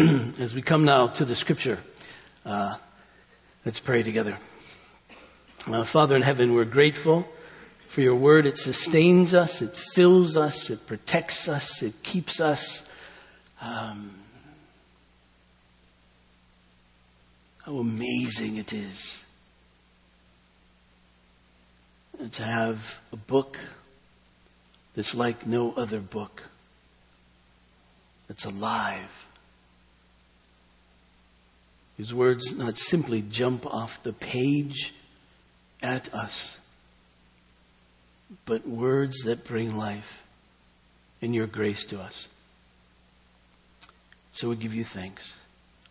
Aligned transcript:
as 0.38 0.54
we 0.54 0.62
come 0.62 0.84
now 0.86 1.08
to 1.08 1.26
the 1.26 1.34
scripture, 1.34 1.78
uh, 2.46 2.74
let's 3.66 3.80
pray 3.80 4.02
together. 4.02 4.38
Uh, 5.66 5.84
Father 5.84 6.16
in 6.16 6.22
heaven, 6.22 6.54
we're 6.54 6.64
grateful 6.64 7.28
for 7.88 8.00
your 8.00 8.14
word. 8.14 8.46
It 8.46 8.56
sustains 8.56 9.34
us, 9.34 9.60
it 9.60 9.76
fills 9.76 10.38
us, 10.38 10.70
it 10.70 10.86
protects 10.86 11.48
us, 11.48 11.82
it 11.82 12.02
keeps 12.02 12.40
us. 12.40 12.82
Um, 13.60 14.14
how 17.66 17.76
amazing 17.76 18.56
it 18.56 18.72
is 18.72 19.20
to 22.32 22.42
have 22.42 23.00
a 23.12 23.16
book 23.16 23.58
that's 24.94 25.14
like 25.14 25.46
no 25.46 25.72
other 25.72 26.00
book, 26.00 26.44
that's 28.28 28.46
alive. 28.46 29.19
His 32.00 32.14
words 32.14 32.56
not 32.56 32.78
simply 32.78 33.20
jump 33.20 33.66
off 33.66 34.02
the 34.02 34.14
page 34.14 34.94
at 35.82 36.08
us, 36.14 36.56
but 38.46 38.66
words 38.66 39.18
that 39.24 39.44
bring 39.44 39.76
life 39.76 40.22
in 41.20 41.34
your 41.34 41.46
grace 41.46 41.84
to 41.84 42.00
us. 42.00 42.26
So 44.32 44.48
we 44.48 44.56
give 44.56 44.74
you 44.74 44.82
thanks. 44.82 45.34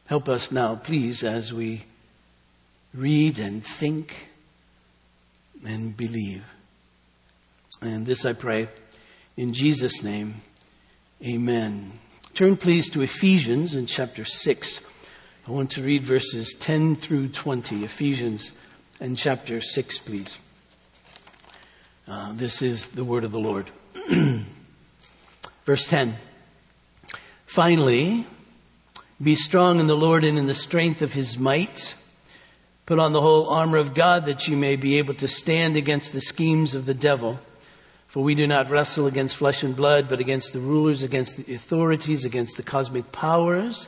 Help 0.08 0.28
us 0.28 0.52
now, 0.52 0.78
please, 0.78 1.22
as 1.22 1.54
we 1.54 1.84
read 2.92 3.38
and 3.38 3.64
think 3.64 4.30
and 5.64 5.96
believe. 5.96 6.44
And 7.84 8.08
this 8.08 8.26
I 8.26 8.34
pray 8.34 8.68
in 9.38 9.54
Jesus' 9.54 10.02
name. 10.02 10.42
Amen. 11.24 11.92
Turn 12.34 12.58
please 12.58 12.90
to 12.90 13.04
Ephesians 13.04 13.76
in 13.76 13.86
chapter 13.86 14.26
6. 14.26 14.82
I 15.50 15.52
want 15.52 15.72
to 15.72 15.82
read 15.82 16.04
verses 16.04 16.54
10 16.60 16.96
through 16.96 17.30
20. 17.30 17.84
Ephesians 17.84 18.52
and 19.00 19.18
chapter 19.18 19.62
6, 19.62 19.98
please. 19.98 20.38
Uh, 22.08 22.34
this 22.34 22.62
is 22.62 22.90
the 22.90 23.04
word 23.04 23.24
of 23.24 23.32
the 23.32 23.40
Lord. 23.40 23.72
Verse 25.66 25.88
10. 25.88 26.18
Finally, 27.48 28.28
be 29.20 29.34
strong 29.34 29.80
in 29.80 29.88
the 29.88 29.98
Lord 29.98 30.24
and 30.24 30.38
in 30.38 30.46
the 30.46 30.54
strength 30.54 31.02
of 31.02 31.14
his 31.14 31.40
might. 31.40 31.96
Put 32.86 33.00
on 33.00 33.12
the 33.12 33.22
whole 33.22 33.50
armor 33.50 33.80
of 33.80 33.96
God 33.96 34.28
that 34.28 34.48
you 34.48 34.56
may 34.56 34.76
be 34.76 35.00
able 35.00 35.16
to 35.16 35.28
stand 35.28 35.76
against 35.76 36.14
the 36.14 36.22
schemes 36.22 36.76
of 36.76 36.86
the 36.86 36.94
devil. 36.94 37.40
For 38.08 38.22
we 38.22 38.36
do 38.36 38.46
not 38.46 38.70
wrestle 38.70 39.08
against 39.08 39.36
flesh 39.36 39.64
and 39.64 39.76
blood, 39.76 40.10
but 40.10 40.20
against 40.20 40.54
the 40.54 40.60
rulers, 40.60 41.02
against 41.02 41.38
the 41.38 41.56
authorities, 41.56 42.24
against 42.24 42.56
the 42.56 42.64
cosmic 42.64 43.12
powers 43.12 43.88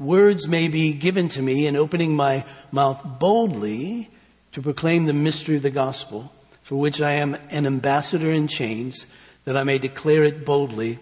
words 0.00 0.48
may 0.48 0.66
be 0.66 0.94
given 0.94 1.28
to 1.28 1.42
me 1.42 1.66
in 1.66 1.76
opening 1.76 2.16
my 2.16 2.44
mouth 2.72 3.00
boldly 3.20 4.10
to 4.52 4.62
proclaim 4.62 5.04
the 5.04 5.12
mystery 5.12 5.56
of 5.56 5.62
the 5.62 5.70
gospel, 5.70 6.32
for 6.62 6.76
which 6.76 7.00
I 7.00 7.12
am 7.12 7.36
an 7.50 7.66
ambassador 7.66 8.30
in 8.30 8.48
chains, 8.48 9.04
that 9.44 9.56
I 9.56 9.62
may 9.62 9.78
declare 9.78 10.24
it 10.24 10.44
boldly 10.44 10.98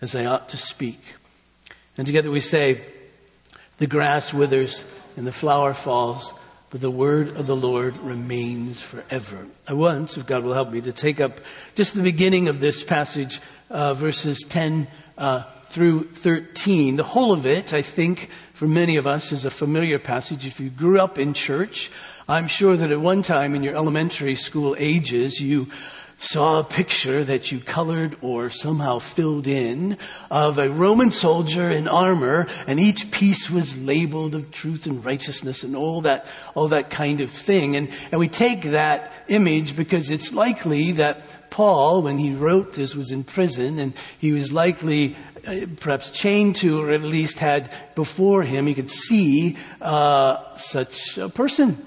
as 0.00 0.14
I 0.14 0.24
ought 0.24 0.48
to 0.48 0.56
speak. 0.56 1.00
And 1.98 2.06
together 2.06 2.30
we 2.30 2.40
say, 2.40 2.82
the 3.76 3.86
grass 3.86 4.32
withers 4.32 4.84
and 5.16 5.26
the 5.26 5.32
flower 5.32 5.74
falls, 5.74 6.32
but 6.70 6.80
the 6.80 6.90
word 6.90 7.36
of 7.36 7.46
the 7.46 7.56
Lord 7.56 7.96
remains 7.98 8.80
forever. 8.80 9.46
I 9.68 9.74
want, 9.74 10.16
if 10.16 10.26
God 10.26 10.44
will 10.44 10.54
help 10.54 10.70
me, 10.70 10.80
to 10.80 10.92
take 10.92 11.20
up 11.20 11.40
just 11.74 11.94
the 11.94 12.02
beginning 12.02 12.48
of 12.48 12.60
this 12.60 12.82
passage, 12.82 13.40
uh, 13.68 13.92
verses 13.92 14.40
10 14.48 14.86
uh, 15.18 15.44
through 15.70 16.04
13. 16.04 16.96
The 16.96 17.04
whole 17.04 17.32
of 17.32 17.46
it, 17.46 17.72
I 17.72 17.80
think, 17.80 18.28
for 18.52 18.66
many 18.66 18.96
of 18.96 19.06
us 19.06 19.30
is 19.30 19.44
a 19.44 19.50
familiar 19.50 20.00
passage. 20.00 20.44
If 20.44 20.58
you 20.58 20.68
grew 20.68 21.00
up 21.00 21.16
in 21.16 21.32
church, 21.32 21.90
I'm 22.28 22.48
sure 22.48 22.76
that 22.76 22.90
at 22.90 23.00
one 23.00 23.22
time 23.22 23.54
in 23.54 23.62
your 23.62 23.76
elementary 23.76 24.34
school 24.34 24.74
ages, 24.78 25.40
you 25.40 25.68
saw 26.18 26.58
a 26.58 26.64
picture 26.64 27.24
that 27.24 27.50
you 27.50 27.60
colored 27.60 28.14
or 28.20 28.50
somehow 28.50 28.98
filled 28.98 29.46
in 29.46 29.96
of 30.30 30.58
a 30.58 30.68
Roman 30.68 31.10
soldier 31.10 31.70
in 31.70 31.88
armor 31.88 32.46
and 32.66 32.78
each 32.78 33.10
piece 33.10 33.48
was 33.48 33.74
labeled 33.78 34.34
of 34.34 34.50
truth 34.50 34.84
and 34.86 35.02
righteousness 35.02 35.62
and 35.62 35.74
all 35.74 36.02
that, 36.02 36.26
all 36.54 36.68
that 36.68 36.90
kind 36.90 37.22
of 37.22 37.30
thing. 37.30 37.74
And, 37.74 37.88
and 38.10 38.18
we 38.18 38.28
take 38.28 38.62
that 38.64 39.12
image 39.28 39.74
because 39.74 40.10
it's 40.10 40.30
likely 40.30 40.92
that 40.92 41.24
Paul, 41.48 42.02
when 42.02 42.18
he 42.18 42.32
wrote 42.34 42.74
this, 42.74 42.94
was 42.94 43.10
in 43.10 43.24
prison 43.24 43.78
and 43.78 43.94
he 44.18 44.32
was 44.32 44.52
likely 44.52 45.16
perhaps 45.76 46.10
chained 46.10 46.56
to 46.56 46.80
or 46.80 46.90
at 46.90 47.02
least 47.02 47.38
had 47.38 47.72
before 47.94 48.42
him, 48.42 48.66
he 48.66 48.74
could 48.74 48.90
see 48.90 49.56
uh, 49.80 50.56
such 50.56 51.18
a 51.18 51.28
person 51.28 51.86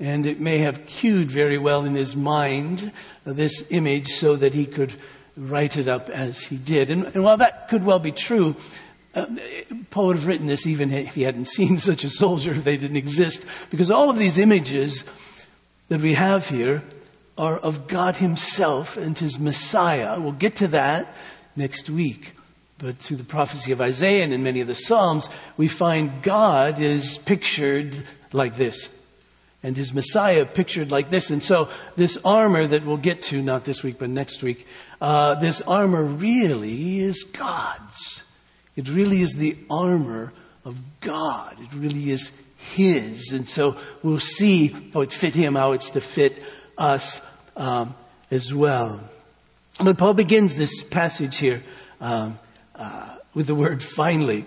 and 0.00 0.26
it 0.26 0.40
may 0.40 0.58
have 0.58 0.86
cued 0.86 1.30
very 1.30 1.58
well 1.58 1.84
in 1.84 1.94
his 1.94 2.16
mind 2.16 2.92
this 3.24 3.64
image 3.70 4.08
so 4.08 4.36
that 4.36 4.52
he 4.52 4.66
could 4.66 4.92
write 5.36 5.76
it 5.76 5.88
up 5.88 6.08
as 6.10 6.46
he 6.46 6.56
did. 6.56 6.90
And, 6.90 7.04
and 7.04 7.24
while 7.24 7.36
that 7.36 7.68
could 7.68 7.84
well 7.84 7.98
be 7.98 8.12
true, 8.12 8.56
uh, 9.14 9.26
Paul 9.90 10.08
would 10.08 10.16
have 10.16 10.26
written 10.26 10.46
this 10.46 10.66
even 10.66 10.92
if 10.92 11.14
he 11.14 11.22
hadn't 11.22 11.48
seen 11.48 11.78
such 11.78 12.04
a 12.04 12.10
soldier, 12.10 12.52
if 12.52 12.64
they 12.64 12.76
didn't 12.76 12.96
exist, 12.96 13.44
because 13.70 13.90
all 13.90 14.10
of 14.10 14.18
these 14.18 14.38
images 14.38 15.04
that 15.88 16.00
we 16.00 16.14
have 16.14 16.48
here 16.48 16.82
are 17.36 17.58
of 17.58 17.88
God 17.88 18.16
himself 18.16 18.96
and 18.96 19.18
his 19.18 19.38
Messiah. 19.38 20.20
We'll 20.20 20.32
get 20.32 20.56
to 20.56 20.68
that 20.68 21.14
next 21.56 21.90
week. 21.90 22.34
But 22.78 22.96
through 22.96 23.18
the 23.18 23.24
prophecy 23.24 23.72
of 23.72 23.80
Isaiah 23.80 24.24
and 24.24 24.32
in 24.32 24.42
many 24.42 24.60
of 24.60 24.66
the 24.66 24.74
Psalms, 24.74 25.28
we 25.56 25.68
find 25.68 26.22
God 26.22 26.78
is 26.78 27.18
pictured 27.18 28.04
like 28.32 28.56
this 28.56 28.88
and 29.64 29.78
his 29.78 29.94
Messiah 29.94 30.44
pictured 30.44 30.90
like 30.90 31.08
this. 31.08 31.30
And 31.30 31.42
so 31.42 31.70
this 31.96 32.18
armor 32.22 32.66
that 32.66 32.84
we'll 32.84 32.98
get 32.98 33.22
to, 33.22 33.40
not 33.40 33.64
this 33.64 33.82
week, 33.82 33.98
but 33.98 34.10
next 34.10 34.42
week, 34.42 34.66
uh, 35.00 35.36
this 35.36 35.62
armor 35.62 36.04
really 36.04 37.00
is 37.00 37.24
God's. 37.24 38.22
It 38.76 38.90
really 38.90 39.22
is 39.22 39.32
the 39.32 39.56
armor 39.70 40.34
of 40.66 40.78
God. 41.00 41.56
It 41.58 41.72
really 41.72 42.10
is 42.10 42.30
his. 42.58 43.32
And 43.32 43.48
so 43.48 43.78
we'll 44.02 44.20
see 44.20 44.68
how 44.92 45.00
it 45.00 45.12
fit 45.12 45.34
him, 45.34 45.54
how 45.54 45.72
it's 45.72 45.90
to 45.90 46.02
fit 46.02 46.42
us 46.76 47.22
um, 47.56 47.94
as 48.30 48.52
well. 48.52 49.00
But 49.82 49.96
Paul 49.96 50.12
begins 50.12 50.56
this 50.56 50.84
passage 50.84 51.36
here 51.36 51.62
um, 52.02 52.38
uh, 52.74 53.16
with 53.34 53.46
the 53.46 53.54
word 53.54 53.82
finally. 53.82 54.46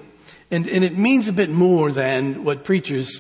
And, 0.50 0.68
and 0.68 0.83
it 0.83 0.97
means 0.97 1.27
a 1.27 1.33
bit 1.33 1.50
more 1.50 1.91
than 1.91 2.44
what 2.44 2.63
preachers 2.63 3.19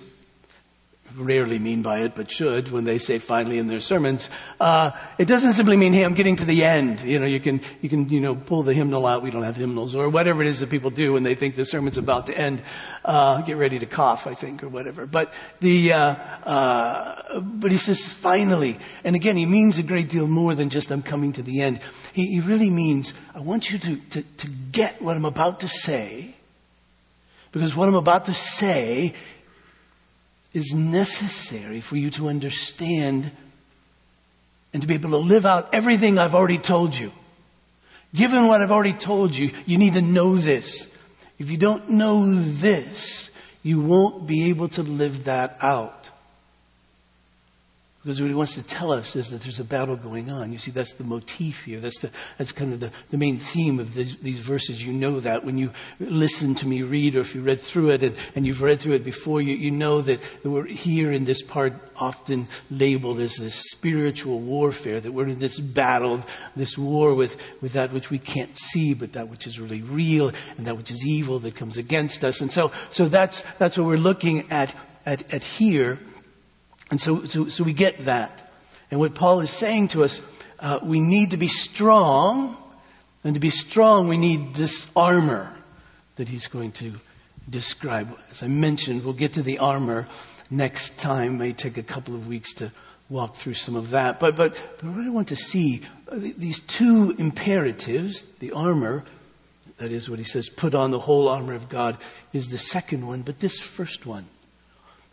rarely 1.17 1.59
mean 1.59 1.81
by 1.81 1.99
it, 2.01 2.15
but 2.15 2.29
should 2.29 2.71
when 2.71 2.83
they 2.83 2.97
say 2.97 3.17
finally 3.17 3.57
in 3.57 3.67
their 3.67 3.79
sermons. 3.79 4.29
Uh, 4.59 4.91
it 5.17 5.25
doesn't 5.25 5.53
simply 5.53 5.77
mean, 5.77 5.93
hey, 5.93 6.03
I'm 6.03 6.13
getting 6.13 6.35
to 6.37 6.45
the 6.45 6.63
end. 6.63 7.01
You 7.01 7.19
know, 7.19 7.25
you 7.25 7.39
can, 7.39 7.61
you 7.81 7.89
can, 7.89 8.09
you 8.09 8.19
know, 8.19 8.35
pull 8.35 8.63
the 8.63 8.73
hymnal 8.73 9.05
out. 9.05 9.23
We 9.23 9.31
don't 9.31 9.43
have 9.43 9.55
hymnals 9.55 9.95
or 9.95 10.09
whatever 10.09 10.41
it 10.41 10.47
is 10.47 10.59
that 10.59 10.69
people 10.69 10.89
do 10.89 11.13
when 11.13 11.23
they 11.23 11.35
think 11.35 11.55
the 11.55 11.65
sermon's 11.65 11.97
about 11.97 12.27
to 12.27 12.37
end. 12.37 12.61
Uh, 13.03 13.41
get 13.41 13.57
ready 13.57 13.79
to 13.79 13.85
cough, 13.85 14.27
I 14.27 14.33
think, 14.33 14.63
or 14.63 14.69
whatever. 14.69 15.05
But 15.05 15.33
the, 15.59 15.93
uh, 15.93 15.99
uh, 15.99 17.39
but 17.39 17.71
he 17.71 17.77
says 17.77 18.03
finally. 18.05 18.79
And 19.03 19.15
again, 19.15 19.37
he 19.37 19.45
means 19.45 19.77
a 19.77 19.83
great 19.83 20.09
deal 20.09 20.27
more 20.27 20.55
than 20.55 20.69
just 20.69 20.91
I'm 20.91 21.03
coming 21.03 21.33
to 21.33 21.41
the 21.41 21.61
end. 21.61 21.79
He, 22.17 22.31
he 22.31 22.39
really 22.39 22.71
means, 22.71 23.13
I 23.35 23.41
want 23.41 23.69
you 23.69 23.77
to, 23.77 23.95
to, 23.95 24.23
to 24.23 24.47
get 24.71 24.99
what 25.03 25.15
I'm 25.15 25.25
about 25.25 25.59
to 25.59 25.67
say 25.67 26.35
because 27.51 27.75
what 27.75 27.87
I'm 27.87 27.93
about 27.93 28.25
to 28.25 28.33
say 28.33 29.13
is 30.51 30.73
necessary 30.73 31.79
for 31.79 31.95
you 31.95 32.09
to 32.09 32.27
understand 32.27 33.31
and 34.73 34.81
to 34.81 34.87
be 34.87 34.95
able 34.95 35.11
to 35.11 35.17
live 35.17 35.45
out 35.45 35.69
everything 35.75 36.17
I've 36.17 36.33
already 36.33 36.57
told 36.57 36.97
you. 36.97 37.11
Given 38.15 38.47
what 38.47 38.63
I've 38.63 38.71
already 38.71 38.93
told 38.93 39.35
you, 39.35 39.51
you 39.67 39.77
need 39.77 39.93
to 39.93 40.01
know 40.01 40.37
this. 40.37 40.87
If 41.37 41.51
you 41.51 41.57
don't 41.57 41.87
know 41.87 42.25
this, 42.25 43.29
you 43.61 43.79
won't 43.79 44.25
be 44.25 44.49
able 44.49 44.69
to 44.69 44.81
live 44.81 45.25
that 45.25 45.55
out. 45.61 46.09
Because 48.07 48.21
what 48.21 48.29
he 48.29 48.35
wants 48.35 48.53
to 48.53 48.63
tell 48.63 48.93
us 48.93 49.17
is 49.17 49.31
that 49.31 49.41
there's 49.41 49.59
a 49.59 49.65
battle 49.65 49.97
going 49.97 50.31
on. 50.31 50.53
You 50.53 50.59
see, 50.59 50.71
that's 50.71 50.93
the 50.93 51.03
motif 51.03 51.65
here. 51.65 51.81
That's, 51.81 51.99
the, 51.99 52.09
that's 52.37 52.53
kind 52.53 52.71
of 52.71 52.79
the, 52.79 52.89
the 53.09 53.17
main 53.17 53.37
theme 53.37 53.81
of 53.81 53.95
these, 53.95 54.15
these 54.19 54.39
verses. 54.39 54.81
You 54.81 54.93
know 54.93 55.19
that 55.19 55.43
when 55.43 55.57
you 55.57 55.73
listen 55.99 56.55
to 56.55 56.65
me 56.65 56.83
read 56.83 57.17
or 57.17 57.19
if 57.19 57.35
you 57.35 57.41
read 57.41 57.59
through 57.59 57.89
it 57.89 58.03
and, 58.03 58.17
and 58.33 58.47
you've 58.47 58.61
read 58.61 58.79
through 58.79 58.93
it 58.93 59.03
before, 59.03 59.41
you, 59.41 59.57
you 59.57 59.71
know 59.71 59.99
that, 59.99 60.21
we're 60.45 60.65
here 60.67 61.11
in 61.11 61.25
this 61.25 61.41
part 61.41 61.73
often 61.97 62.47
labeled 62.69 63.19
as 63.19 63.35
this 63.35 63.55
spiritual 63.71 64.39
warfare, 64.39 65.01
that 65.01 65.11
we're 65.11 65.27
in 65.27 65.39
this 65.39 65.59
battle, 65.59 66.23
this 66.55 66.77
war 66.77 67.13
with, 67.13 67.45
with 67.61 67.73
that 67.73 67.91
which 67.91 68.09
we 68.09 68.19
can't 68.19 68.57
see, 68.57 68.93
but 68.93 69.11
that 69.11 69.27
which 69.27 69.45
is 69.45 69.59
really 69.59 69.81
real 69.81 70.31
and 70.55 70.65
that 70.65 70.77
which 70.77 70.91
is 70.91 71.05
evil 71.05 71.39
that 71.39 71.55
comes 71.55 71.75
against 71.75 72.23
us. 72.23 72.39
And 72.39 72.53
so, 72.53 72.71
so 72.89 73.09
that's, 73.09 73.43
that's 73.57 73.77
what 73.77 73.85
we're 73.85 73.97
looking 73.97 74.49
at, 74.49 74.73
at, 75.05 75.33
at 75.33 75.43
here. 75.43 75.99
And 76.89 77.01
so, 77.01 77.25
so, 77.25 77.49
so 77.49 77.63
we 77.63 77.73
get 77.73 78.05
that. 78.05 78.51
And 78.89 78.99
what 78.99 79.15
Paul 79.15 79.41
is 79.41 79.49
saying 79.49 79.89
to 79.89 80.03
us, 80.03 80.21
uh, 80.59 80.79
we 80.81 80.99
need 80.99 81.31
to 81.31 81.37
be 81.37 81.47
strong, 81.47 82.57
and 83.23 83.33
to 83.33 83.39
be 83.39 83.49
strong, 83.49 84.07
we 84.07 84.17
need 84.17 84.55
this 84.55 84.87
armor 84.95 85.53
that 86.15 86.27
he's 86.29 86.47
going 86.47 86.71
to 86.73 86.93
describe. 87.49 88.09
As 88.31 88.41
I 88.41 88.47
mentioned, 88.47 89.03
we'll 89.03 89.13
get 89.13 89.33
to 89.33 89.43
the 89.43 89.59
armor 89.59 90.07
next 90.49 90.97
time. 90.97 91.35
It 91.35 91.37
may 91.37 91.53
take 91.53 91.77
a 91.77 91.83
couple 91.83 92.15
of 92.15 92.27
weeks 92.27 92.53
to 92.55 92.71
walk 93.09 93.35
through 93.35 93.53
some 93.53 93.75
of 93.75 93.91
that. 93.91 94.19
But, 94.19 94.35
but, 94.35 94.57
but 94.77 94.89
what 94.89 95.05
I 95.05 95.09
want 95.09 95.27
to 95.29 95.35
see, 95.35 95.81
uh, 96.09 96.17
these 96.17 96.59
two 96.61 97.15
imperatives, 97.17 98.23
the 98.39 98.51
armor, 98.53 99.03
that 99.77 99.91
is 99.91 100.09
what 100.09 100.19
he 100.19 100.25
says, 100.25 100.49
put 100.49 100.73
on 100.73 100.91
the 100.91 100.99
whole 100.99 101.27
armor 101.29 101.53
of 101.53 101.69
God, 101.69 101.97
is 102.33 102.47
the 102.47 102.57
second 102.57 103.05
one, 103.05 103.21
but 103.21 103.39
this 103.39 103.59
first 103.59 104.05
one 104.05 104.25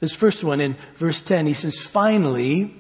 this 0.01 0.13
first 0.13 0.45
one 0.45 0.61
in 0.61 0.77
verse 0.97 1.21
10, 1.21 1.47
he 1.47 1.55
says, 1.55 1.79
finally, 1.79 2.75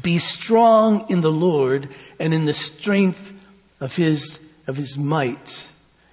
be 0.00 0.18
strong 0.18 1.06
in 1.10 1.20
the 1.20 1.32
Lord 1.32 1.88
and 2.18 2.32
in 2.32 2.44
the 2.44 2.54
strength 2.54 3.32
of 3.80 3.96
his, 3.96 4.38
of 4.66 4.76
his 4.76 4.96
might. 4.96 5.66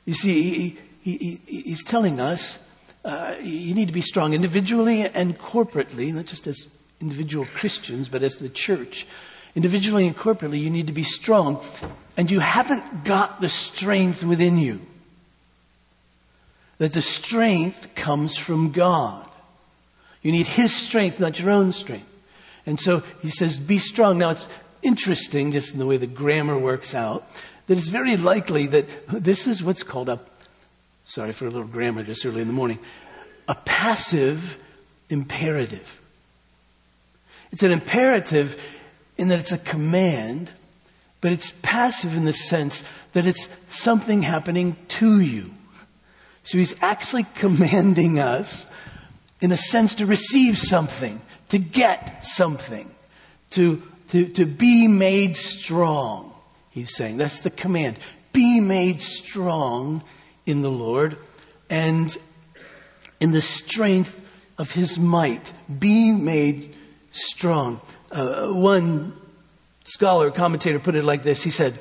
You 0.05 0.13
see, 0.13 0.43
he, 0.43 0.77
he, 1.01 1.17
he, 1.17 1.61
he's 1.61 1.83
telling 1.83 2.19
us 2.19 2.59
uh, 3.05 3.35
you 3.41 3.73
need 3.73 3.87
to 3.87 3.93
be 3.93 4.01
strong 4.01 4.33
individually 4.33 5.01
and 5.01 5.37
corporately, 5.37 6.13
not 6.13 6.25
just 6.25 6.47
as 6.47 6.67
individual 6.99 7.45
Christians, 7.53 8.09
but 8.09 8.23
as 8.23 8.35
the 8.35 8.49
church. 8.49 9.07
Individually 9.55 10.05
and 10.05 10.17
corporately, 10.17 10.61
you 10.61 10.69
need 10.69 10.87
to 10.87 10.93
be 10.93 11.03
strong. 11.03 11.63
And 12.17 12.29
you 12.29 12.39
haven't 12.39 13.03
got 13.03 13.39
the 13.39 13.49
strength 13.49 14.23
within 14.23 14.57
you. 14.57 14.81
That 16.77 16.93
the 16.93 17.01
strength 17.01 17.95
comes 17.95 18.37
from 18.37 18.71
God. 18.71 19.28
You 20.21 20.31
need 20.31 20.47
His 20.47 20.73
strength, 20.73 21.19
not 21.19 21.39
your 21.39 21.49
own 21.49 21.71
strength. 21.71 22.09
And 22.65 22.79
so 22.79 23.01
he 23.21 23.29
says, 23.29 23.57
be 23.57 23.79
strong. 23.79 24.19
Now 24.19 24.31
it's 24.31 24.47
interesting, 24.83 25.51
just 25.51 25.73
in 25.73 25.79
the 25.79 25.87
way 25.87 25.97
the 25.97 26.05
grammar 26.05 26.57
works 26.57 26.93
out, 26.93 27.27
that 27.65 27.77
it's 27.77 27.87
very 27.87 28.15
likely 28.15 28.67
that 28.67 28.85
this 29.07 29.47
is 29.47 29.63
what's 29.63 29.81
called 29.81 30.07
a, 30.07 30.19
sorry 31.03 31.31
for 31.31 31.47
a 31.47 31.49
little 31.49 31.67
grammar 31.67 32.03
this 32.03 32.25
early 32.25 32.41
in 32.41 32.47
the 32.47 32.53
morning, 32.53 32.77
a 33.47 33.55
passive 33.55 34.57
imperative. 35.09 35.99
It's 37.51 37.63
an 37.63 37.71
imperative 37.71 38.63
in 39.17 39.29
that 39.29 39.39
it's 39.39 39.51
a 39.51 39.57
command, 39.57 40.51
but 41.21 41.31
it's 41.31 41.53
passive 41.63 42.15
in 42.15 42.25
the 42.25 42.33
sense 42.33 42.83
that 43.13 43.25
it's 43.25 43.49
something 43.69 44.21
happening 44.21 44.75
to 44.89 45.19
you. 45.19 45.55
So 46.43 46.59
he's 46.59 46.75
actually 46.83 47.23
commanding 47.33 48.19
us 48.19 48.67
in 49.41 49.51
a 49.51 49.57
sense, 49.57 49.95
to 49.95 50.05
receive 50.05 50.57
something, 50.57 51.21
to 51.49 51.57
get 51.57 52.25
something, 52.25 52.89
to, 53.51 53.81
to, 54.09 54.27
to 54.27 54.45
be 54.45 54.87
made 54.87 55.37
strong. 55.37 56.33
He's 56.69 56.95
saying 56.95 57.17
that's 57.17 57.41
the 57.41 57.49
command. 57.49 57.97
Be 58.33 58.59
made 58.59 59.01
strong 59.01 60.03
in 60.45 60.61
the 60.61 60.71
Lord 60.71 61.17
and 61.69 62.15
in 63.19 63.31
the 63.31 63.41
strength 63.41 64.19
of 64.57 64.71
his 64.71 64.99
might. 64.99 65.51
Be 65.79 66.11
made 66.11 66.75
strong. 67.11 67.81
Uh, 68.11 68.49
one 68.49 69.13
scholar, 69.83 70.31
commentator 70.31 70.79
put 70.79 70.95
it 70.95 71.03
like 71.03 71.23
this. 71.23 71.43
He 71.43 71.49
said, 71.49 71.79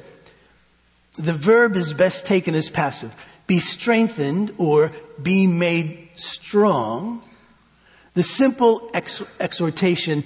the 1.16 1.32
verb 1.32 1.76
is 1.76 1.92
best 1.92 2.24
taken 2.24 2.54
as 2.54 2.70
passive. 2.70 3.14
Be 3.46 3.58
strengthened 3.58 4.54
or 4.58 4.92
be 5.20 5.46
made 5.46 6.10
strong 6.14 7.22
the 8.18 8.24
simple 8.24 8.90
ex- 8.94 9.22
exhortation, 9.38 10.24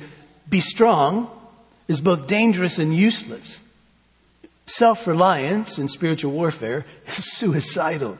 be 0.49 0.61
strong, 0.61 1.31
is 1.89 2.01
both 2.01 2.27
dangerous 2.27 2.79
and 2.79 2.97
useless. 2.97 3.59
Self 4.65 5.07
reliance 5.07 5.77
in 5.77 5.91
spiritual 5.91 6.33
warfare 6.33 6.87
is 7.07 7.31
suicidal. 7.37 8.17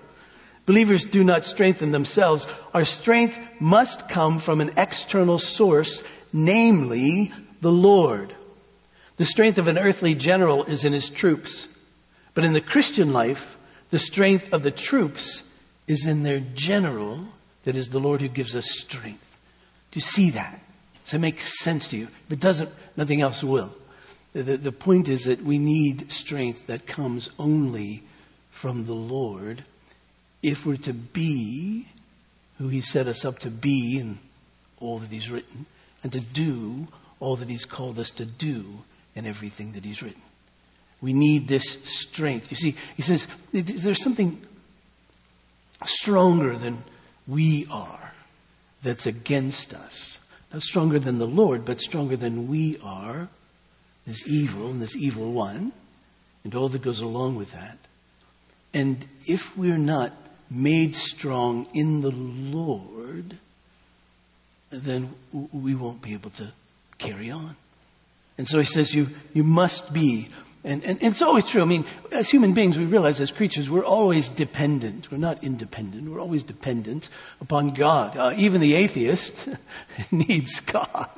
Believers 0.67 1.07
do 1.07 1.25
not 1.25 1.47
strengthen 1.47 1.91
themselves. 1.91 2.47
Our 2.75 2.85
strength 2.85 3.41
must 3.61 4.11
come 4.11 4.41
from 4.41 4.61
an 4.61 4.73
external 4.77 5.39
source, 5.39 6.03
namely 6.35 7.33
the 7.63 7.73
Lord. 7.73 8.35
The 9.17 9.25
strength 9.25 9.57
of 9.57 9.69
an 9.69 9.79
earthly 9.79 10.15
general 10.15 10.65
is 10.65 10.85
in 10.85 10.93
his 10.93 11.09
troops. 11.09 11.67
But 12.35 12.45
in 12.45 12.53
the 12.53 12.61
Christian 12.61 13.15
life, 13.15 13.57
the 13.89 13.99
strength 13.99 14.53
of 14.53 14.65
the 14.65 14.71
troops 14.71 15.43
is 15.89 16.05
in 16.07 16.25
their 16.25 16.41
general, 16.41 17.29
that 17.65 17.75
is 17.75 17.89
the 17.89 18.01
Lord 18.01 18.21
who 18.21 18.29
gives 18.29 18.55
us 18.55 18.71
strength. 18.71 19.32
Do 19.93 19.99
you 19.99 20.01
see 20.01 20.31
that? 20.31 20.59
Does 21.05 21.15
it 21.15 21.19
make 21.19 21.41
sense 21.41 21.89
to 21.89 21.99
you? 21.99 22.09
If 22.27 22.33
it 22.33 22.41
doesn't, 22.41 22.71
nothing 22.97 23.21
else 23.21 23.45
will. 23.45 23.73
The, 24.33 24.57
the, 24.57 24.73
point 24.73 25.09
is 25.09 25.25
that 25.25 25.45
we 25.45 25.59
need 25.59 26.11
strength 26.11 26.67
that 26.67 26.87
comes 26.87 27.29
only 27.39 28.03
from 28.51 28.87
the 28.87 28.95
Lord 28.95 29.65
if 30.43 30.65
we're 30.65 30.79
to 30.79 30.95
be 30.95 31.87
who 32.57 32.69
He 32.69 32.81
set 32.81 33.07
us 33.07 33.27
up 33.27 33.41
to 33.41 33.51
be 33.51 33.99
in 33.99 34.19
all 34.81 34.99
that 34.99 35.11
He's 35.11 35.31
written 35.31 35.67
and 36.03 36.11
to 36.13 36.21
do 36.21 36.89
all 37.21 37.37
that 37.37 37.51
He's 37.51 37.67
called 37.67 37.99
us 37.99 38.11
to 38.13 38.25
do 38.25 38.85
in 39.15 39.27
everything 39.27 39.73
that 39.73 39.85
He's 39.85 40.03
written. 40.03 40.23
We 41.03 41.13
need 41.13 41.47
this 41.47 41.77
strength. 41.85 42.51
You 42.51 42.57
see, 42.57 42.75
He 42.97 43.03
says 43.03 43.27
there's 43.53 44.03
something 44.03 44.41
stronger 45.85 46.57
than 46.57 46.85
we 47.27 47.67
are 47.71 48.02
that's 48.83 49.07
against 49.07 49.75
us. 49.75 50.19
Not 50.53 50.63
stronger 50.63 50.99
than 50.99 51.19
the 51.19 51.27
Lord, 51.27 51.65
but 51.65 51.81
stronger 51.81 52.17
than 52.17 52.49
we 52.49 52.79
are. 52.83 53.29
This 54.07 54.27
evil 54.27 54.71
and 54.71 54.83
this 54.83 54.97
evil 54.97 55.33
one, 55.33 55.73
and 56.43 56.55
all 56.55 56.69
that 56.69 56.83
goes 56.83 57.01
along 57.01 57.37
with 57.37 57.53
that. 57.53 57.79
And 58.75 59.07
if 59.27 59.57
we're 59.57 59.79
not 59.79 60.13
made 60.51 60.97
strong 60.97 61.67
in 61.73 62.01
the 62.01 62.11
Lord, 62.11 63.37
then 64.71 65.15
we 65.53 65.75
won't 65.75 66.03
be 66.03 66.15
able 66.15 66.31
to 66.31 66.49
carry 66.99 67.31
on. 67.31 67.57
And 68.39 68.49
so 68.49 68.59
he 68.59 68.65
says, 68.65 68.95
you, 68.95 69.11
you 69.33 69.45
must 69.45 69.93
be 69.93 70.29
and, 70.65 70.85
and, 70.85 71.03
it's 71.03 71.21
always 71.23 71.45
true. 71.45 71.61
I 71.61 71.65
mean, 71.65 71.85
as 72.13 72.31
human 72.31 72.55
beings, 72.55 72.79
we 72.79 72.85
realize 72.85 73.21
as 73.21 73.33
creatures, 73.33 73.69
we're 73.69 73.85
always 73.85 74.29
dependent. 74.29 75.11
We're 75.11 75.19
not 75.19 75.43
independent. 75.43 76.09
We're 76.09 76.21
always 76.21 76.45
dependent 76.45 77.09
upon 77.41 77.75
God. 77.75 78.17
Uh, 78.17 78.33
even 78.37 78.61
the 78.61 78.75
atheist 78.75 79.49
needs 80.13 80.61
God 80.61 81.11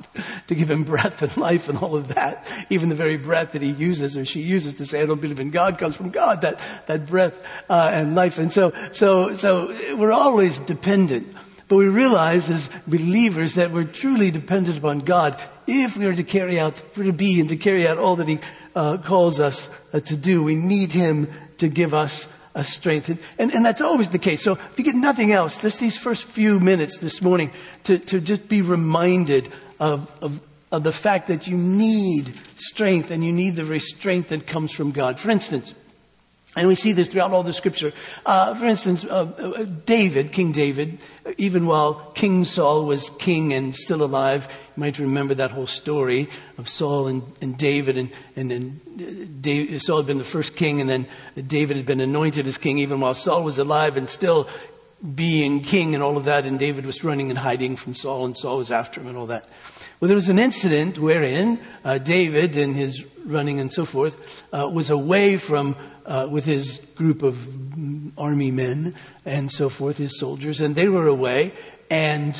to 0.47 0.55
give 0.55 0.71
him 0.71 0.83
breath 0.83 1.21
and 1.21 1.37
life 1.37 1.69
and 1.69 1.77
all 1.77 1.95
of 1.95 2.15
that. 2.15 2.47
Even 2.71 2.89
the 2.89 2.95
very 2.95 3.17
breath 3.17 3.51
that 3.51 3.61
he 3.61 3.69
uses 3.69 4.17
or 4.17 4.25
she 4.25 4.41
uses 4.41 4.73
to 4.75 4.85
say, 4.85 5.03
I 5.03 5.05
don't 5.05 5.21
believe 5.21 5.39
in 5.39 5.51
God 5.51 5.77
comes 5.77 5.95
from 5.95 6.09
God, 6.09 6.41
that, 6.41 6.59
that 6.87 7.05
breath 7.05 7.39
uh, 7.69 7.91
and 7.93 8.15
life. 8.15 8.39
And 8.39 8.51
so, 8.51 8.73
so, 8.93 9.35
so 9.35 9.67
we're 9.95 10.11
always 10.11 10.57
dependent. 10.57 11.35
But 11.67 11.77
we 11.77 11.87
realize 11.87 12.49
as 12.49 12.69
believers 12.85 13.55
that 13.55 13.71
we're 13.71 13.85
truly 13.85 14.31
dependent 14.31 14.77
upon 14.77 14.99
God 14.99 15.41
if 15.67 15.97
we 15.97 16.05
are 16.05 16.13
to 16.13 16.23
carry 16.23 16.59
out, 16.59 16.77
for 16.77 17.03
to 17.03 17.13
be 17.13 17.39
and 17.39 17.49
to 17.49 17.57
carry 17.57 17.87
out 17.87 17.97
all 17.97 18.17
that 18.17 18.27
He 18.27 18.39
uh, 18.75 18.97
calls 18.97 19.39
us 19.39 19.67
uh, 19.91 19.99
to 20.01 20.15
do. 20.15 20.43
We 20.43 20.55
need 20.55 20.91
Him 20.91 21.27
to 21.57 21.67
give 21.67 21.93
us 21.93 22.27
a 22.53 22.63
strength. 22.63 23.09
And, 23.39 23.51
and, 23.51 23.65
that's 23.65 23.81
always 23.81 24.09
the 24.09 24.19
case. 24.19 24.41
So 24.41 24.53
if 24.53 24.77
you 24.77 24.85
get 24.85 24.95
nothing 24.95 25.31
else, 25.31 25.61
just 25.61 25.79
these 25.79 25.97
first 25.97 26.23
few 26.23 26.59
minutes 26.59 26.99
this 26.99 27.21
morning 27.21 27.51
to, 27.83 27.99
to 27.99 28.21
just 28.21 28.47
be 28.47 28.61
reminded 28.61 29.51
of, 29.79 30.09
of, 30.21 30.39
of 30.71 30.83
the 30.83 30.93
fact 30.93 31.27
that 31.27 31.47
you 31.47 31.57
need 31.57 32.33
strength 32.57 33.11
and 33.11 33.25
you 33.25 33.33
need 33.33 33.57
the 33.57 33.79
strength 33.79 34.29
that 34.29 34.47
comes 34.47 34.71
from 34.71 34.91
God. 34.91 35.19
For 35.19 35.29
instance, 35.29 35.75
And 36.55 36.69
we 36.69 36.75
see 36.75 36.93
this 36.93 37.09
throughout 37.09 37.31
all 37.31 37.43
the 37.43 37.51
scripture. 37.51 37.91
Uh, 38.25 38.53
for 38.53 38.65
instance, 38.65 39.03
uh, 39.03 39.25
uh, 39.25 39.65
David, 39.85 40.31
King 40.31 40.53
David, 40.53 40.99
even 41.37 41.65
while 41.65 41.95
King 42.15 42.45
Saul 42.45 42.85
was 42.85 43.09
king 43.19 43.53
and 43.53 43.75
still 43.75 44.01
alive, 44.03 44.47
you 44.75 44.81
might 44.81 44.97
remember 44.97 45.33
that 45.35 45.51
whole 45.51 45.67
story 45.67 46.29
of 46.57 46.69
Saul 46.69 47.07
and, 47.07 47.23
and 47.41 47.57
David. 47.57 47.97
And, 47.97 48.11
and, 48.37 48.51
and 48.53 48.81
uh, 49.01 49.27
David, 49.41 49.81
Saul 49.81 49.97
had 49.97 50.05
been 50.07 50.17
the 50.17 50.23
first 50.23 50.55
king, 50.55 50.79
and 50.79 50.89
then 50.89 51.07
David 51.45 51.75
had 51.75 51.85
been 51.85 51.99
anointed 51.99 52.47
as 52.47 52.57
king, 52.57 52.77
even 52.79 53.01
while 53.01 53.13
Saul 53.13 53.43
was 53.43 53.57
alive 53.57 53.97
and 53.97 54.09
still 54.09 54.47
being 55.13 55.59
king 55.59 55.93
and 55.93 56.01
all 56.01 56.15
of 56.15 56.23
that. 56.23 56.45
And 56.45 56.57
David 56.57 56.85
was 56.85 57.03
running 57.03 57.31
and 57.31 57.37
hiding 57.37 57.75
from 57.75 57.95
Saul, 57.95 58.23
and 58.23 58.37
Saul 58.37 58.59
was 58.59 58.71
after 58.71 59.01
him 59.01 59.07
and 59.07 59.17
all 59.17 59.27
that. 59.27 59.45
Well, 59.99 60.07
there 60.07 60.15
was 60.15 60.29
an 60.29 60.39
incident 60.39 60.97
wherein 60.97 61.59
uh, 61.83 61.97
David, 61.97 62.55
in 62.55 62.73
his 62.75 63.03
running 63.25 63.59
and 63.59 63.73
so 63.73 63.83
forth, 63.83 64.45
uh, 64.53 64.69
was 64.71 64.89
away 64.89 65.37
from 65.37 65.75
uh, 66.05 66.27
with 66.29 66.45
his 66.45 66.79
group 66.95 67.23
of 67.23 67.47
army 68.17 68.51
men 68.51 68.95
and 69.25 69.51
so 69.51 69.69
forth, 69.69 69.97
his 69.97 70.19
soldiers, 70.19 70.61
and 70.61 70.75
they 70.75 70.87
were 70.87 71.07
away. 71.07 71.53
And 71.89 72.35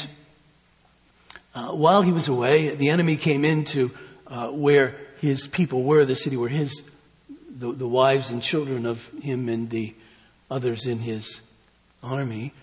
uh, 1.53 1.71
while 1.71 2.01
he 2.01 2.11
was 2.11 2.27
away, 2.27 2.75
the 2.75 2.89
enemy 2.89 3.15
came 3.15 3.45
into 3.45 3.91
uh, 4.27 4.49
where 4.49 4.95
his 5.19 5.47
people 5.47 5.83
were, 5.83 6.05
the 6.05 6.15
city 6.15 6.37
where 6.37 6.49
his 6.49 6.83
the, 7.57 7.71
the 7.71 7.87
wives 7.87 8.31
and 8.31 8.41
children 8.43 8.85
of 8.85 9.07
him 9.21 9.47
and 9.47 9.69
the 9.69 9.95
others 10.51 10.85
in 10.85 10.99
his 10.99 11.41
army, 12.03 12.53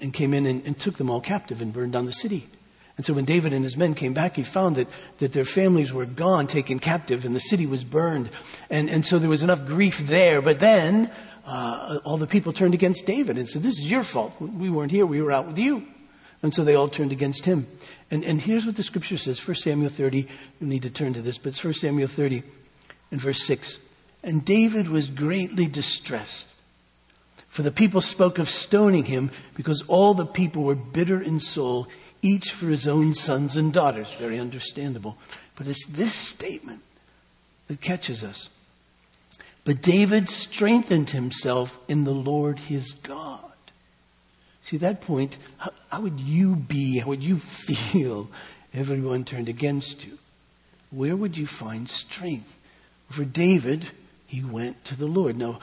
and 0.00 0.12
came 0.12 0.34
in 0.34 0.46
and, 0.46 0.64
and 0.66 0.78
took 0.78 0.96
them 0.96 1.10
all 1.10 1.20
captive 1.20 1.60
and 1.60 1.72
burned 1.72 1.92
down 1.92 2.06
the 2.06 2.12
city. 2.12 2.48
And 2.98 3.06
so 3.06 3.14
when 3.14 3.24
David 3.24 3.52
and 3.52 3.64
his 3.64 3.76
men 3.76 3.94
came 3.94 4.12
back, 4.12 4.34
he 4.34 4.42
found 4.42 4.74
that, 4.74 4.88
that 5.18 5.32
their 5.32 5.44
families 5.44 5.92
were 5.92 6.04
gone, 6.04 6.48
taken 6.48 6.80
captive, 6.80 7.24
and 7.24 7.34
the 7.34 7.40
city 7.40 7.64
was 7.64 7.84
burned. 7.84 8.28
And, 8.68 8.90
and 8.90 9.06
so 9.06 9.20
there 9.20 9.30
was 9.30 9.44
enough 9.44 9.64
grief 9.66 10.00
there. 10.00 10.42
But 10.42 10.58
then 10.58 11.08
uh, 11.46 12.00
all 12.04 12.16
the 12.16 12.26
people 12.26 12.52
turned 12.52 12.74
against 12.74 13.06
David 13.06 13.38
and 13.38 13.48
said, 13.48 13.62
This 13.62 13.78
is 13.78 13.88
your 13.88 14.02
fault. 14.02 14.34
We 14.40 14.68
weren't 14.68 14.90
here, 14.90 15.06
we 15.06 15.22
were 15.22 15.30
out 15.30 15.46
with 15.46 15.58
you. 15.58 15.86
And 16.42 16.52
so 16.52 16.64
they 16.64 16.74
all 16.74 16.88
turned 16.88 17.12
against 17.12 17.44
him. 17.44 17.68
And, 18.10 18.24
and 18.24 18.40
here's 18.40 18.66
what 18.66 18.74
the 18.74 18.82
scripture 18.82 19.16
says 19.16 19.46
1 19.46 19.54
Samuel 19.54 19.90
30. 19.90 20.26
You 20.60 20.66
need 20.66 20.82
to 20.82 20.90
turn 20.90 21.14
to 21.14 21.22
this, 21.22 21.38
but 21.38 21.48
it's 21.48 21.62
1 21.62 21.74
Samuel 21.74 22.08
30 22.08 22.42
and 23.12 23.20
verse 23.20 23.42
6. 23.44 23.78
And 24.24 24.44
David 24.44 24.88
was 24.88 25.06
greatly 25.06 25.66
distressed. 25.66 26.46
For 27.48 27.62
the 27.62 27.70
people 27.72 28.00
spoke 28.00 28.38
of 28.38 28.48
stoning 28.48 29.04
him 29.04 29.30
because 29.54 29.82
all 29.88 30.14
the 30.14 30.26
people 30.26 30.64
were 30.64 30.74
bitter 30.74 31.20
in 31.20 31.40
soul 31.40 31.88
each 32.22 32.52
for 32.52 32.66
his 32.66 32.86
own 32.86 33.14
sons 33.14 33.56
and 33.56 33.72
daughters. 33.72 34.12
Very 34.18 34.38
understandable. 34.38 35.16
But 35.56 35.66
it's 35.66 35.84
this 35.86 36.14
statement 36.14 36.82
that 37.66 37.80
catches 37.80 38.22
us. 38.22 38.48
But 39.64 39.82
David 39.82 40.28
strengthened 40.28 41.10
himself 41.10 41.78
in 41.88 42.04
the 42.04 42.14
Lord 42.14 42.58
his 42.58 42.92
God. 42.92 43.42
See, 44.62 44.76
that 44.78 45.00
point, 45.00 45.38
how, 45.58 45.70
how 45.90 46.00
would 46.00 46.20
you 46.20 46.56
be, 46.56 46.98
how 46.98 47.08
would 47.08 47.22
you 47.22 47.38
feel 47.38 48.28
everyone 48.72 49.24
turned 49.24 49.48
against 49.48 50.04
you? 50.04 50.18
Where 50.90 51.16
would 51.16 51.36
you 51.36 51.46
find 51.46 51.88
strength? 51.88 52.58
For 53.08 53.24
David, 53.24 53.90
he 54.26 54.42
went 54.42 54.84
to 54.86 54.96
the 54.96 55.06
Lord. 55.06 55.36
Now, 55.36 55.60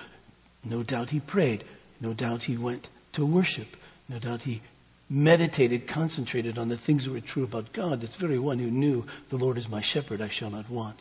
no 0.63 0.83
doubt 0.83 1.11
he 1.11 1.19
prayed. 1.19 1.63
No 2.01 2.13
doubt 2.13 2.43
he 2.43 2.57
went 2.57 2.89
to 3.13 3.25
worship. 3.25 3.77
No 4.09 4.19
doubt 4.19 4.43
he 4.43 4.61
meditated, 5.09 5.87
concentrated 5.87 6.57
on 6.57 6.69
the 6.69 6.77
things 6.77 7.05
that 7.05 7.11
were 7.11 7.19
true 7.19 7.43
about 7.43 7.73
God, 7.73 8.01
this 8.01 8.15
very 8.15 8.39
one 8.39 8.59
who 8.59 8.71
knew 8.71 9.05
the 9.29 9.37
Lord 9.37 9.57
is 9.57 9.69
my 9.69 9.81
shepherd, 9.81 10.21
I 10.21 10.29
shall 10.29 10.49
not 10.49 10.69
want. 10.69 10.99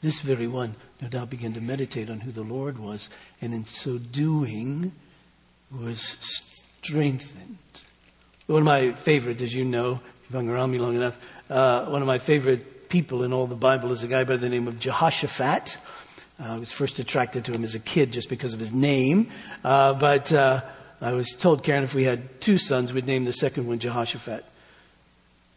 This 0.00 0.20
very 0.20 0.46
one, 0.46 0.74
no 1.00 1.08
doubt, 1.08 1.30
began 1.30 1.52
to 1.54 1.60
meditate 1.60 2.10
on 2.10 2.20
who 2.20 2.32
the 2.32 2.42
Lord 2.42 2.78
was, 2.78 3.08
and 3.40 3.54
in 3.54 3.64
so 3.64 3.98
doing, 3.98 4.92
was 5.70 6.16
strengthened. 6.20 7.58
One 8.46 8.62
of 8.62 8.66
my 8.66 8.92
favorite, 8.92 9.40
as 9.42 9.54
you 9.54 9.64
know, 9.64 9.92
if 9.92 10.22
you've 10.24 10.34
hung 10.34 10.48
around 10.48 10.72
me 10.72 10.78
long 10.78 10.96
enough, 10.96 11.18
uh, 11.48 11.86
one 11.86 12.02
of 12.02 12.08
my 12.08 12.18
favorite 12.18 12.88
people 12.88 13.22
in 13.22 13.32
all 13.32 13.46
the 13.46 13.54
Bible 13.54 13.92
is 13.92 14.02
a 14.02 14.08
guy 14.08 14.24
by 14.24 14.36
the 14.36 14.48
name 14.48 14.66
of 14.66 14.78
Jehoshaphat. 14.78 15.78
Uh, 16.40 16.54
I 16.54 16.58
was 16.58 16.72
first 16.72 16.98
attracted 16.98 17.44
to 17.44 17.52
him 17.52 17.62
as 17.62 17.74
a 17.74 17.78
kid 17.78 18.12
just 18.12 18.28
because 18.28 18.54
of 18.54 18.60
his 18.60 18.72
name, 18.72 19.28
uh, 19.62 19.94
but 19.94 20.32
uh, 20.32 20.62
I 21.02 21.12
was 21.12 21.30
told, 21.30 21.64
Karen, 21.64 21.82
if 21.82 21.94
we 21.94 22.04
had 22.04 22.40
two 22.40 22.56
sons, 22.56 22.92
we'd 22.92 23.06
name 23.06 23.24
the 23.24 23.32
second 23.32 23.66
one 23.66 23.80
Jehoshaphat. 23.80 24.44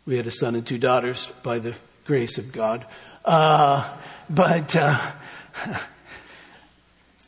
We 0.08 0.18
had 0.18 0.26
a 0.26 0.32
son 0.32 0.56
and 0.56 0.66
two 0.66 0.80
daughters 0.80 1.32
by 1.44 1.60
the 1.60 1.76
grace 2.04 2.40
of 2.40 2.52
God. 2.52 2.84
Uh, 3.24 3.96
but, 4.28 4.76
uh, 4.76 5.00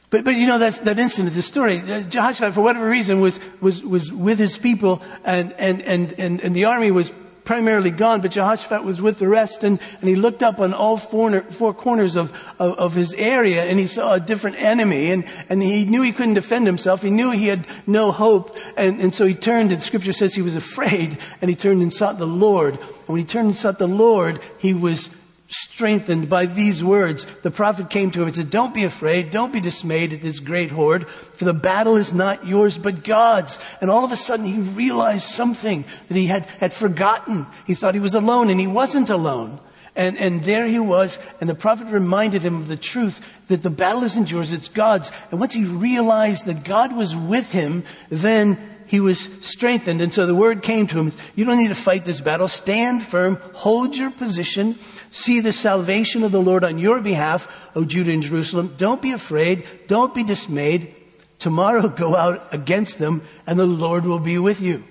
but, 0.09 0.25
but 0.25 0.31
you 0.31 0.47
know, 0.47 0.57
that, 0.57 0.83
that 0.86 0.97
incident, 0.97 1.36
the 1.36 1.43
story, 1.43 1.79
uh, 1.79 2.01
Jehoshaphat, 2.01 2.55
for 2.55 2.62
whatever 2.62 2.89
reason, 2.89 3.21
was, 3.21 3.39
was, 3.62 3.83
was 3.83 4.12
with 4.12 4.39
his 4.39 4.57
people 4.57 5.03
and, 5.24 5.53
and, 5.53 5.83
and, 5.83 6.19
and, 6.19 6.41
and 6.41 6.55
the 6.55 6.65
army 6.65 6.89
was 6.89 7.12
primarily 7.48 7.92
gone, 7.92 8.20
but 8.20 8.30
Jehoshaphat 8.30 8.84
was 8.84 9.01
with 9.01 9.20
the 9.20 9.27
rest, 9.27 9.63
and, 9.63 9.80
and 10.01 10.10
he 10.10 10.16
looked 10.16 10.44
up 10.44 10.60
on 10.60 10.74
all 10.74 10.98
four, 10.98 11.42
four 11.44 11.74
corners 11.74 12.18
of, 12.18 12.30
of, 12.60 12.77
of, 12.77 12.94
his 12.94 13.13
area, 13.13 13.63
and 13.63 13.80
he 13.80 13.88
saw 13.88 14.16
a 14.16 14.20
different 14.20 14.58
enemy, 14.60 15.12
and, 15.12 15.24
and 15.48 15.63
he 15.63 15.86
knew 15.86 16.01
he 16.01 16.12
couldn't 16.12 16.34
defend 16.34 16.68
himself. 16.68 17.01
He 17.01 17.10
knew 17.10 17.32
he 17.32 17.48
had 17.48 17.66
no 17.88 18.12
hope, 18.12 18.58
and, 18.75 19.00
and 19.00 19.16
so 19.16 19.25
he 19.25 19.34
turned, 19.34 19.72
and 19.72 19.82
Scripture 19.82 20.12
says 20.12 20.36
he 20.36 20.42
was 20.42 20.58
afraid, 20.58 21.20
and 21.42 21.50
he 21.50 21.56
turned 21.56 21.82
and 21.82 21.94
sought 21.94 22.20
the 22.20 22.27
Lord. 22.27 22.74
And 22.74 23.08
when 23.08 23.20
he 23.20 23.25
turned 23.25 23.48
and 23.48 23.56
sought 23.56 23.80
the 23.80 23.88
Lord, 23.88 24.42
he 24.58 24.74
was 24.74 25.10
strengthened 25.48 26.30
by 26.30 26.46
these 26.46 26.84
words. 26.84 27.25
The 27.44 27.51
prophet 27.51 27.89
came 27.89 28.12
to 28.12 28.22
him 28.22 28.27
and 28.27 28.36
said, 28.36 28.50
Don't 28.50 28.74
be 28.74 28.84
afraid, 28.84 29.32
don't 29.32 29.54
be 29.54 29.62
dismayed 29.62 30.13
at 30.13 30.22
this 30.22 30.39
great 30.39 30.72
horde, 30.72 31.08
for 31.08 31.46
the 31.46 31.54
battle 31.54 31.96
is 31.96 32.13
not 32.13 32.46
yours 32.46 32.77
but 32.77 33.04
God's. 33.04 33.58
And 33.82 33.89
all 33.89 34.04
of 34.04 34.12
a 34.12 34.18
sudden 34.18 34.46
he 34.46 34.60
realized 34.60 35.24
something 35.24 35.86
that 36.08 36.16
he 36.18 36.27
had, 36.27 36.46
had 36.60 36.74
forgotten. 36.74 37.48
He 37.66 37.75
thought 37.75 37.94
he 37.94 38.00
was 38.00 38.16
alone, 38.16 38.50
and 38.50 38.60
he 38.60 38.68
wasn't 38.68 39.10
alone. 39.10 39.60
And, 39.96 40.16
and 40.18 40.44
there 40.44 40.68
he 40.68 40.77
was, 40.77 41.18
and 41.42 41.50
the 41.50 41.56
prophet 41.56 41.88
reminded 41.88 42.44
him 42.44 42.58
of 42.58 42.68
the 42.68 42.77
truth 42.77 43.27
that 43.48 43.63
the 43.63 43.72
battle 43.72 44.04
isn't 44.04 44.30
yours, 44.30 44.54
it's 44.54 44.68
God's. 44.68 45.12
And 45.32 45.39
once 45.39 45.54
he 45.54 45.66
realized 45.66 46.46
that 46.46 46.63
God 46.63 46.96
was 46.96 47.16
with 47.16 47.51
him, 47.51 47.84
then 48.10 48.76
he 48.88 49.00
was 49.00 49.29
strengthened. 49.41 50.01
And 50.01 50.13
so 50.13 50.25
the 50.25 50.34
word 50.34 50.62
came 50.62 50.88
to 50.88 51.00
him, 51.00 51.12
you 51.36 51.46
don't 51.46 51.58
need 51.58 51.67
to 51.67 51.75
fight 51.75 52.06
this 52.06 52.22
battle. 52.22 52.48
Stand 52.48 53.03
firm, 53.03 53.39
hold 53.53 53.96
your 53.96 54.10
position, 54.10 54.79
see 55.12 55.39
the 55.39 55.53
salvation 55.53 56.24
of 56.24 56.32
the 56.32 56.41
Lord 56.41 56.63
on 56.63 56.77
your 56.77 57.01
behalf, 57.01 57.48
O 57.75 57.86
Judah 57.86 58.12
and 58.12 58.24
Jerusalem. 58.24 58.75
Don't 58.77 59.01
be 59.01 59.12
afraid, 59.12 59.65
don't 59.88 60.15
be 60.15 60.24
dismayed. 60.24 60.96
Tomorrow 61.38 61.88
go 61.96 62.15
out 62.15 62.53
against 62.53 62.98
them 62.98 63.22
and 63.46 63.60
the 63.60 63.65
Lord 63.65 64.06
will 64.06 64.20
be 64.20 64.38
with 64.38 64.62
you. 64.62 64.84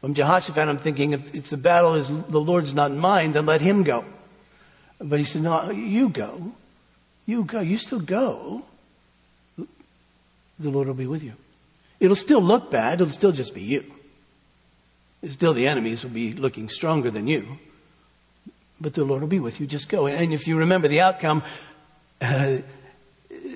From 0.00 0.14
Jehoshaphat, 0.14 0.68
I'm 0.68 0.78
thinking 0.78 1.12
if, 1.12 1.34
it's 1.34 1.50
the 1.50 1.56
battle 1.56 1.94
is 1.94 2.08
the 2.08 2.40
Lord's 2.40 2.74
not 2.74 2.92
mine, 2.92 3.32
then 3.32 3.46
let 3.46 3.60
him 3.60 3.82
go. 3.82 4.04
But 4.98 5.18
he 5.18 5.24
said, 5.24 5.42
no, 5.42 5.70
you 5.70 6.08
go. 6.08 6.52
You 7.26 7.44
go. 7.44 7.60
You 7.60 7.78
still 7.78 8.00
go. 8.00 8.62
The 9.56 10.70
Lord 10.70 10.86
will 10.86 10.94
be 10.94 11.06
with 11.06 11.22
you. 11.22 11.34
It'll 11.98 12.16
still 12.16 12.42
look 12.42 12.70
bad. 12.70 13.00
It'll 13.00 13.12
still 13.12 13.32
just 13.32 13.54
be 13.54 13.62
you. 13.62 13.84
Still, 15.30 15.54
the 15.54 15.66
enemies 15.66 16.04
will 16.04 16.10
be 16.10 16.32
looking 16.32 16.68
stronger 16.68 17.10
than 17.10 17.26
you. 17.26 17.58
But 18.80 18.92
the 18.92 19.04
Lord 19.04 19.22
will 19.22 19.28
be 19.28 19.40
with 19.40 19.58
you. 19.60 19.66
Just 19.66 19.88
go. 19.88 20.06
And 20.06 20.32
if 20.32 20.46
you 20.46 20.58
remember 20.58 20.88
the 20.88 21.00
outcome, 21.00 21.42
uh, 22.20 22.58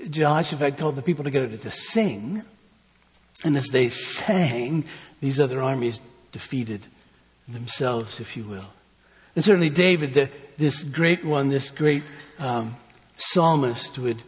Jehoshaphat 0.09 0.79
called 0.79 0.97
the 0.97 1.03
people 1.03 1.25
together 1.25 1.57
to 1.57 1.71
sing. 1.71 2.43
And 3.45 3.57
as 3.57 3.69
they 3.69 3.89
sang, 3.91 4.85
these 5.21 5.39
other 5.39 5.63
armies 5.63 6.01
defeated 6.33 6.87
themselves, 7.47 8.21
if 8.21 8.37
you 8.37 8.45
will. 8.45 8.71
And 9.37 9.45
certainly 9.45 9.71
David, 9.71 10.15
the, 10.15 10.31
this 10.57 10.83
great 10.83 11.25
one, 11.25 11.51
this 11.51 11.71
great 11.71 12.03
um, 12.39 12.77
psalmist, 13.17 13.99
would, 13.99 14.23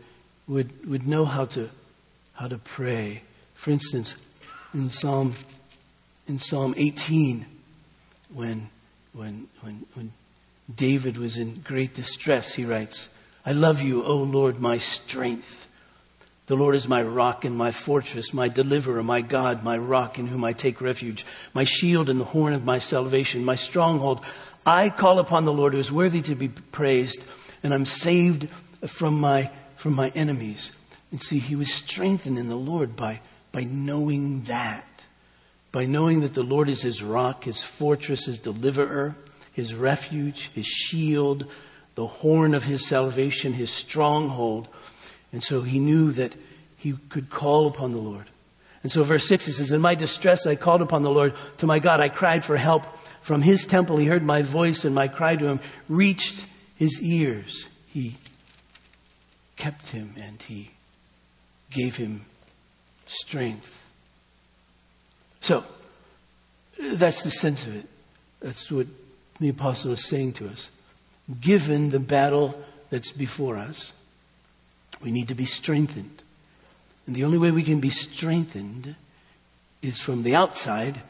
would, 0.47 0.88
would 0.88 1.07
know 1.07 1.25
how 1.25 1.47
to, 1.47 1.71
how 2.35 2.49
to 2.49 2.59
pray 2.59 3.23
for 3.62 3.71
instance, 3.71 4.16
in 4.75 4.90
Psalm, 4.90 5.35
in 6.26 6.40
Psalm 6.40 6.75
18, 6.76 7.47
when, 8.35 8.69
when, 9.12 9.47
when, 9.61 9.87
when 9.95 10.12
David 10.75 11.16
was 11.16 11.38
in 11.38 11.61
great 11.61 11.95
distress, 11.95 12.54
he 12.54 12.64
writes, 12.64 13.09
I 13.47 13.52
love 13.52 13.81
you, 13.81 14.02
O 14.02 14.16
Lord, 14.16 14.59
my 14.59 14.78
strength. 14.78 15.69
The 16.47 16.57
Lord 16.57 16.75
is 16.75 16.88
my 16.88 17.02
rock 17.02 17.45
and 17.45 17.57
my 17.57 17.71
fortress, 17.71 18.35
my 18.35 18.49
deliverer, 18.49 19.04
my 19.04 19.21
God, 19.21 19.62
my 19.62 19.78
rock 19.78 20.19
in 20.19 20.26
whom 20.26 20.42
I 20.42 20.54
take 20.54 20.81
refuge, 20.81 21.25
my 21.54 21.62
shield 21.62 22.11
and 22.11 22.21
the 22.21 22.25
horn 22.25 22.54
of 22.54 22.64
my 22.64 22.81
salvation, 22.81 23.45
my 23.45 23.54
stronghold. 23.54 24.25
I 24.66 24.90
call 24.90 25.21
upon 25.21 25.45
the 25.45 25.52
Lord 25.52 25.75
who 25.75 25.78
is 25.78 25.92
worthy 25.92 26.23
to 26.23 26.35
be 26.35 26.49
praised, 26.49 27.25
and 27.62 27.73
I'm 27.73 27.87
saved 27.87 28.49
from 28.88 29.21
my, 29.21 29.52
from 29.76 29.95
my 29.95 30.09
enemies. 30.16 30.73
And 31.12 31.23
see, 31.23 31.38
he 31.38 31.54
was 31.54 31.73
strengthened 31.73 32.38
in 32.38 32.49
the 32.49 32.57
Lord 32.57 32.97
by 32.97 33.21
by 33.53 33.65
knowing 33.65 34.43
that. 34.43 34.89
By 35.71 35.87
knowing 35.87 36.21
that 36.21 36.35
the 36.35 36.43
Lord 36.43 36.69
is 36.69 36.83
his 36.83 37.03
rock, 37.03 37.45
his 37.45 37.63
fortress, 37.63 38.27
his 38.27 38.39
deliverer, 38.39 39.15
his 39.53 39.75
refuge, 39.75 40.51
his 40.55 40.67
shield, 40.67 41.47
the 41.95 42.07
horn 42.07 42.55
of 42.55 42.65
his 42.65 42.87
salvation, 42.87 43.53
his 43.53 43.71
stronghold. 43.71 44.69
And 45.33 45.43
so 45.43 45.63
he 45.63 45.79
knew 45.79 46.13
that 46.13 46.35
he 46.77 46.95
could 47.09 47.31
call 47.31 47.67
upon 47.67 47.93
the 47.93 47.99
Lord. 47.99 48.27
And 48.83 48.91
so 48.91 49.05
verse 49.05 49.29
6 49.29 49.49
it 49.49 49.53
says, 49.55 49.73
In 49.73 49.81
my 49.81 49.95
distress 49.95 50.47
I 50.47 50.57
called 50.57 50.83
upon 50.83 51.03
the 51.03 51.11
Lord. 51.11 51.35
To 51.59 51.67
my 51.67 51.79
God 51.79 52.01
I 52.01 52.09
cried 52.09 52.45
for 52.45 52.57
help. 52.57 52.87
From 53.21 53.43
his 53.43 53.65
temple 53.65 53.99
he 53.99 54.07
heard 54.07 54.25
my 54.25 54.43
voice, 54.43 54.85
and 54.85 54.95
my 54.95 55.07
cry 55.07 55.37
to 55.37 55.47
him 55.47 55.61
reached 55.89 56.47
his 56.75 57.01
ears. 57.01 57.69
He 57.87 58.17
kept 59.57 59.89
him 59.89 60.15
and 60.19 60.43
he 60.43 60.73
gave 61.71 61.97
him 61.97 62.25
strength. 63.07 63.79
So, 65.41 65.65
that's 66.97 67.23
the 67.23 67.31
sense 67.31 67.67
of 67.67 67.77
it. 67.77 67.87
That's 68.41 68.71
what 68.71 68.87
the 69.41 69.49
apostle 69.49 69.93
is 69.93 70.05
saying 70.05 70.35
to 70.35 70.49
us. 70.49 70.71
Given 71.41 71.91
the 71.91 72.01
battle 72.01 72.61
that's 72.91 73.11
before 73.11 73.57
us, 73.57 73.93
we 75.01 75.11
need 75.11 75.29
to 75.29 75.35
be 75.35 75.45
strengthened. 75.45 76.23
And 77.07 77.17
the 77.17 77.25
only 77.25 77.39
way 77.39 77.51
we 77.51 77.63
can 77.63 77.81
be 77.81 77.91
strengthened 77.91 78.95
is 79.81 79.99
from 79.99 80.23
the 80.23 80.35
outside, 80.35 81.01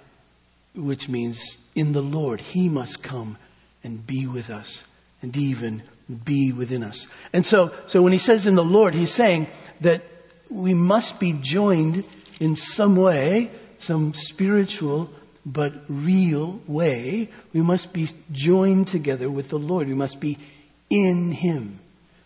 which 0.74 1.08
means 1.08 1.58
in 1.74 1.92
the 1.92 2.02
Lord. 2.02 2.40
He 2.40 2.68
must 2.68 3.02
come 3.02 3.36
and 3.84 4.06
be 4.06 4.26
with 4.26 4.48
us 4.50 4.84
and 5.20 5.36
even 5.36 5.82
be 6.24 6.52
within 6.52 6.82
us. 6.82 7.06
And 7.32 7.44
so, 7.44 7.72
so 7.86 8.02
when 8.02 8.12
he 8.12 8.18
says 8.18 8.46
in 8.46 8.54
the 8.54 8.64
Lord, 8.64 8.94
he's 8.94 9.12
saying 9.12 9.48
that 9.80 10.02
we 10.52 10.74
must 10.74 11.18
be 11.18 11.32
joined 11.32 12.04
in 12.40 12.56
some 12.56 12.96
way, 12.96 13.50
some 13.78 14.14
spiritual 14.14 15.10
but 15.44 15.72
real 15.88 16.60
way. 16.66 17.28
We 17.52 17.62
must 17.62 17.92
be 17.92 18.10
joined 18.30 18.88
together 18.88 19.30
with 19.30 19.48
the 19.48 19.58
Lord. 19.58 19.88
We 19.88 19.94
must 19.94 20.20
be 20.20 20.38
in 20.90 21.32
Him. 21.32 21.80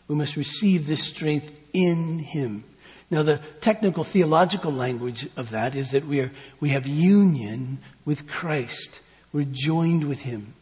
We 0.09 0.17
must 0.17 0.37
receive 0.37 0.87
this 0.87 1.03
strength 1.03 1.59
in 1.73 2.19
Him. 2.19 2.65
Now, 3.11 3.23
the 3.23 3.41
technical 3.61 4.03
theological 4.03 4.73
language 4.73 5.29
of 5.37 5.51
that 5.51 5.77
is 5.77 5.93
that 5.93 6.07
we, 6.07 6.21
are, 6.21 6.33
we 6.59 6.71
have 6.71 6.87
union 6.87 7.79
with 8.05 8.27
Christ. 8.27 9.01
We're 9.33 9.47
joined 9.49 10.09
with 10.09 10.23
Him. 10.23 10.55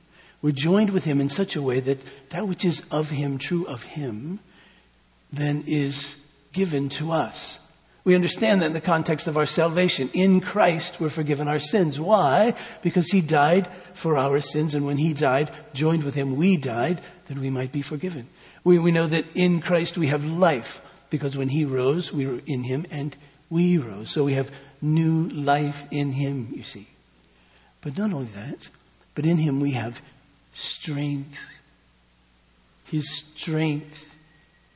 We're 0.43 0.53
joined 0.53 0.91
with 0.91 1.05
Him 1.05 1.21
in 1.21 1.31
such 1.31 1.57
a 1.57 1.63
way 1.63 1.81
that 1.81 2.01
that 2.29 2.47
which 2.47 2.67
is 2.67 2.83
of 2.91 3.11
Him, 3.11 3.39
true 3.39 3.65
of 3.65 3.83
Him, 3.85 4.41
then 5.33 5.65
is 5.67 6.17
given 6.55 6.89
to 6.89 7.13
us. 7.13 7.59
We 8.05 8.15
understand 8.15 8.63
that 8.63 8.69
in 8.69 8.73
the 8.73 8.81
context 8.81 9.27
of 9.27 9.37
our 9.37 9.47
salvation. 9.47 10.11
In 10.15 10.41
Christ, 10.41 11.01
we're 11.01 11.11
forgiven 11.11 11.49
our 11.49 11.59
sins. 11.59 12.01
Why? 12.01 12.55
Because 12.81 13.09
He 13.09 13.21
died 13.21 13.69
for 13.93 14.17
our 14.17 14.41
sins, 14.41 14.75
and 14.75 14.87
when 14.87 14.99
He 14.99 15.13
died, 15.13 15.51
joined 15.75 16.05
with 16.05 16.15
Him, 16.15 16.37
we 16.37 16.57
died 16.57 17.03
that 17.27 17.39
we 17.39 17.51
might 17.51 17.73
be 17.73 17.83
forgiven. 17.83 18.29
We, 18.65 18.79
we 18.79 18.91
know 18.91 19.07
that 19.07 19.27
in 19.35 19.61
Christ 19.61 19.99
we 19.99 20.07
have 20.07 20.25
life 20.25 20.81
because 21.11 21.37
when 21.37 21.51
he 21.51 21.65
rose, 21.65 22.13
we 22.13 22.27
were 22.27 22.41
in 22.47 22.65
him 22.65 22.87
and 22.91 23.17
we 23.51 23.79
rose. 23.79 24.11
So 24.11 24.25
we 24.25 24.35
have 24.35 24.51
new 24.81 25.29
life 25.29 25.87
in 25.91 26.13
him, 26.13 26.49
you 26.53 26.63
see. 26.63 26.89
But 27.83 27.97
not 27.99 28.13
only 28.13 28.27
that, 28.35 28.69
but 29.15 29.27
in 29.27 29.37
him 29.37 29.61
we 29.61 29.73
have 29.73 30.03
strength. 30.53 31.39
His 32.87 33.09
strength 33.37 34.14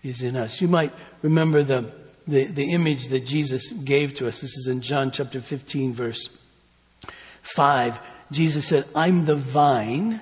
is 0.02 0.22
in 0.22 0.36
us. 0.36 0.60
You 0.60 0.68
might 0.68 0.92
remember 1.22 1.62
the, 1.62 1.92
the, 2.26 2.50
the 2.50 2.72
image 2.72 3.08
that 3.08 3.26
Jesus 3.26 3.70
gave 3.72 4.14
to 4.14 4.28
us. 4.28 4.40
This 4.40 4.56
is 4.56 4.66
in 4.68 4.80
John 4.80 5.10
chapter 5.10 5.40
15, 5.40 5.92
verse 5.92 6.28
5. 7.42 8.00
Jesus 8.30 8.66
said, 8.66 8.84
I'm 8.94 9.24
the 9.24 9.36
vine 9.36 10.20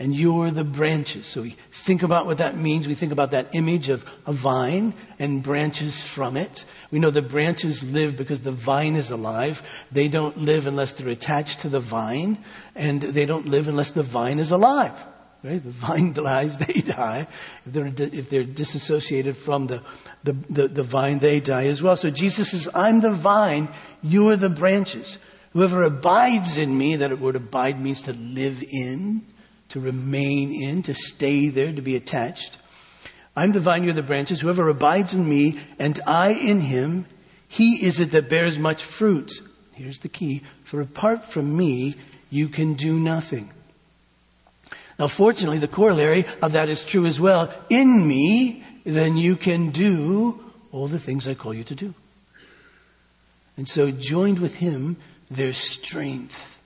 and 0.00 0.16
you're 0.16 0.50
the 0.50 0.64
branches. 0.64 1.26
So 1.26 1.42
we 1.42 1.56
think 1.70 2.02
about 2.02 2.24
what 2.24 2.38
that 2.38 2.56
means. 2.56 2.88
We 2.88 2.94
think 2.94 3.12
about 3.12 3.32
that 3.32 3.54
image 3.54 3.90
of 3.90 4.06
a 4.26 4.32
vine 4.32 4.94
and 5.18 5.42
branches 5.42 6.02
from 6.02 6.38
it. 6.38 6.64
We 6.90 6.98
know 6.98 7.10
the 7.10 7.20
branches 7.20 7.82
live 7.82 8.16
because 8.16 8.40
the 8.40 8.50
vine 8.50 8.96
is 8.96 9.10
alive. 9.10 9.62
They 9.92 10.08
don't 10.08 10.38
live 10.38 10.66
unless 10.66 10.94
they're 10.94 11.10
attached 11.10 11.60
to 11.60 11.68
the 11.68 11.80
vine, 11.80 12.38
and 12.74 13.02
they 13.02 13.26
don't 13.26 13.46
live 13.46 13.68
unless 13.68 13.90
the 13.90 14.02
vine 14.02 14.38
is 14.38 14.50
alive. 14.50 14.94
Right? 15.42 15.62
The 15.62 15.70
vine 15.70 16.12
dies, 16.14 16.58
they 16.58 16.80
die. 16.80 17.26
If 17.66 17.72
they're, 17.72 17.92
if 17.96 18.30
they're 18.30 18.44
disassociated 18.44 19.36
from 19.36 19.66
the, 19.66 19.82
the, 20.22 20.32
the, 20.48 20.68
the 20.68 20.82
vine, 20.82 21.18
they 21.18 21.40
die 21.40 21.66
as 21.66 21.82
well. 21.82 21.96
So 21.96 22.10
Jesus 22.10 22.50
says, 22.50 22.68
I'm 22.74 23.00
the 23.00 23.12
vine, 23.12 23.68
you 24.02 24.28
are 24.28 24.36
the 24.36 24.50
branches. 24.50 25.18
Whoever 25.52 25.82
abides 25.82 26.56
in 26.56 26.76
me, 26.76 26.96
that 26.96 27.18
word 27.18 27.36
abide 27.36 27.80
means 27.80 28.02
to 28.02 28.12
live 28.12 28.62
in 28.70 29.26
to 29.70 29.80
remain 29.80 30.52
in, 30.52 30.82
to 30.82 30.94
stay 30.94 31.48
there, 31.48 31.72
to 31.72 31.82
be 31.82 31.96
attached. 31.96 32.58
I'm 33.34 33.52
the 33.52 33.60
vine, 33.60 33.84
you're 33.84 33.92
the 33.92 34.02
branches. 34.02 34.40
Whoever 34.40 34.68
abides 34.68 35.14
in 35.14 35.28
me 35.28 35.60
and 35.78 35.98
I 36.06 36.30
in 36.30 36.60
him, 36.60 37.06
he 37.48 37.84
is 37.84 37.98
it 37.98 38.10
that 38.10 38.28
bears 38.28 38.58
much 38.58 38.84
fruit. 38.84 39.32
Here's 39.72 40.00
the 40.00 40.08
key. 40.08 40.42
For 40.64 40.80
apart 40.80 41.24
from 41.24 41.56
me, 41.56 41.94
you 42.28 42.48
can 42.48 42.74
do 42.74 42.98
nothing. 42.98 43.52
Now, 45.00 45.08
fortunately, 45.08 45.56
the 45.56 45.66
corollary 45.66 46.26
of 46.42 46.52
that 46.52 46.68
is 46.68 46.84
true 46.84 47.06
as 47.06 47.18
well. 47.18 47.50
In 47.70 48.06
me, 48.06 48.62
then 48.84 49.16
you 49.16 49.34
can 49.34 49.70
do 49.70 50.38
all 50.72 50.88
the 50.88 50.98
things 50.98 51.26
I 51.26 51.32
call 51.32 51.54
you 51.54 51.64
to 51.64 51.74
do. 51.74 51.94
And 53.56 53.66
so, 53.66 53.90
joined 53.90 54.40
with 54.40 54.56
him, 54.56 54.98
there's 55.30 55.56
strength. 55.56 56.60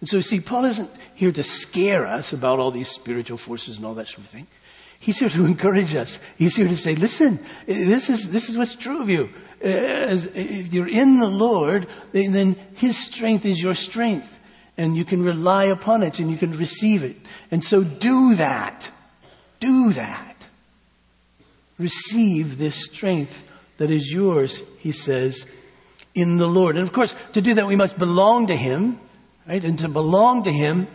And 0.00 0.08
so, 0.08 0.22
see, 0.22 0.40
Paul 0.40 0.64
isn't 0.64 0.90
here 1.14 1.32
to 1.32 1.42
scare 1.42 2.06
us 2.06 2.32
about 2.32 2.58
all 2.58 2.70
these 2.70 2.88
spiritual 2.88 3.36
forces 3.36 3.76
and 3.76 3.84
all 3.84 3.94
that 3.94 4.08
sort 4.08 4.20
of 4.20 4.30
thing. 4.30 4.46
He's 4.98 5.18
here 5.18 5.28
to 5.28 5.44
encourage 5.54 5.94
us. 5.94 6.18
He's 6.38 6.56
here 6.56 6.68
to 6.68 6.76
say, 6.78 6.94
listen, 6.94 7.40
this 7.66 8.08
is, 8.08 8.30
this 8.30 8.48
is 8.48 8.56
what's 8.56 8.74
true 8.74 9.02
of 9.02 9.10
you. 9.10 9.28
Uh, 9.62 9.68
as, 9.68 10.30
if 10.34 10.72
you're 10.72 10.88
in 10.88 11.18
the 11.18 11.28
Lord, 11.28 11.88
then 12.12 12.56
His 12.74 12.96
strength 12.96 13.44
is 13.44 13.62
your 13.62 13.74
strength. 13.74 14.38
And 14.76 14.96
you 14.96 15.04
can 15.04 15.22
rely 15.22 15.64
upon 15.64 16.02
it 16.02 16.18
and 16.18 16.30
you 16.30 16.36
can 16.36 16.56
receive 16.56 17.04
it. 17.04 17.16
And 17.50 17.62
so 17.62 17.84
do 17.84 18.34
that. 18.36 18.90
Do 19.60 19.92
that. 19.92 20.48
Receive 21.78 22.58
this 22.58 22.76
strength 22.76 23.50
that 23.78 23.90
is 23.90 24.10
yours, 24.10 24.62
he 24.78 24.92
says, 24.92 25.46
in 26.14 26.38
the 26.38 26.46
Lord. 26.46 26.76
And 26.76 26.86
of 26.86 26.92
course, 26.92 27.14
to 27.32 27.40
do 27.40 27.54
that, 27.54 27.66
we 27.66 27.76
must 27.76 27.98
belong 27.98 28.46
to 28.46 28.56
Him. 28.56 29.00
Right? 29.46 29.64
And 29.64 29.78
to 29.80 29.88
belong 29.88 30.44
to 30.44 30.52
Him 30.52 30.86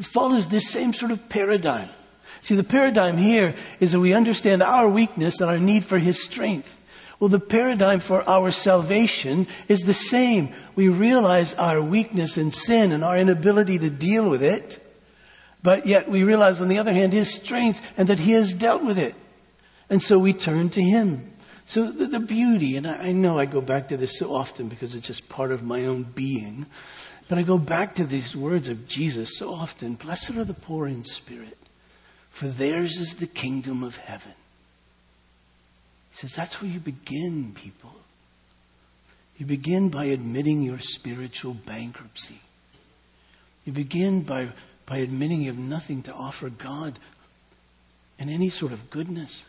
follows 0.00 0.48
this 0.48 0.70
same 0.70 0.92
sort 0.92 1.12
of 1.12 1.28
paradigm. 1.28 1.88
See, 2.42 2.56
the 2.56 2.64
paradigm 2.64 3.16
here 3.16 3.54
is 3.78 3.92
that 3.92 4.00
we 4.00 4.14
understand 4.14 4.62
our 4.62 4.88
weakness 4.88 5.40
and 5.40 5.48
our 5.48 5.58
need 5.58 5.84
for 5.84 5.98
His 5.98 6.22
strength. 6.22 6.76
Well, 7.22 7.28
the 7.28 7.38
paradigm 7.38 8.00
for 8.00 8.28
our 8.28 8.50
salvation 8.50 9.46
is 9.68 9.82
the 9.82 9.94
same. 9.94 10.52
We 10.74 10.88
realize 10.88 11.54
our 11.54 11.80
weakness 11.80 12.36
and 12.36 12.52
sin 12.52 12.90
and 12.90 13.04
our 13.04 13.16
inability 13.16 13.78
to 13.78 13.90
deal 13.90 14.28
with 14.28 14.42
it, 14.42 14.84
but 15.62 15.86
yet 15.86 16.10
we 16.10 16.24
realize, 16.24 16.60
on 16.60 16.66
the 16.66 16.80
other 16.80 16.92
hand, 16.92 17.12
His 17.12 17.32
strength 17.32 17.80
and 17.96 18.08
that 18.08 18.18
He 18.18 18.32
has 18.32 18.52
dealt 18.52 18.82
with 18.82 18.98
it. 18.98 19.14
And 19.88 20.02
so 20.02 20.18
we 20.18 20.32
turn 20.32 20.70
to 20.70 20.82
Him. 20.82 21.32
So 21.64 21.92
the, 21.92 22.08
the 22.08 22.18
beauty, 22.18 22.74
and 22.74 22.88
I, 22.88 22.96
I 22.96 23.12
know 23.12 23.38
I 23.38 23.44
go 23.44 23.60
back 23.60 23.86
to 23.88 23.96
this 23.96 24.18
so 24.18 24.34
often 24.34 24.66
because 24.66 24.96
it's 24.96 25.06
just 25.06 25.28
part 25.28 25.52
of 25.52 25.62
my 25.62 25.84
own 25.84 26.02
being, 26.02 26.66
but 27.28 27.38
I 27.38 27.42
go 27.42 27.56
back 27.56 27.94
to 27.94 28.04
these 28.04 28.34
words 28.34 28.66
of 28.66 28.88
Jesus 28.88 29.38
so 29.38 29.54
often 29.54 29.94
Blessed 29.94 30.30
are 30.30 30.44
the 30.44 30.54
poor 30.54 30.88
in 30.88 31.04
spirit, 31.04 31.56
for 32.30 32.48
theirs 32.48 32.96
is 32.96 33.14
the 33.14 33.28
kingdom 33.28 33.84
of 33.84 33.98
heaven. 33.98 34.32
Says 36.22 36.36
that's 36.36 36.62
where 36.62 36.70
you 36.70 36.78
begin, 36.78 37.52
people. 37.52 37.90
You 39.38 39.44
begin 39.44 39.88
by 39.88 40.04
admitting 40.04 40.62
your 40.62 40.78
spiritual 40.78 41.52
bankruptcy. 41.52 42.40
You 43.64 43.72
begin 43.72 44.22
by, 44.22 44.50
by 44.86 44.98
admitting 44.98 45.42
you 45.42 45.50
have 45.50 45.58
nothing 45.58 46.00
to 46.04 46.12
offer 46.12 46.48
God 46.48 47.00
and 48.20 48.30
any 48.30 48.50
sort 48.50 48.70
of 48.70 48.88
goodness. 48.88 49.46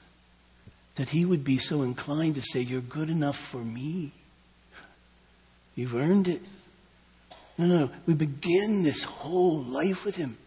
That 0.96 1.10
He 1.10 1.26
would 1.26 1.44
be 1.44 1.60
so 1.60 1.84
inclined 1.84 2.34
to 2.36 2.42
say, 2.42 2.62
You're 2.62 2.82
good 2.82 3.12
enough 3.12 3.38
for 3.38 3.60
me. 3.60 4.12
You've 5.76 5.94
earned 5.94 6.28
it. 6.28 6.42
No, 7.60 7.68
no, 7.68 7.92
we 8.08 8.16
begin 8.16 8.82
this 8.82 9.04
whole 9.04 9.62
life 9.62 10.06
with 10.06 10.16
Him 10.16 10.38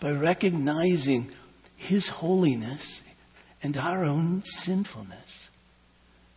by 0.00 0.12
recognizing 0.12 1.32
His 1.76 2.08
holiness 2.08 3.02
and 3.62 3.76
our 3.76 4.06
own 4.06 4.42
sinfulness. 4.42 5.49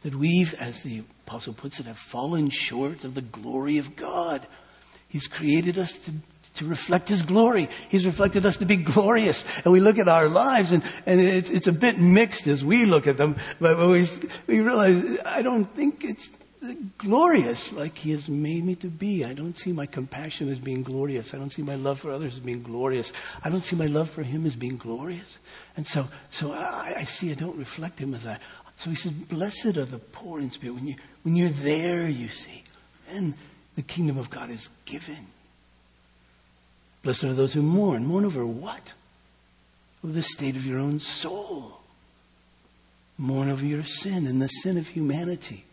That 0.04 0.16
we've, 0.16 0.54
as 0.56 0.84
the 0.84 1.04
Apostle 1.26 1.54
puts 1.54 1.80
it, 1.80 1.86
have 1.86 1.98
fallen 1.98 2.50
short 2.50 3.04
of 3.04 3.16
the 3.16 3.22
glory 3.22 3.78
of 3.78 3.96
God. 3.96 4.46
He's 5.08 5.28
created 5.28 5.78
us 5.78 5.98
to, 6.00 6.12
to 6.56 6.66
reflect 6.66 7.08
His 7.08 7.22
glory. 7.22 7.70
He's 7.88 8.06
reflected 8.06 8.46
us 8.46 8.58
to 8.58 8.66
be 8.66 8.76
glorious. 8.78 9.44
And 9.64 9.72
we 9.72 9.80
look 9.80 9.98
at 9.98 10.08
our 10.08 10.28
lives 10.28 10.72
and, 10.72 10.84
and 11.06 11.22
it's, 11.22 11.50
it's 11.50 11.68
a 11.68 11.72
bit 11.72 12.00
mixed 12.00 12.48
as 12.48 12.66
we 12.66 12.86
look 12.86 13.08
at 13.08 13.18
them, 13.18 13.38
but 13.60 13.78
we, 13.78 14.08
we 14.48 14.60
realize, 14.60 15.20
I 15.26 15.42
don't 15.42 15.74
think 15.74 16.04
it's 16.04 16.30
glorious 16.98 17.72
like 17.72 17.98
He 17.98 18.12
has 18.12 18.30
made 18.30 18.64
me 18.64 18.76
to 18.76 18.88
be. 18.88 19.26
I 19.26 19.34
don't 19.34 19.58
see 19.58 19.72
my 19.72 19.86
compassion 19.86 20.50
as 20.50 20.60
being 20.60 20.84
glorious. 20.84 21.34
I 21.34 21.38
don't 21.38 21.52
see 21.52 21.62
my 21.62 21.76
love 21.76 22.00
for 22.00 22.12
others 22.12 22.34
as 22.34 22.40
being 22.40 22.64
glorious. 22.64 23.12
I 23.44 23.50
don't 23.50 23.64
see 23.64 23.76
my 23.76 23.86
love 23.86 24.10
for 24.10 24.24
Him 24.24 24.46
as 24.46 24.56
being 24.56 24.78
glorious. 24.78 25.40
And 25.76 25.88
so, 25.88 26.08
so 26.30 26.54
I, 26.54 26.96
I 27.00 27.04
see 27.04 27.32
I 27.32 27.36
don't 27.36 27.58
reflect 27.58 28.00
Him 28.00 28.14
as 28.14 28.26
I, 28.26 28.38
So 28.78 28.90
he 28.90 28.96
says, 28.96 29.12
Blessed 29.12 29.78
are 29.78 29.86
the 29.86 30.00
poor 30.00 30.40
in 30.40 30.52
spirit. 30.52 30.76
When, 30.76 30.88
you, 30.88 30.96
when 31.24 31.36
you're 31.36 31.50
there, 31.50 32.08
you 32.08 32.30
see, 32.30 32.64
then 33.08 33.36
the 33.76 33.82
kingdom 33.82 34.18
of 34.18 34.30
God 34.30 34.50
is 34.50 34.70
given. 34.86 35.28
Blessed 37.02 37.26
are 37.26 37.34
those 37.34 37.54
who 37.54 37.62
mourn. 37.62 38.06
Mourn 38.06 38.26
over 38.26 38.46
what? 38.46 38.94
Over 40.04 40.14
the 40.14 40.24
state 40.24 40.56
of 40.56 40.66
your 40.66 40.80
own 40.80 41.00
soul. 41.00 41.80
Mourn 43.18 43.50
over 43.50 43.66
your 43.66 43.84
sin 43.84 44.26
and 44.26 44.42
the 44.42 44.48
sin 44.48 44.78
of 44.78 44.88
humanity. 44.88 45.66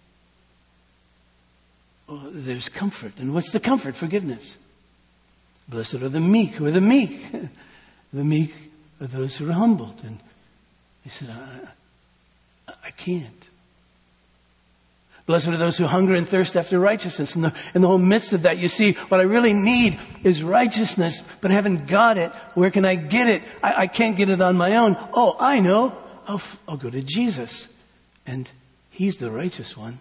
Oh, 2.09 2.31
there's 2.33 2.69
comfort. 2.69 3.13
And 3.19 3.33
what's 3.33 3.53
the 3.53 3.61
comfort? 3.61 3.95
Forgiveness. 3.95 4.57
Blessed 5.69 5.95
are 5.95 6.09
the 6.09 6.21
meek. 6.21 6.55
Who 6.55 6.67
are 6.67 6.73
the 6.73 6.81
meek? 6.81 7.25
the 8.13 8.25
meek 8.25 8.55
are 9.01 9.07
those 9.07 9.37
who 9.37 9.49
are 9.49 9.53
humbled. 9.53 10.01
And 10.05 10.19
he 11.05 11.11
said, 11.11 11.31
I, 11.31 11.69
I 12.85 12.91
can't. 12.91 13.49
Blessed 15.27 15.47
are 15.47 15.57
those 15.57 15.79
who 15.79 15.87
hunger 15.87 16.15
and 16.15 16.27
thirst 16.27 16.57
after 16.57 16.81
righteousness. 16.81 17.37
In 17.37 17.43
the, 17.43 17.55
in 17.73 17.83
the 17.83 17.87
whole 17.87 17.99
midst 17.99 18.33
of 18.33 18.43
that, 18.43 18.59
you 18.59 18.67
see, 18.67 18.95
what 19.11 19.21
I 19.21 19.23
really 19.23 19.53
need 19.53 20.01
is 20.25 20.43
righteousness, 20.43 21.23
but 21.41 21.53
I 21.53 21.55
haven't 21.55 21.87
got 21.87 22.19
it. 22.19 22.35
Where 22.55 22.73
can 22.73 22.85
I 22.85 22.97
get 22.97 23.29
it? 23.29 23.43
I, 23.63 23.83
I 23.83 23.87
can't 23.87 24.17
get 24.17 24.29
it 24.29 24.43
on 24.43 24.57
my 24.57 24.75
own. 24.75 24.97
Oh, 25.15 25.37
I 25.39 25.61
know. 25.61 25.97
I'll, 26.27 26.43
I'll 26.67 26.77
go 26.77 26.91
to 26.91 27.01
Jesus. 27.01 27.69
And 28.27 28.51
He's 28.91 29.19
the 29.19 29.31
righteous 29.31 29.77
one. 29.77 30.01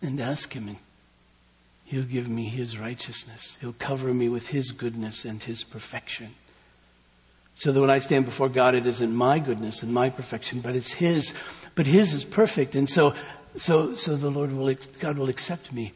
And 0.00 0.20
ask 0.20 0.52
Him, 0.54 0.66
and 0.66 0.78
He'll 1.84 2.02
give 2.02 2.28
me 2.28 2.48
His 2.48 2.76
righteousness. 2.78 3.58
He'll 3.60 3.74
cover 3.74 4.12
me 4.12 4.28
with 4.28 4.48
His 4.48 4.72
goodness 4.72 5.24
and 5.24 5.40
His 5.40 5.62
perfection. 5.62 6.34
So 7.54 7.70
that 7.70 7.80
when 7.80 7.90
I 7.90 7.98
stand 7.98 8.24
before 8.24 8.48
God, 8.48 8.74
it 8.74 8.86
isn't 8.86 9.14
my 9.14 9.38
goodness 9.38 9.82
and 9.82 9.92
my 9.92 10.10
perfection, 10.10 10.60
but 10.60 10.74
it's 10.74 10.92
His. 10.92 11.32
But 11.74 11.86
His 11.86 12.12
is 12.12 12.24
perfect. 12.24 12.74
And 12.74 12.88
so, 12.88 13.14
so, 13.56 13.94
so 13.94 14.16
the 14.16 14.30
Lord 14.30 14.52
will, 14.52 14.74
God 15.00 15.18
will 15.18 15.28
accept 15.28 15.72
me 15.72 15.92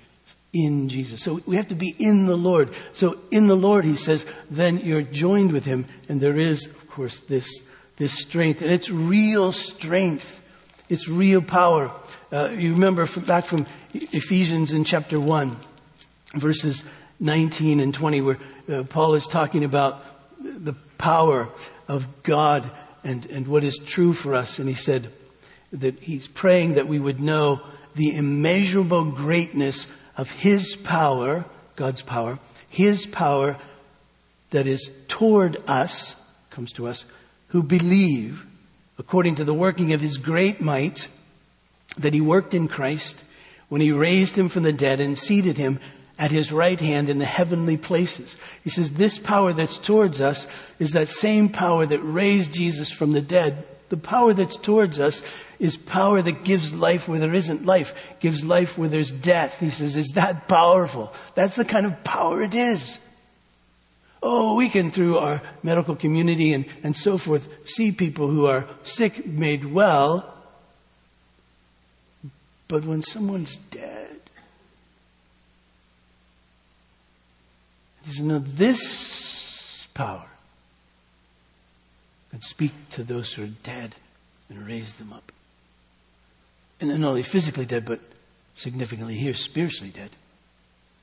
in 0.53 0.89
Jesus. 0.89 1.23
So 1.23 1.41
we 1.47 1.57
have 1.57 1.69
to 1.69 1.75
be 1.75 1.95
in 1.99 2.27
the 2.27 2.37
Lord. 2.37 2.75
So 2.93 3.19
in 3.31 3.47
the 3.47 3.57
Lord, 3.57 3.85
He 3.85 3.97
says, 3.97 4.25
then 4.51 4.79
you're 4.79 5.03
joined 5.03 5.53
with 5.53 5.65
Him. 5.65 5.87
And 6.09 6.21
there 6.21 6.37
is, 6.37 6.67
of 6.67 6.89
course, 6.89 7.21
this, 7.21 7.63
this 7.97 8.13
strength. 8.13 8.63
And 8.63 8.71
it's 8.71 8.91
real 8.91 9.53
strength. 9.53 10.43
It's 10.89 11.09
real 11.09 11.43
power. 11.43 11.93
Uh, 12.33 12.51
you 12.57 12.75
remember 12.75 13.07
from, 13.07 13.25
back 13.25 13.45
from 13.45 13.67
Ephesians 13.93 14.73
in 14.73 14.85
chapter 14.85 15.21
1, 15.21 15.57
verses 16.35 16.85
19 17.19 17.81
and 17.81 17.93
20, 17.93 18.21
where 18.21 18.39
uh, 18.69 18.83
Paul 18.85 19.15
is 19.15 19.27
talking 19.27 19.65
about 19.65 20.03
the 20.41 20.75
power 20.99 21.49
of 21.89 22.23
God 22.23 22.71
and, 23.05 23.25
and 23.27 23.47
what 23.47 23.65
is 23.65 23.79
true 23.79 24.13
for 24.13 24.35
us. 24.35 24.59
And 24.59 24.69
he 24.69 24.75
said 24.75 25.11
that 25.73 25.99
he's 26.01 26.27
praying 26.27 26.75
that 26.75 26.89
we 26.89 26.99
would 26.99 27.21
know 27.21 27.61
the 27.95 28.15
immeasurable 28.15 29.05
greatness 29.05 29.87
of 30.17 30.31
his 30.31 30.77
power, 30.77 31.45
God's 31.77 32.03
power, 32.03 32.39
his 32.69 33.07
power 33.07 33.59
that 34.51 34.67
is 34.67 34.91
toward 35.09 35.57
us, 35.67 36.17
comes 36.51 36.73
to 36.73 36.87
us, 36.87 37.05
who 37.49 37.63
believe 37.63 38.47
according 38.99 39.35
to 39.37 39.45
the 39.45 39.55
working 39.55 39.93
of 39.93 40.01
his 40.01 40.17
great 40.17 40.61
might 40.61 41.09
that 41.99 42.15
he 42.15 42.21
worked 42.21 42.55
in 42.55 42.69
Christ 42.69 43.25
when 43.69 43.81
he 43.81 43.93
raised 43.93 44.37
him 44.37 44.49
from 44.49 44.63
the 44.63 44.73
dead 44.73 45.01
and 45.01 45.19
seated 45.19 45.57
him 45.57 45.79
at 46.19 46.31
his 46.31 46.53
right 46.53 46.81
hand 46.81 47.09
in 47.09 47.19
the 47.19 47.25
heavenly 47.25 47.77
places. 47.77 48.37
He 48.65 48.71
says 48.71 48.93
this 48.93 49.19
power 49.19 49.53
that's 49.53 49.79
towards 49.79 50.21
us 50.21 50.47
is 50.79 50.93
that 50.93 51.09
same 51.09 51.49
power 51.49 51.85
that 51.87 52.01
raised 52.01 52.53
Jesus 52.53 52.91
from 52.91 53.13
the 53.13 53.21
dead. 53.21 53.67
The 53.89 53.97
power 53.97 54.33
that's 54.33 54.57
towards 54.57 54.99
us 54.99 55.23
is 55.59 55.77
power 55.77 56.21
that 56.23 56.43
gives 56.45 56.73
life 56.73 57.07
where 57.07 57.21
there 57.21 57.35
isn't 57.35 57.67
life, 57.67 58.17
gives 58.19 58.43
life 58.43 58.77
where 58.77 58.89
there's 58.89 59.13
death. 59.13 59.61
He 59.61 59.71
says, 59.71 59.95
is 59.95 60.13
that 60.15 60.49
powerful? 60.49 61.13
That's 61.35 61.57
the 61.57 61.65
kind 61.65 61.87
of 61.87 62.03
power 62.03 62.43
it 62.43 62.55
is. 62.55 62.99
Oh, 64.23 64.57
we 64.57 64.69
can, 64.69 64.91
through 64.91 65.19
our 65.19 65.41
medical 65.63 65.95
community 65.95 66.53
and, 66.53 66.65
and 66.83 66.97
so 66.97 67.17
forth, 67.17 67.49
see 67.65 67.93
people 67.93 68.29
who 68.29 68.47
are 68.47 68.67
sick 68.83 69.25
made 69.27 69.65
well. 69.65 70.35
But 72.67 72.85
when 72.85 73.03
someone's 73.03 73.57
dead, 73.71 73.96
He 78.07 78.23
no, 78.23 78.39
this 78.39 79.87
power 79.95 80.29
can 82.31 82.41
speak 82.41 82.73
to 82.91 83.03
those 83.03 83.33
who 83.33 83.45
are 83.45 83.51
dead 83.63 83.97
and 84.49 84.67
raise 84.67 84.95
them 84.95 85.13
up. 85.13 85.33
And 86.81 86.91
not 87.01 87.09
only 87.09 87.23
physically 87.23 87.67
dead, 87.67 87.85
but 87.85 88.01
significantly 88.55 89.17
here, 89.17 89.35
spiritually 89.35 89.91
dead, 89.91 90.11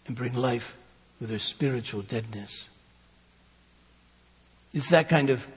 and 0.07 0.15
bring 0.15 0.33
life 0.33 0.77
with 1.19 1.29
their 1.29 1.39
spiritual 1.39 2.03
deadness. 2.03 2.69
It's 4.73 4.89
that 4.89 5.09
kind 5.09 5.29
of 5.29 5.47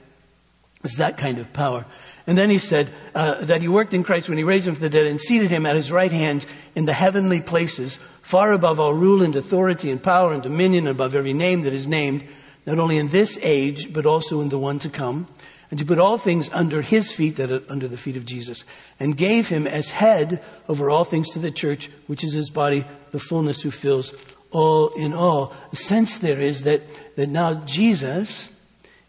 it's 0.83 0.97
that 0.97 1.17
kind 1.17 1.39
of 1.39 1.51
power. 1.53 1.85
And 2.27 2.37
then 2.37 2.49
he 2.49 2.59
said 2.59 2.91
uh, 3.15 3.45
that 3.45 3.61
he 3.61 3.67
worked 3.67 3.93
in 3.93 4.03
Christ 4.03 4.29
when 4.29 4.37
he 4.37 4.43
raised 4.43 4.67
him 4.67 4.75
from 4.75 4.83
the 4.83 4.89
dead 4.89 5.05
and 5.05 5.19
seated 5.19 5.49
him 5.49 5.65
at 5.65 5.75
his 5.75 5.91
right 5.91 6.11
hand 6.11 6.45
in 6.75 6.85
the 6.85 6.93
heavenly 6.93 7.41
places, 7.41 7.99
far 8.21 8.51
above 8.51 8.79
all 8.79 8.93
rule 8.93 9.23
and 9.23 9.35
authority 9.35 9.89
and 9.89 10.01
power 10.01 10.33
and 10.33 10.43
dominion, 10.43 10.87
above 10.87 11.15
every 11.15 11.33
name 11.33 11.61
that 11.61 11.73
is 11.73 11.87
named, 11.87 12.23
not 12.65 12.79
only 12.79 12.97
in 12.97 13.07
this 13.07 13.39
age, 13.41 13.91
but 13.93 14.05
also 14.05 14.41
in 14.41 14.49
the 14.49 14.59
one 14.59 14.77
to 14.79 14.89
come, 14.89 15.25
and 15.71 15.79
to 15.79 15.85
put 15.85 15.99
all 15.99 16.17
things 16.17 16.49
under 16.53 16.81
his 16.81 17.11
feet, 17.11 17.37
that 17.37 17.51
are 17.51 17.63
under 17.69 17.87
the 17.87 17.97
feet 17.97 18.15
of 18.15 18.25
Jesus, 18.25 18.63
and 18.99 19.17
gave 19.17 19.47
him 19.47 19.65
as 19.65 19.89
head 19.89 20.43
over 20.69 20.89
all 20.89 21.03
things 21.03 21.29
to 21.31 21.39
the 21.39 21.51
church, 21.51 21.89
which 22.07 22.23
is 22.23 22.33
his 22.33 22.49
body, 22.49 22.85
the 23.11 23.19
fullness 23.19 23.61
who 23.61 23.71
fills 23.71 24.13
all 24.51 24.89
in 24.89 25.13
all. 25.13 25.53
The 25.71 25.77
sense 25.77 26.19
there 26.19 26.39
is 26.39 26.63
that, 26.63 26.83
that 27.15 27.29
now 27.29 27.55
Jesus, 27.65 28.49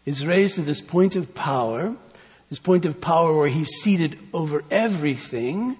is 0.09 0.25
raised 0.25 0.55
to 0.55 0.61
this 0.63 0.81
point 0.81 1.15
of 1.15 1.35
power, 1.35 1.95
this 2.49 2.57
point 2.57 2.83
of 2.87 2.99
power 2.99 3.37
where 3.37 3.47
he's 3.47 3.69
seated 3.83 4.17
over 4.33 4.63
everything 4.71 5.77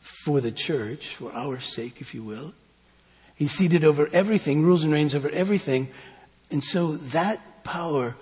for 0.00 0.40
the 0.40 0.50
church, 0.50 1.14
for 1.14 1.32
our 1.32 1.60
sake, 1.60 2.00
if 2.00 2.12
you 2.12 2.24
will. 2.24 2.54
He's 3.36 3.52
seated 3.52 3.84
over 3.84 4.08
everything, 4.12 4.62
rules 4.62 4.82
and 4.82 4.92
reigns 4.92 5.14
over 5.14 5.30
everything. 5.30 5.88
And 6.50 6.62
so 6.62 6.96
that 6.96 7.62
power 7.62 8.16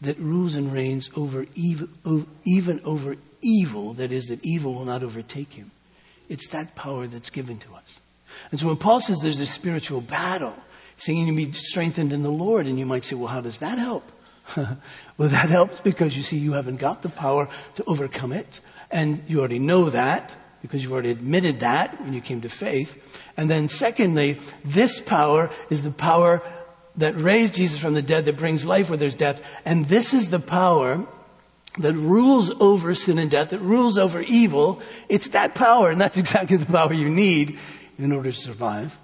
that 0.00 0.16
rules 0.18 0.54
and 0.54 0.72
reigns 0.72 1.10
over 1.16 1.46
even 1.54 2.80
over 2.84 3.16
evil, 3.42 3.94
that 3.94 4.12
is, 4.12 4.26
that 4.26 4.44
evil 4.44 4.74
will 4.74 4.84
not 4.84 5.02
overtake 5.02 5.54
him, 5.54 5.72
it's 6.28 6.46
that 6.48 6.76
power 6.76 7.08
that's 7.08 7.30
given 7.30 7.58
to 7.58 7.74
us. 7.74 7.98
And 8.52 8.60
so 8.60 8.68
when 8.68 8.76
Paul 8.76 9.00
says 9.00 9.18
there's 9.20 9.40
a 9.40 9.46
spiritual 9.46 10.00
battle, 10.00 10.54
saying 10.98 11.18
you 11.18 11.32
need 11.32 11.46
to 11.46 11.52
be 11.52 11.66
strengthened 11.66 12.12
in 12.12 12.22
the 12.22 12.30
Lord, 12.30 12.68
and 12.68 12.78
you 12.78 12.86
might 12.86 13.04
say, 13.04 13.16
well, 13.16 13.26
how 13.26 13.40
does 13.40 13.58
that 13.58 13.78
help? 13.78 14.08
well, 14.56 15.28
that 15.28 15.50
helps 15.50 15.80
because 15.80 16.16
you 16.16 16.22
see, 16.22 16.38
you 16.38 16.52
haven't 16.52 16.76
got 16.76 17.02
the 17.02 17.08
power 17.08 17.48
to 17.76 17.84
overcome 17.84 18.32
it. 18.32 18.60
And 18.90 19.22
you 19.26 19.38
already 19.38 19.58
know 19.58 19.90
that 19.90 20.36
because 20.60 20.82
you've 20.82 20.92
already 20.92 21.10
admitted 21.10 21.60
that 21.60 22.00
when 22.00 22.12
you 22.12 22.20
came 22.20 22.40
to 22.42 22.48
faith. 22.48 23.02
And 23.36 23.50
then 23.50 23.68
secondly, 23.68 24.40
this 24.64 25.00
power 25.00 25.50
is 25.70 25.82
the 25.82 25.90
power 25.90 26.42
that 26.96 27.16
raised 27.16 27.54
Jesus 27.54 27.78
from 27.78 27.94
the 27.94 28.02
dead 28.02 28.26
that 28.26 28.36
brings 28.36 28.64
life 28.64 28.88
where 28.88 28.96
there's 28.96 29.14
death. 29.14 29.42
And 29.64 29.86
this 29.86 30.14
is 30.14 30.28
the 30.28 30.38
power 30.38 31.06
that 31.78 31.94
rules 31.94 32.50
over 32.60 32.94
sin 32.94 33.18
and 33.18 33.30
death, 33.30 33.50
that 33.50 33.60
rules 33.60 33.98
over 33.98 34.20
evil. 34.20 34.80
It's 35.08 35.28
that 35.28 35.54
power, 35.54 35.90
and 35.90 36.00
that's 36.00 36.16
exactly 36.18 36.56
the 36.56 36.70
power 36.70 36.92
you 36.92 37.08
need 37.08 37.58
in 37.98 38.12
order 38.12 38.30
to 38.30 38.38
survive, 38.38 38.98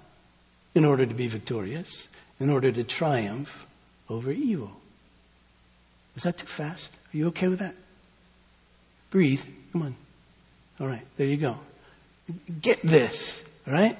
in 0.75 0.85
order 0.85 1.05
to 1.05 1.13
be 1.13 1.27
victorious, 1.27 2.07
in 2.39 2.49
order 2.49 2.71
to 2.71 2.83
triumph 2.83 3.65
over 4.07 4.31
evil. 4.31 4.78
Was 6.19 6.25
that 6.25 6.37
too 6.37 6.47
fast? 6.47 6.91
Are 7.13 7.17
you 7.17 7.27
okay 7.27 7.47
with 7.47 7.59
that? 7.59 7.73
Breathe. 9.09 9.41
Come 9.71 9.83
on. 9.83 9.95
All 10.77 10.85
right, 10.85 11.05
there 11.15 11.27
you 11.27 11.37
go. 11.37 11.57
Get 12.61 12.81
this, 12.83 13.41
all 13.65 13.71
right? 13.71 13.97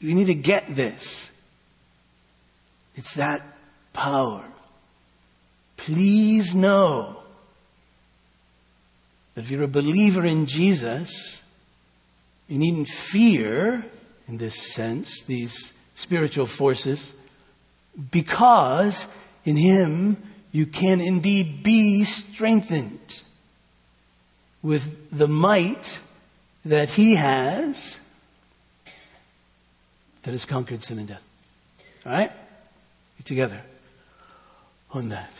You 0.00 0.14
need 0.14 0.28
to 0.28 0.34
get 0.34 0.74
this. 0.74 1.30
It's 2.96 3.12
that 3.16 3.42
power. 3.92 4.48
Please 5.76 6.54
know 6.54 7.18
that 9.34 9.44
if 9.44 9.50
you're 9.50 9.64
a 9.64 9.68
believer 9.68 10.24
in 10.24 10.46
Jesus, 10.46 11.42
you 12.48 12.58
needn't 12.58 12.88
fear, 12.88 13.84
in 14.26 14.38
this 14.38 14.72
sense, 14.72 15.22
these 15.24 15.74
spiritual 15.96 16.46
forces, 16.46 17.12
because 18.10 19.06
in 19.44 19.58
Him 19.58 20.16
you 20.52 20.66
can 20.66 21.00
indeed 21.00 21.62
be 21.62 22.04
strengthened 22.04 23.22
with 24.62 25.10
the 25.10 25.26
might 25.26 25.98
that 26.64 26.90
He 26.90 27.16
has 27.16 27.98
that 30.22 30.30
has 30.30 30.44
conquered 30.44 30.84
sin 30.84 30.98
and 30.98 31.08
death. 31.08 31.24
All 32.06 32.12
right? 32.12 32.30
Get 33.18 33.26
together 33.26 33.60
on 34.92 35.08
that. 35.08 35.30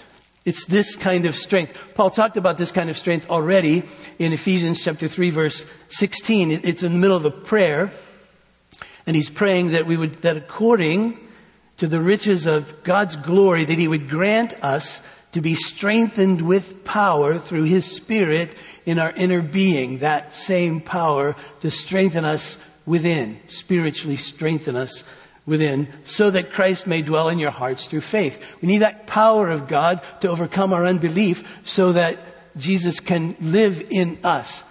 It's 0.45 0.65
this 0.65 0.97
kind 0.97 1.27
of 1.27 1.37
strength. 1.37 1.95
Paul 1.95 2.11
talked 2.11 2.37
about 2.37 2.59
this 2.59 2.73
kind 2.73 2.91
of 2.91 2.99
strength 2.99 3.31
already 3.31 3.85
in 4.19 4.33
Ephesians 4.33 4.83
chapter 4.83 5.07
3 5.07 5.31
verse 5.31 5.65
16. 5.91 6.51
It's 6.51 6.83
in 6.83 6.93
the 6.93 6.99
middle 6.99 7.17
of 7.17 7.25
a 7.25 7.31
prayer. 7.31 7.93
And 9.07 9.15
he's 9.15 9.31
praying 9.31 9.73
that 9.73 9.87
we 9.87 9.97
would, 9.97 10.15
that 10.23 10.37
according 10.37 11.19
to 11.83 11.89
the 11.89 12.01
riches 12.01 12.47
of 12.47 12.85
God's 12.85 13.17
glory, 13.17 13.65
that 13.65 13.77
he 13.77 13.89
would 13.89 14.09
grant 14.09 14.55
us 14.63 15.01
to 15.33 15.41
be 15.41 15.57
strengthened 15.57 16.41
with 16.41 16.85
power 16.85 17.41
through 17.41 17.65
his 17.65 17.85
spirit 17.85 18.55
in 18.87 19.01
our 19.01 19.11
inner 19.11 19.43
being. 19.43 19.99
That 19.99 20.33
same 20.33 20.81
power 20.81 21.35
to 21.61 21.73
strengthen 21.73 22.25
us 22.25 22.57
within, 22.87 23.41
spiritually 23.49 24.17
strengthen 24.17 24.77
us 24.77 25.03
within, 25.45 25.89
so 26.05 26.31
that 26.31 26.53
Christ 26.53 26.87
may 26.87 27.03
dwell 27.03 27.29
in 27.29 27.41
your 27.41 27.51
hearts 27.51 27.89
through 27.89 28.03
faith. 28.03 28.41
We 28.61 28.69
need 28.69 28.83
that 28.83 29.09
power 29.09 29.51
of 29.51 29.67
God 29.67 30.03
to 30.21 30.29
overcome 30.29 30.73
our 30.73 30.87
unbelief 30.87 31.63
so 31.65 31.95
that 31.95 32.21
Jesus 32.57 33.01
can 33.01 33.35
live 33.41 33.89
in 33.91 34.21
us 34.23 34.63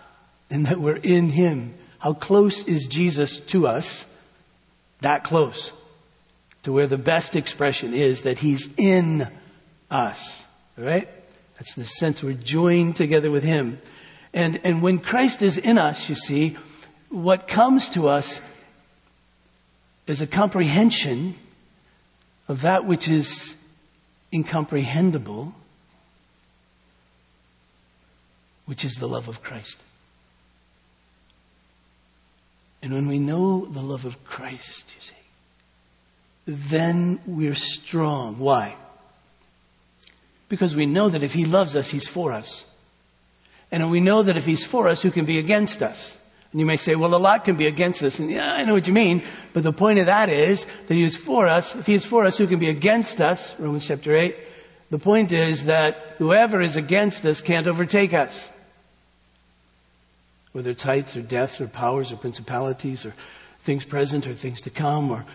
and 0.49 0.67
that 0.67 0.79
we're 0.79 0.95
in 0.95 1.27
Him. 1.27 1.73
How 1.99 2.13
close 2.13 2.63
is 2.63 2.87
Jesus 2.87 3.41
to 3.47 3.67
us? 3.67 4.05
That 5.01 5.25
close. 5.25 5.73
To 6.63 6.71
where 6.71 6.87
the 6.87 6.97
best 6.97 7.35
expression 7.35 7.93
is 7.93 8.21
that 8.21 8.39
He's 8.39 8.69
in 8.77 9.27
us. 9.89 10.45
Right? 10.77 11.09
That's 11.57 11.75
the 11.75 11.85
sense 11.85 12.23
we're 12.23 12.33
joined 12.33 12.95
together 12.95 13.31
with 13.31 13.43
Him. 13.43 13.79
And, 14.33 14.59
and 14.63 14.81
when 14.81 14.99
Christ 14.99 15.41
is 15.41 15.57
in 15.57 15.77
us, 15.77 16.07
you 16.07 16.15
see, 16.15 16.57
what 17.09 17.47
comes 17.47 17.89
to 17.89 18.07
us 18.07 18.39
is 20.07 20.21
a 20.21 20.27
comprehension 20.27 21.35
of 22.47 22.61
that 22.61 22.85
which 22.85 23.07
is 23.07 23.55
incomprehensible, 24.33 25.53
which 28.65 28.85
is 28.85 28.93
the 28.95 29.07
love 29.07 29.27
of 29.27 29.43
Christ. 29.43 29.83
And 32.81 32.93
when 32.93 33.07
we 33.07 33.19
know 33.19 33.65
the 33.65 33.81
love 33.81 34.05
of 34.05 34.23
Christ, 34.23 34.85
you 34.95 35.01
see, 35.01 35.15
then 36.45 37.19
we're 37.25 37.55
strong. 37.55 38.39
Why? 38.39 38.75
Because 40.49 40.75
we 40.75 40.85
know 40.85 41.09
that 41.09 41.23
if 41.23 41.33
He 41.33 41.45
loves 41.45 41.75
us, 41.75 41.89
He's 41.89 42.07
for 42.07 42.31
us. 42.31 42.65
And 43.71 43.89
we 43.89 43.99
know 43.99 44.21
that 44.23 44.37
if 44.37 44.45
He's 44.45 44.65
for 44.65 44.87
us, 44.87 45.01
who 45.01 45.11
can 45.11 45.25
be 45.25 45.37
against 45.37 45.81
us? 45.81 46.17
And 46.51 46.59
you 46.59 46.65
may 46.65 46.75
say, 46.75 46.95
well, 46.95 47.15
a 47.15 47.17
lot 47.17 47.45
can 47.45 47.55
be 47.55 47.67
against 47.67 48.03
us. 48.03 48.19
And 48.19 48.29
yeah, 48.29 48.51
I 48.51 48.65
know 48.65 48.73
what 48.73 48.87
you 48.87 48.93
mean. 48.93 49.23
But 49.53 49.63
the 49.63 49.71
point 49.71 49.99
of 49.99 50.07
that 50.07 50.29
is 50.29 50.65
that 50.87 50.93
he 50.93 51.03
is 51.03 51.15
for 51.15 51.47
us. 51.47 51.75
If 51.75 51.85
he 51.85 51.93
is 51.93 52.05
for 52.05 52.25
us, 52.25 52.37
who 52.37 52.47
can 52.47 52.59
be 52.59 52.69
against 52.69 53.21
us? 53.21 53.55
Romans 53.57 53.85
chapter 53.85 54.15
8. 54.15 54.35
The 54.89 54.99
point 54.99 55.31
is 55.31 55.65
that 55.65 56.15
whoever 56.17 56.61
is 56.61 56.75
against 56.75 57.25
us 57.25 57.39
can't 57.39 57.67
overtake 57.67 58.13
us. 58.13 58.49
Whether 60.51 60.71
it's 60.71 60.83
heights 60.83 61.15
or 61.15 61.21
deaths 61.21 61.61
or 61.61 61.67
powers 61.67 62.11
or 62.11 62.17
principalities 62.17 63.05
or 63.05 63.13
things 63.61 63.85
present 63.85 64.27
or 64.27 64.33
things 64.33 64.59
to 64.61 64.69
come 64.69 65.09
or 65.09 65.25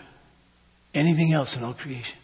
anything 0.97 1.33
else 1.33 1.57
in 1.57 1.63
all 1.63 1.75
creation. 1.75 2.19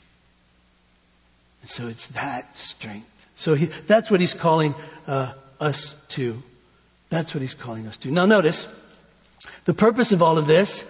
And 1.60 1.70
so 1.70 1.86
it's 1.86 2.08
that 2.08 2.56
strength. 2.58 3.08
So 3.36 3.54
he, 3.54 3.66
that's 3.66 4.10
what 4.10 4.20
he's 4.20 4.34
calling 4.34 4.74
uh, 5.06 5.34
us 5.60 5.94
to. 6.10 6.42
That's 7.08 7.34
what 7.34 7.42
he's 7.42 7.54
calling 7.54 7.86
us 7.86 7.96
to. 7.98 8.10
Now 8.10 8.26
notice, 8.26 8.66
the 9.64 9.74
purpose 9.74 10.12
of 10.12 10.22
all 10.22 10.38
of 10.38 10.46
this 10.46 10.84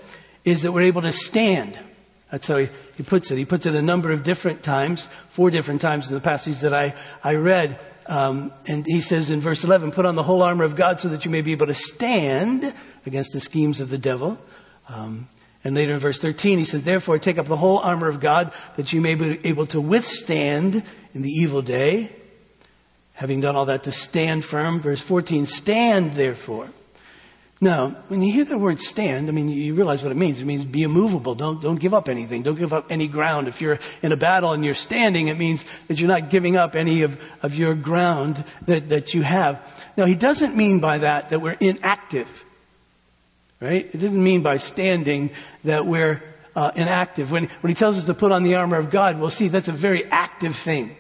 is 0.44 0.62
that 0.62 0.72
we're 0.72 0.82
able 0.82 1.02
to 1.02 1.12
stand. 1.12 1.78
That's 2.30 2.46
how 2.46 2.56
he, 2.56 2.68
he 2.96 3.02
puts 3.02 3.30
it. 3.30 3.36
He 3.36 3.44
puts 3.44 3.66
it 3.66 3.74
a 3.74 3.82
number 3.82 4.10
of 4.10 4.22
different 4.22 4.62
times, 4.62 5.06
four 5.28 5.50
different 5.50 5.80
times 5.80 6.08
in 6.08 6.14
the 6.14 6.20
passage 6.20 6.60
that 6.60 6.72
I, 6.72 6.94
I 7.22 7.34
read. 7.34 7.78
Um, 8.06 8.52
and 8.66 8.84
he 8.86 9.00
says 9.00 9.30
in 9.30 9.40
verse 9.40 9.62
11, 9.62 9.92
put 9.92 10.06
on 10.06 10.16
the 10.16 10.22
whole 10.22 10.42
armor 10.42 10.64
of 10.64 10.74
God 10.74 11.00
so 11.00 11.08
that 11.08 11.24
you 11.24 11.30
may 11.30 11.42
be 11.42 11.52
able 11.52 11.66
to 11.66 11.74
stand 11.74 12.74
against 13.06 13.32
the 13.32 13.40
schemes 13.40 13.80
of 13.80 13.90
the 13.90 13.98
devil. 13.98 14.38
Um, 14.88 15.28
and 15.64 15.76
later 15.76 15.92
in 15.92 15.98
verse 15.98 16.20
13, 16.20 16.58
he 16.58 16.64
says, 16.64 16.82
therefore 16.82 17.18
take 17.18 17.38
up 17.38 17.46
the 17.46 17.56
whole 17.56 17.78
armor 17.78 18.08
of 18.08 18.20
God 18.20 18.52
that 18.76 18.92
you 18.92 19.00
may 19.00 19.14
be 19.14 19.38
able 19.44 19.66
to 19.68 19.80
withstand 19.80 20.82
in 21.14 21.22
the 21.22 21.30
evil 21.30 21.62
day. 21.62 22.14
Having 23.14 23.42
done 23.42 23.54
all 23.54 23.66
that 23.66 23.84
to 23.84 23.92
stand 23.92 24.44
firm. 24.44 24.80
Verse 24.80 25.00
14, 25.00 25.46
stand 25.46 26.14
therefore. 26.14 26.70
Now, 27.60 27.90
when 28.08 28.22
you 28.22 28.32
hear 28.32 28.44
the 28.44 28.58
word 28.58 28.80
stand, 28.80 29.28
I 29.28 29.30
mean, 29.30 29.48
you 29.48 29.74
realize 29.74 30.02
what 30.02 30.10
it 30.10 30.16
means. 30.16 30.40
It 30.40 30.46
means 30.46 30.64
be 30.64 30.82
immovable. 30.82 31.36
Don't, 31.36 31.62
don't 31.62 31.78
give 31.78 31.94
up 31.94 32.08
anything. 32.08 32.42
Don't 32.42 32.58
give 32.58 32.72
up 32.72 32.86
any 32.90 33.06
ground. 33.06 33.46
If 33.46 33.60
you're 33.60 33.78
in 34.02 34.10
a 34.10 34.16
battle 34.16 34.52
and 34.52 34.64
you're 34.64 34.74
standing, 34.74 35.28
it 35.28 35.38
means 35.38 35.64
that 35.86 36.00
you're 36.00 36.08
not 36.08 36.28
giving 36.28 36.56
up 36.56 36.74
any 36.74 37.02
of, 37.02 37.22
of 37.40 37.54
your 37.54 37.76
ground 37.76 38.42
that, 38.62 38.88
that 38.88 39.14
you 39.14 39.22
have. 39.22 39.62
Now, 39.96 40.06
he 40.06 40.16
doesn't 40.16 40.56
mean 40.56 40.80
by 40.80 40.98
that 40.98 41.28
that 41.28 41.40
we're 41.40 41.52
inactive. 41.52 42.26
Right? 43.62 43.88
It 43.94 43.98
doesn't 43.98 44.22
mean 44.22 44.42
by 44.42 44.56
standing 44.56 45.30
that 45.62 45.86
we're 45.86 46.20
uh, 46.56 46.72
inactive. 46.74 47.30
When, 47.30 47.48
when 47.60 47.68
he 47.68 47.76
tells 47.76 47.96
us 47.96 48.02
to 48.04 48.14
put 48.14 48.32
on 48.32 48.42
the 48.42 48.56
armor 48.56 48.76
of 48.76 48.90
God, 48.90 49.20
we'll 49.20 49.30
see 49.30 49.46
that's 49.46 49.68
a 49.68 49.72
very 49.72 50.04
active 50.06 50.56
thing. 50.56 50.96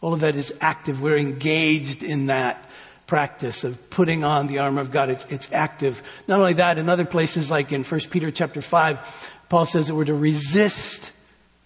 All 0.00 0.12
of 0.12 0.20
that 0.20 0.36
is 0.36 0.54
active. 0.60 1.02
We're 1.02 1.18
engaged 1.18 2.04
in 2.04 2.26
that 2.26 2.70
practice 3.08 3.64
of 3.64 3.90
putting 3.90 4.22
on 4.22 4.46
the 4.46 4.60
armor 4.60 4.80
of 4.80 4.92
God. 4.92 5.10
It's, 5.10 5.26
it's 5.28 5.48
active. 5.50 6.00
Not 6.28 6.38
only 6.38 6.52
that, 6.52 6.78
in 6.78 6.88
other 6.88 7.04
places 7.04 7.50
like 7.50 7.72
in 7.72 7.82
1 7.82 8.00
Peter 8.02 8.30
chapter 8.30 8.62
5, 8.62 9.32
Paul 9.48 9.66
says 9.66 9.88
that 9.88 9.96
we're 9.96 10.04
to 10.04 10.14
resist 10.14 11.10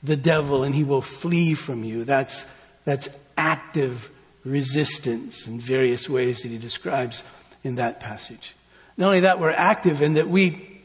the 0.03 0.17
devil 0.17 0.65
and 0.65 0.75
he 0.75 0.85
will 0.85 1.03
flee 1.03 1.53
from 1.53 1.85
you. 1.85 2.05
That's, 2.05 2.47
that's 2.85 3.11
active 3.37 4.11
resistance 4.43 5.47
in 5.47 5.61
various 5.61 6.09
ways 6.09 6.41
that 6.41 6.49
he 6.49 6.57
describes 6.57 7.23
in 7.63 7.75
that 7.75 8.01
passage. 8.01 8.55
Not 9.01 9.07
only 9.07 9.21
that, 9.21 9.41
we're 9.41 9.51
active 9.51 10.03
in 10.03 10.13
that 10.15 10.29
we, 10.29 10.79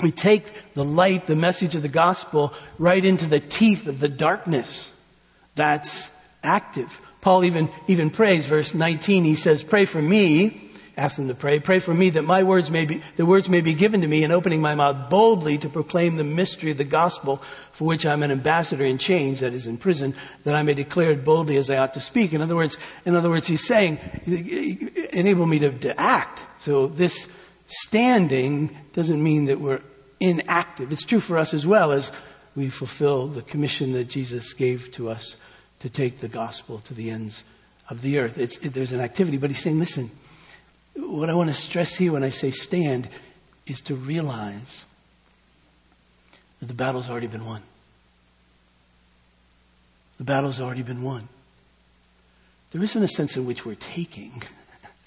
we 0.00 0.10
take 0.10 0.74
the 0.74 0.84
light, 0.84 1.28
the 1.28 1.36
message 1.36 1.76
of 1.76 1.82
the 1.82 1.88
gospel, 1.88 2.52
right 2.78 3.04
into 3.04 3.26
the 3.26 3.38
teeth 3.38 3.86
of 3.86 4.00
the 4.00 4.08
darkness. 4.08 4.90
That's 5.54 6.10
active. 6.42 7.00
Paul 7.20 7.44
even, 7.44 7.70
even 7.86 8.10
prays, 8.10 8.44
verse 8.44 8.74
19, 8.74 9.22
he 9.22 9.36
says, 9.36 9.62
pray 9.62 9.84
for 9.84 10.02
me, 10.02 10.68
ask 10.96 11.14
them 11.14 11.28
to 11.28 11.34
pray, 11.34 11.60
pray 11.60 11.78
for 11.78 11.94
me 11.94 12.10
that 12.10 12.22
my 12.22 12.42
words 12.42 12.72
may 12.72 12.86
be, 12.86 13.02
the 13.16 13.24
words 13.24 13.48
may 13.48 13.60
be 13.60 13.74
given 13.74 14.00
to 14.00 14.08
me 14.08 14.24
in 14.24 14.32
opening 14.32 14.60
my 14.60 14.74
mouth 14.74 15.08
boldly 15.08 15.56
to 15.58 15.68
proclaim 15.68 16.16
the 16.16 16.24
mystery 16.24 16.72
of 16.72 16.76
the 16.76 16.82
gospel 16.82 17.40
for 17.70 17.86
which 17.86 18.04
I'm 18.04 18.24
an 18.24 18.32
ambassador 18.32 18.84
in 18.84 18.98
chains, 18.98 19.40
that 19.40 19.54
is 19.54 19.68
in 19.68 19.78
prison, 19.78 20.16
that 20.42 20.56
I 20.56 20.64
may 20.64 20.74
declare 20.74 21.12
it 21.12 21.24
boldly 21.24 21.56
as 21.56 21.70
I 21.70 21.76
ought 21.76 21.94
to 21.94 22.00
speak. 22.00 22.32
In 22.32 22.40
other 22.40 22.56
words, 22.56 22.76
in 23.04 23.14
other 23.14 23.30
words, 23.30 23.46
he's 23.46 23.64
saying, 23.64 24.00
enable 25.12 25.46
me 25.46 25.60
to, 25.60 25.70
to 25.70 26.00
act. 26.00 26.44
So 26.62 26.88
this 26.88 27.28
standing 27.70 28.76
doesn't 28.92 29.22
mean 29.22 29.46
that 29.46 29.60
we're 29.60 29.82
inactive. 30.18 30.92
It's 30.92 31.04
true 31.04 31.20
for 31.20 31.38
us 31.38 31.54
as 31.54 31.66
well 31.66 31.92
as 31.92 32.12
we 32.56 32.68
fulfill 32.68 33.28
the 33.28 33.42
commission 33.42 33.92
that 33.92 34.04
Jesus 34.04 34.52
gave 34.52 34.92
to 34.92 35.08
us 35.08 35.36
to 35.80 35.88
take 35.88 36.18
the 36.18 36.28
gospel 36.28 36.80
to 36.80 36.94
the 36.94 37.10
ends 37.10 37.44
of 37.88 38.02
the 38.02 38.18
earth. 38.18 38.38
It, 38.38 38.74
there's 38.74 38.92
an 38.92 39.00
activity, 39.00 39.38
but 39.38 39.50
he's 39.50 39.60
saying, 39.60 39.78
listen, 39.78 40.10
what 40.96 41.30
I 41.30 41.34
want 41.34 41.48
to 41.48 41.54
stress 41.54 41.96
here 41.96 42.12
when 42.12 42.22
I 42.22 42.28
say 42.28 42.50
stand 42.50 43.08
is 43.66 43.80
to 43.82 43.94
realize 43.94 44.84
that 46.58 46.66
the 46.66 46.74
battle's 46.74 47.08
already 47.08 47.26
been 47.26 47.46
won. 47.46 47.62
The 50.18 50.24
battle's 50.24 50.60
already 50.60 50.82
been 50.82 51.02
won. 51.02 51.28
There 52.72 52.82
isn't 52.82 53.02
a 53.02 53.08
sense 53.08 53.36
in 53.36 53.46
which 53.46 53.64
we're 53.64 53.74
taking, 53.74 54.42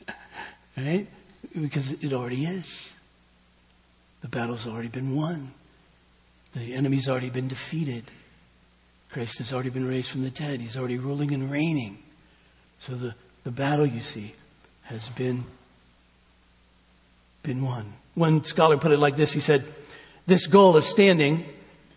right? 0.78 1.08
Because 1.60 1.92
it 1.92 2.13
already 2.13 2.46
is. 2.46 2.92
The 4.22 4.28
battle's 4.28 4.66
already 4.66 4.88
been 4.88 5.16
won. 5.16 5.52
The 6.54 6.74
enemy's 6.74 7.10
already 7.10 7.30
been 7.30 7.48
defeated. 7.48 8.06
Christ 9.12 9.38
has 9.39 9.54
already 9.54 9.70
been 9.70 9.88
raised 9.88 10.10
from 10.10 10.24
the 10.24 10.30
dead. 10.30 10.62
He's 10.62 10.78
already 10.78 10.98
ruling 10.98 11.34
and 11.34 11.52
reigning. 11.52 12.00
So 12.80 12.96
the, 12.96 13.16
the 13.44 13.52
battle, 13.52 13.86
you 13.86 14.02
see, 14.02 14.34
has 14.84 15.10
been, 15.10 15.46
been 17.44 17.63
won. 17.63 17.94
One 18.16 18.44
scholar 18.44 18.78
put 18.78 18.92
it 18.92 19.00
like 19.00 19.16
this. 19.16 19.32
He 19.32 19.39
said, 19.39 19.66
this 20.26 20.48
goal 20.48 20.76
of 20.76 20.84
standing, 20.84 21.46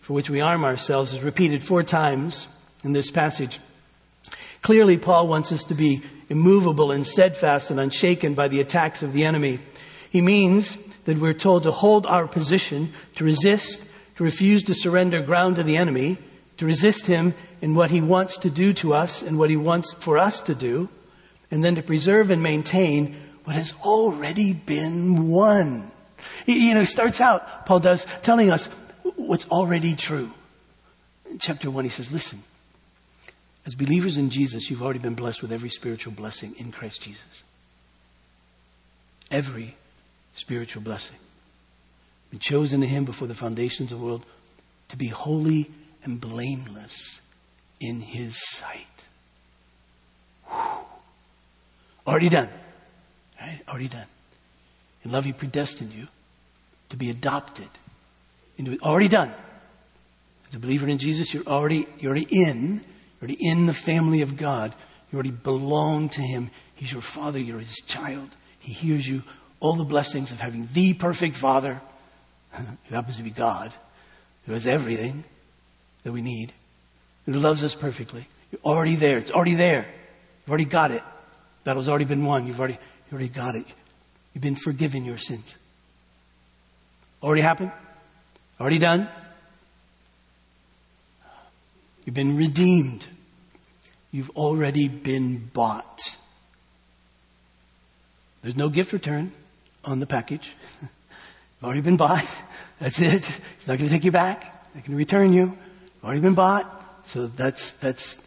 for 0.01 0.13
which 0.13 0.29
we 0.29 0.41
arm 0.41 0.65
ourselves, 0.65 1.13
is 1.13 1.23
repeated 1.23 1.63
four 1.63 1.83
times 1.83 2.49
in 2.85 2.93
this 2.93 3.11
passage. 3.11 3.61
Clearly, 4.67 4.97
Paul 4.97 5.29
wants 5.29 5.53
us 5.53 5.63
to 5.67 5.77
be 5.77 6.03
immovable 6.29 6.91
and 6.91 7.07
steadfast 7.07 7.71
and 7.71 7.79
unshaken 7.79 8.35
by 8.35 8.49
the 8.49 8.61
attacks 8.61 9.01
of 9.01 9.13
the 9.13 9.25
enemy. 9.25 9.61
He 10.11 10.21
means 10.21 10.77
that 11.05 11.19
we're 11.19 11.35
told 11.35 11.63
to 11.63 11.71
hold 11.71 12.05
our 12.05 12.27
position, 12.27 12.93
to 13.15 13.23
resist, 13.23 13.81
to 14.17 14.25
refuse 14.25 14.65
to 14.65 14.75
surrender 14.75 15.23
ground 15.23 15.55
to 15.55 15.63
the 15.63 15.77
enemy, 15.77 16.19
to 16.57 16.67
resist 16.67 17.07
him 17.07 17.33
in 17.61 17.77
what 17.77 17.93
he 17.93 18.01
wants 18.01 18.39
to 18.39 18.51
do 18.51 18.73
to 18.73 18.93
us 18.93 19.23
and 19.23 19.39
what 19.39 19.51
he 19.51 19.57
wants 19.57 19.93
for 19.93 20.19
us 20.19 20.41
to 20.41 20.55
do, 20.57 20.89
and 21.49 21.65
then 21.65 21.77
to 21.77 21.83
preserve 21.83 22.33
and 22.33 22.43
maintain 22.43 23.15
what 23.45 23.55
has 23.55 23.73
already 23.85 24.53
been 24.53 25.29
won. 25.29 25.93
You 26.45 26.75
know, 26.75 26.81
he 26.81 26.87
starts 26.87 27.21
out, 27.21 27.67
Paul 27.67 27.79
does, 27.79 28.05
telling 28.23 28.51
us 28.51 28.67
what's 29.15 29.47
already 29.47 29.95
true. 29.95 30.33
In 31.31 31.39
chapter 31.39 31.71
one, 31.71 31.85
he 31.85 31.91
says, 31.91 32.11
listen, 32.11 32.43
As 33.67 33.75
believers 33.75 34.17
in 34.17 34.31
Jesus, 34.31 34.71
you've 34.71 34.83
already 34.83 35.01
been 35.01 35.15
blessed 35.15 35.43
with 35.43 35.51
every 35.51 35.71
spiritual 35.71 36.13
blessing 36.13 36.55
in 36.57 36.71
Christ 36.71 37.03
Jesus. 37.03 37.43
Every 39.29 39.75
spiritual 40.35 40.83
blessing. 40.83 41.17
Been 42.31 42.39
chosen 42.39 42.85
in 42.85 42.89
Him 42.89 43.05
before 43.05 43.27
the 43.27 43.35
foundations 43.35 43.91
of 43.91 43.99
the 43.99 44.05
world 44.05 44.25
to 44.89 44.97
be 44.97 45.09
holy 45.09 45.69
and 46.05 46.21
blameless 46.21 47.21
in 47.81 48.01
His 48.01 48.41
sight. 48.51 48.87
Whew. 50.47 50.87
Already 52.07 52.29
done. 52.29 52.51
Right? 53.41 53.63
Already 53.69 53.89
done. 53.89 54.07
In 55.03 55.11
love, 55.11 55.25
He 55.25 55.33
predestined 55.33 55.93
you 55.93 56.07
to 56.91 56.97
be 56.97 57.11
adopted 57.11 57.69
into 58.59 58.79
already 58.81 59.09
done. 59.09 59.33
As 60.49 60.55
a 60.55 60.61
believer 60.61 60.87
in 60.87 60.99
Jesus, 60.99 61.35
you're 61.35 61.47
already 61.47 61.89
you're 61.99 62.13
already 62.13 62.29
in. 62.31 62.85
You're 63.21 63.29
already 63.29 63.49
in 63.49 63.67
the 63.67 63.75
family 63.75 64.23
of 64.23 64.37
God. 64.37 64.75
You 65.11 65.17
already 65.17 65.31
belong 65.31 66.09
to 66.11 66.23
Him. 66.23 66.51
He's 66.75 66.93
your 66.93 67.03
Father. 67.03 67.39
You're 67.39 67.61
His 67.61 67.77
child. 67.87 68.31
He 68.59 68.73
hears 68.73 69.09
you. 69.09 69.23
All 69.61 69.75
the 69.75 69.85
blessings 69.85 70.33
of 70.33 70.41
having 70.41 70.69
the 70.73 70.93
perfect 70.93 71.37
Father, 71.37 71.81
who 72.53 72.95
happens 72.95 73.17
to 73.17 73.23
be 73.23 73.31
God, 73.31 73.73
who 74.45 74.53
has 74.53 74.67
everything 74.67 75.25
that 76.03 76.13
we 76.13 76.21
need, 76.21 76.53
who 77.25 77.33
loves 77.33 77.65
us 77.65 77.75
perfectly. 77.75 78.29
You're 78.53 78.61
already 78.65 78.97
there. 78.97 79.19
It's 79.19 79.31
already 79.31 79.55
there. 79.55 79.83
You've 80.43 80.49
already 80.49 80.67
got 80.67 80.91
it. 80.91 81.03
Battle's 81.65 81.89
already 81.89 82.05
been 82.05 82.25
won. 82.25 82.47
You've 82.47 82.61
already, 82.61 82.75
you 82.75 83.13
already 83.13 83.29
got 83.29 83.55
it. 83.55 83.67
You've 84.35 84.43
been 84.43 84.55
forgiven 84.55 85.05
your 85.05 85.19
sins. 85.19 85.57
Already 87.23 87.43
happened? 87.43 87.73
Already 88.61 88.79
done? 88.79 89.09
You've 92.07 92.15
been 92.15 92.37
redeemed. 92.37 93.05
You've 94.13 94.31
already 94.31 94.89
been 94.89 95.51
bought. 95.53 96.17
There's 98.43 98.57
no 98.57 98.69
gift 98.69 98.93
return 98.93 99.33
on 99.85 99.99
the 99.99 100.07
package. 100.07 100.55
You've 100.81 101.65
already 101.65 101.81
been 101.81 101.97
bought. 101.97 102.25
That's 102.79 103.01
it. 103.01 103.29
It's 103.57 103.67
not 103.67 103.79
going 103.79 103.89
to 103.89 103.95
take 103.95 104.05
you 104.05 104.13
back. 104.13 104.45
Not 104.75 104.85
going 104.85 104.93
to 104.93 104.97
return 104.97 105.33
you. 105.33 105.43
You've 105.43 106.05
already 106.05 106.21
been 106.21 106.35
bought. 106.35 106.73
So 107.07 107.29
that's, 107.29 107.73
that's, 107.75 108.19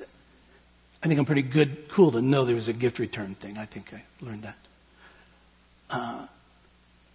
I 1.04 1.08
think 1.08 1.20
I'm 1.20 1.26
pretty 1.26 1.42
good, 1.42 1.89
cool 1.89 2.13
to 2.13 2.22
know 2.22 2.46
there 2.46 2.56
was 2.56 2.70
a 2.70 2.74
gift 2.74 2.98
return 2.98 3.36
thing. 3.36 3.58
I 3.58 3.65
think 3.65 3.94
I 3.94 4.04
learned 4.26 4.44
that. 4.44 4.58
Uh, 5.89 6.28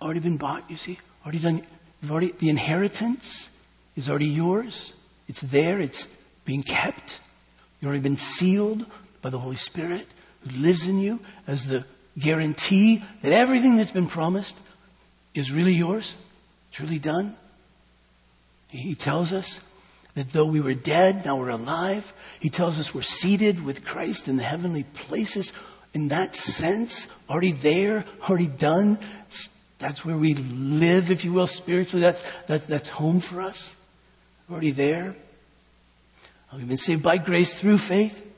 already 0.01 0.21
been 0.21 0.37
bought, 0.37 0.71
you 0.71 0.77
see? 0.77 0.99
Already 1.25 1.39
done, 1.39 1.63
you've 2.03 2.13
already, 2.13 2.33
the 2.33 2.51
inheritance 2.51 3.49
is 3.97 4.11
already 4.11 4.27
yours. 4.27 4.93
It's 5.27 5.41
there. 5.41 5.81
It's 5.81 6.07
being 6.45 6.63
kept. 6.63 7.21
You've 7.81 7.89
already 7.89 8.03
been 8.03 8.17
sealed 8.17 8.87
by 9.23 9.31
the 9.31 9.39
Holy 9.39 9.57
Spirit 9.57 10.07
who 10.41 10.51
lives 10.61 10.89
in 10.89 10.99
you 10.99 11.21
as 11.47 11.67
the 11.67 11.85
guarantee 12.19 13.03
that 13.23 13.33
everything 13.33 13.77
that's 13.77 13.91
been 13.91 14.07
promised 14.07 14.59
is 15.35 15.51
really 15.51 15.75
yours. 15.75 16.17
Really 16.81 16.99
done. 16.99 17.37
He 18.69 18.97
tells 18.97 19.33
us 19.33 19.61
that 20.15 20.33
though 20.33 20.47
we 20.47 20.61
were 20.61 20.75
dead, 20.75 21.25
now 21.25 21.37
we're 21.39 21.51
alive. 21.51 22.13
He 22.41 22.51
tells 22.51 22.81
us 22.81 22.93
we're 22.93 23.03
seated 23.03 23.65
with 23.65 23.85
Christ 23.85 24.27
in 24.27 24.37
the 24.37 24.43
heavenly 24.43 24.83
places. 24.83 25.53
In 25.93 26.09
that 26.09 26.35
sense, 26.35 27.07
already 27.31 27.53
there, 27.53 28.05
already 28.29 28.49
done. 28.49 28.99
That's 29.79 30.05
where 30.05 30.17
we 30.17 30.35
live, 30.35 31.13
if 31.13 31.25
you 31.25 31.33
will, 31.33 31.47
spiritually. 31.47 32.03
That's, 32.03 32.25
that's, 32.47 32.67
that's 32.67 32.89
home 32.89 33.21
for 33.21 33.41
us. 33.41 33.73
Already 34.51 34.73
there. 34.73 35.15
We've 36.57 36.69
been 36.69 36.77
saved 36.77 37.03
by 37.03 37.19
grace 37.19 37.59
through 37.59 37.79
faith. 37.79 38.33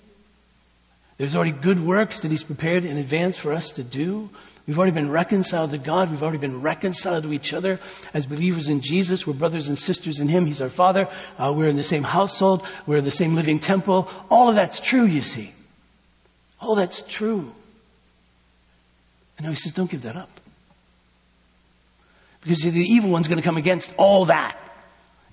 There's 1.19 1.35
already 1.35 1.53
good 1.53 1.81
works 1.81 2.21
that 2.21 2.31
He's 2.31 2.45
prepared 2.45 2.85
in 2.85 2.97
advance 2.97 3.37
for 3.37 3.53
us 3.53 3.71
to 3.71 3.83
do. 3.83 4.31
We've 4.67 4.79
already 4.79 4.93
been 4.93 5.11
reconciled 5.11 5.71
to 5.71 5.79
God. 5.79 6.11
We've 6.11 6.23
already 6.23 6.39
been 6.39 6.61
reconciled 6.61 7.23
to 7.25 7.33
each 7.33 7.53
other 7.53 7.79
as 8.13 8.27
believers 8.27 8.69
in 8.69 8.81
Jesus. 8.81 9.27
We're 9.27 9.35
brothers 9.35 9.69
and 9.69 9.79
sisters 9.79 10.19
in 10.19 10.29
Him. 10.29 10.47
He's 10.47 10.61
our 10.61 10.69
Father. 10.69 11.09
Uh, 11.39 11.53
we're 11.57 11.69
in 11.69 11.77
the 11.77 11.83
same 11.83 12.03
household. 12.03 12.67
We're 12.87 12.99
in 12.99 13.05
the 13.05 13.11
same 13.11 13.35
living 13.35 13.61
temple. 13.61 14.11
All 14.29 14.49
of 14.49 14.57
that's 14.57 14.81
true, 14.81 15.05
you 15.05 15.23
see. 15.23 15.53
All 16.61 16.75
that's 16.75 17.03
true. 17.03 17.53
And 19.39 19.45
now 19.45 19.51
He 19.51 19.57
says, 19.57 19.73
don't 19.73 19.91
give 19.91 20.03
that 20.03 20.17
up. 20.17 20.31
Because 22.43 22.61
the 22.61 22.81
evil 22.81 23.11
one's 23.11 23.29
going 23.29 23.39
to 23.39 23.45
come 23.45 23.57
against 23.57 23.93
all 23.97 24.27
that. 24.27 24.57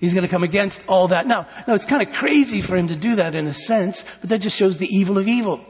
He's 0.00 0.12
going 0.12 0.22
to 0.22 0.28
come 0.28 0.44
against 0.44 0.80
all 0.88 1.08
that. 1.08 1.26
Now, 1.26 1.46
now 1.66 1.74
it's 1.74 1.86
kind 1.86 2.06
of 2.06 2.14
crazy 2.14 2.60
for 2.60 2.76
him 2.76 2.88
to 2.88 2.96
do 2.96 3.16
that 3.16 3.34
in 3.34 3.46
a 3.46 3.54
sense, 3.54 4.04
but 4.20 4.30
that 4.30 4.38
just 4.38 4.56
shows 4.56 4.76
the 4.76 4.88
evil 4.88 5.18
of 5.18 5.28
evil. 5.28 5.64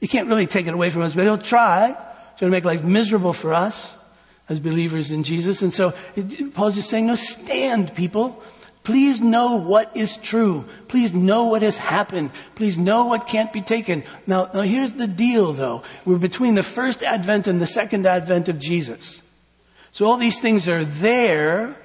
You 0.00 0.08
can't 0.08 0.28
really 0.28 0.46
take 0.46 0.66
it 0.66 0.74
away 0.74 0.90
from 0.90 1.02
us, 1.02 1.14
but 1.14 1.24
he'll 1.24 1.38
try. 1.38 1.88
He's 1.88 2.40
going 2.40 2.50
to 2.50 2.56
make 2.56 2.64
life 2.64 2.84
miserable 2.84 3.32
for 3.32 3.54
us 3.54 3.92
as 4.48 4.60
believers 4.60 5.10
in 5.10 5.24
Jesus. 5.24 5.62
And 5.62 5.72
so 5.72 5.94
Paul's 6.54 6.74
just 6.74 6.90
saying, 6.90 7.06
no, 7.06 7.14
stand, 7.14 7.94
people. 7.94 8.42
Please 8.84 9.20
know 9.20 9.56
what 9.56 9.96
is 9.96 10.16
true. 10.16 10.64
Please 10.88 11.14
know 11.14 11.44
what 11.44 11.62
has 11.62 11.78
happened. 11.78 12.32
Please 12.56 12.76
know 12.76 13.06
what 13.06 13.28
can't 13.28 13.52
be 13.52 13.60
taken. 13.60 14.02
Now, 14.26 14.50
now 14.52 14.62
here's 14.62 14.92
the 14.92 15.06
deal 15.06 15.52
though. 15.52 15.84
We're 16.04 16.18
between 16.18 16.56
the 16.56 16.64
first 16.64 17.02
advent 17.04 17.46
and 17.46 17.62
the 17.62 17.66
second 17.66 18.06
advent 18.06 18.48
of 18.48 18.58
Jesus. 18.58 19.22
So 19.92 20.06
all 20.06 20.16
these 20.16 20.40
things 20.40 20.66
are 20.68 20.84
there. 20.84 21.76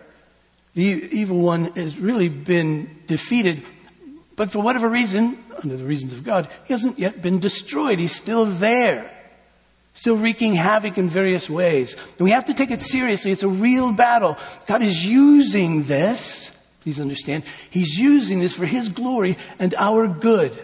The 0.78 1.10
evil 1.12 1.40
one 1.40 1.74
has 1.74 1.98
really 1.98 2.30
been 2.30 3.00
defeated. 3.08 3.63
But 4.36 4.52
for 4.52 4.60
whatever 4.60 4.88
reason, 4.88 5.44
under 5.63 5.76
the 5.76 5.84
reasons 5.84 6.13
of 6.13 6.24
God, 6.24 6.50
he 6.66 6.74
hasn't 6.74 7.00
yet 7.00 7.20
been 7.20 7.40
destroyed. 7.40 7.98
He's 7.98 8.16
still 8.16 8.46
there. 8.46 9.12
Still 9.96 10.18
wreaking 10.18 10.54
havoc 10.54 11.00
in 11.00 11.10
various 11.10 11.50
ways. 11.50 11.96
And 11.96 12.20
we 12.20 12.30
have 12.30 12.46
to 12.46 12.54
take 12.54 12.70
it 12.70 12.84
seriously. 12.84 13.32
It's 13.32 13.42
a 13.42 13.48
real 13.48 13.92
battle. 13.92 14.38
God 14.68 14.84
is 14.84 15.04
using 15.04 15.82
this, 15.86 16.52
please 16.82 17.00
understand, 17.00 17.44
He's 17.72 17.98
using 17.98 18.40
this 18.40 18.54
for 18.54 18.68
His 18.68 18.88
glory 18.88 19.36
and 19.58 19.74
our 19.80 20.08
good. 20.08 20.56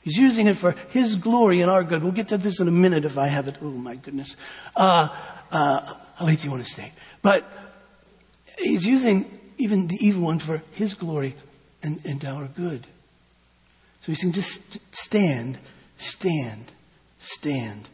He's 0.00 0.16
using 0.16 0.46
it 0.46 0.56
for 0.56 0.70
His 0.88 1.16
glory 1.16 1.60
and 1.60 1.70
our 1.70 1.84
good. 1.84 2.02
We'll 2.02 2.12
get 2.12 2.28
to 2.28 2.38
this 2.38 2.60
in 2.60 2.68
a 2.68 2.70
minute 2.70 3.04
if 3.04 3.18
I 3.18 3.26
have 3.26 3.46
it. 3.46 3.58
Oh 3.60 3.66
my 3.66 3.96
goodness. 3.96 4.36
Uh, 4.74 5.10
uh, 5.52 5.94
how 6.14 6.24
late 6.24 6.38
do 6.38 6.46
you 6.46 6.50
want 6.50 6.64
to 6.64 6.70
stay? 6.70 6.92
But 7.20 7.46
He's 8.56 8.86
using 8.86 9.30
even 9.58 9.86
the 9.86 9.98
evil 10.00 10.22
one 10.22 10.38
for 10.38 10.62
His 10.72 10.94
glory 10.94 11.34
and, 11.82 12.00
and 12.04 12.24
our 12.24 12.46
good. 12.46 12.86
So 14.00 14.12
he's 14.12 14.20
saying, 14.20 14.34
just 14.34 14.60
stand, 14.92 15.58
stand, 15.96 16.72
stand. 17.18 17.88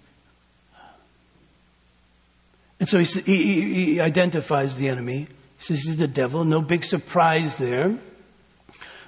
And 2.79 2.89
so 2.89 2.99
he, 2.99 3.05
he, 3.05 3.75
he 3.75 4.01
identifies 4.01 4.77
the 4.77 4.89
enemy. 4.89 5.29
He 5.59 5.65
says 5.65 5.83
he's 5.83 5.97
the 5.97 6.09
devil. 6.09 6.45
No 6.45 6.61
big 6.61 6.85
surprise 6.85 7.57
there. 7.57 7.97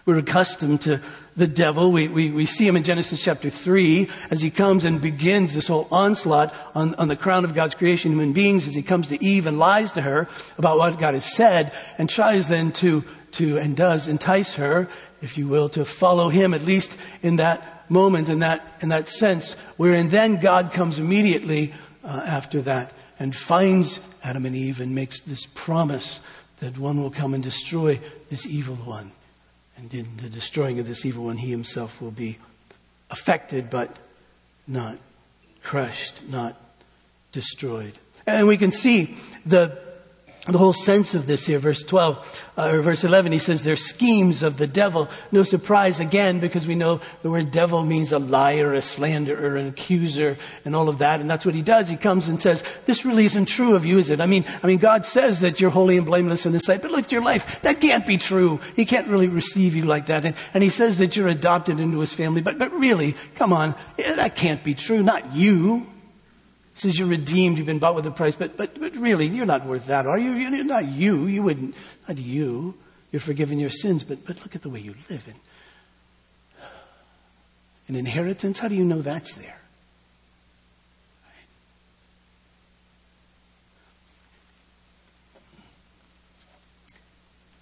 We're 0.07 0.19
accustomed 0.19 0.83
to 0.83 1.01
the 1.37 1.47
devil. 1.47 1.91
We, 1.91 2.09
we, 2.09 2.31
we 2.31 2.47
see 2.47 2.67
him 2.67 2.77
in 2.77 2.85
Genesis 2.85 3.23
chapter 3.23 3.51
3 3.51 4.09
as 4.31 4.41
he 4.41 4.51
comes 4.51 4.85
and 4.85 5.01
begins 5.01 5.55
this 5.55 5.67
whole 5.67 5.89
onslaught 5.91 6.55
on, 6.75 6.95
on 6.95 7.09
the 7.09 7.17
crown 7.17 7.45
of 7.45 7.55
God's 7.55 7.75
creation, 7.75 8.13
human 8.13 8.33
beings, 8.33 8.67
as 8.67 8.75
he 8.75 8.83
comes 8.83 9.09
to 9.09 9.23
Eve 9.23 9.47
and 9.47 9.59
lies 9.59 9.93
to 9.93 10.03
her 10.03 10.29
about 10.59 10.79
what 10.79 10.99
God 10.99 11.15
has 11.15 11.25
said 11.25 11.73
and 11.99 12.09
tries 12.09 12.49
then 12.49 12.73
to, 12.73 13.05
to, 13.33 13.59
and 13.59 13.77
does 13.77 14.07
entice 14.07 14.55
her 14.55 14.89
if 15.25 15.39
you 15.39 15.49
will, 15.49 15.71
to 15.71 15.85
follow 15.85 16.29
him, 16.29 16.53
at 16.53 16.63
least 16.63 16.97
in 17.23 17.37
that 17.37 17.91
moment, 17.91 18.29
in 18.29 18.41
that, 18.41 18.65
in 18.81 18.91
that 18.91 19.09
sense, 19.09 19.55
wherein 19.77 20.11
then 20.11 20.39
God 20.39 20.73
comes 20.73 20.99
immediately 20.99 21.73
uh, 22.05 22.23
after 22.27 22.61
that 22.63 22.93
and 23.19 23.35
finds 23.35 23.99
Adam 24.23 24.45
and 24.45 24.55
Eve 24.55 24.81
and 24.81 24.95
makes 24.95 25.21
this 25.21 25.47
promise 25.55 26.21
that 26.59 26.79
one 26.79 27.03
will 27.03 27.11
come 27.11 27.33
and 27.33 27.43
destroy 27.43 27.99
this 28.29 28.47
evil 28.47 28.77
one. 28.77 29.13
And 29.77 29.93
in 29.93 30.17
the 30.19 30.29
destroying 30.29 30.79
of 30.79 30.87
this 30.87 31.05
evil 31.05 31.25
one, 31.25 31.37
he 31.37 31.51
himself 31.51 32.01
will 32.01 32.11
be 32.11 32.39
affected, 33.11 33.71
but 33.71 33.99
not 34.67 34.99
crushed, 35.63 36.23
not 36.29 36.61
destroyed. 37.33 37.99
And 38.27 38.47
we 38.47 38.57
can 38.57 38.73
see 38.73 39.17
the 39.45 39.79
the 40.47 40.59
whole 40.59 40.75
sense 40.75 41.15
of 41.15 41.27
this 41.27 41.47
here, 41.47 41.59
verse 41.59 41.83
12, 41.83 42.45
uh, 42.59 42.69
or 42.69 42.83
verse 42.83 43.03
11, 43.03 43.33
he 43.33 43.39
says 43.39 43.63
they're 43.63 43.77
schemes 43.77 44.43
of 44.43 44.59
the 44.59 44.67
devil. 44.67 45.09
No 45.33 45.43
surprise 45.43 46.01
again, 46.01 46.39
because 46.39 46.67
we 46.67 46.75
know 46.75 47.01
the 47.23 47.31
word 47.31 47.51
devil 47.51 47.83
means 47.83 48.13
a 48.13 48.19
liar, 48.19 48.75
a 48.75 48.83
slanderer, 48.83 49.57
an 49.57 49.69
accuser, 49.69 50.37
and 50.67 50.77
all 50.77 50.91
of 50.91 50.99
that. 50.99 51.23
And 51.23 51.31
that's 51.31 51.47
what 51.47 51.55
he 51.55 51.63
does. 51.63 51.89
He 51.89 51.97
comes 51.97 52.29
and 52.29 52.43
says, 52.43 52.63
this 52.85 53.07
really 53.07 53.25
isn't 53.25 53.47
true 53.47 53.75
of 53.75 53.87
you, 53.87 53.97
is 53.97 54.11
it? 54.11 54.21
I 54.21 54.27
mean, 54.27 54.45
I 54.63 54.67
mean, 54.67 54.79
God 54.79 55.07
says 55.07 55.41
that 55.41 55.61
you're 55.61 55.71
holy 55.71 55.97
and 55.97 56.05
blameless 56.05 56.45
in 56.45 56.53
his 56.53 56.67
sight, 56.67 56.83
but 56.83 56.91
look 56.91 57.07
at 57.07 57.13
your 57.13 57.23
life. 57.23 57.63
That 57.63 57.81
can't 57.81 58.07
be 58.07 58.19
true. 58.19 58.61
He 58.77 58.85
can't 58.85 59.09
really 59.09 59.29
receive 59.29 59.75
you 59.75 59.85
like 59.85 60.07
that. 60.07 60.27
And, 60.27 60.37
and 60.53 60.63
he 60.63 60.69
says 60.69 60.99
that 60.99 61.17
you're 61.17 61.29
adopted 61.29 61.81
into 61.81 62.01
his 62.01 62.13
family, 62.13 62.43
but, 62.43 62.59
but 62.59 62.71
really, 62.73 63.17
come 63.35 63.55
on, 63.55 63.75
that 63.97 64.37
can't 64.37 64.63
be 64.63 64.75
true. 64.75 65.03
Not 65.03 65.35
you 65.35 65.87
says 66.75 66.99
you're 66.99 67.09
redeemed, 67.09 67.59
you've 67.59 67.67
been 67.67 67.79
bought 67.79 67.95
with 67.95 68.07
a 68.07 68.11
price, 68.11 68.37
but, 68.37 68.57
but, 68.57 68.79
but 68.79 68.97
really, 68.97 69.27
you're 69.27 69.47
not 69.47 69.65
worth 69.65 69.87
that, 69.87 70.07
are 70.07 70.19
you? 70.19 70.33
You're 70.33 70.65
not 70.65 70.87
you. 70.87 71.27
You 71.27 71.43
wouldn't, 71.43 71.75
not 72.09 72.19
you. 72.19 72.75
You're 73.13 73.21
forgiven 73.21 73.61
your 73.61 73.71
sins, 73.71 74.03
but, 74.03 74.25
but 74.25 74.43
look 74.43 74.57
at 74.57 74.63
the 74.63 74.69
way 74.69 74.81
you 74.81 74.95
live. 75.09 75.27
And 75.29 75.37
an 77.89 77.97
inheritance. 77.97 78.59
How 78.59 78.69
do 78.69 78.75
you 78.75 78.85
know 78.85 79.03
that's 79.03 79.35
there? 79.35 79.61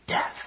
Death. 0.06 0.16
Death 0.16 0.41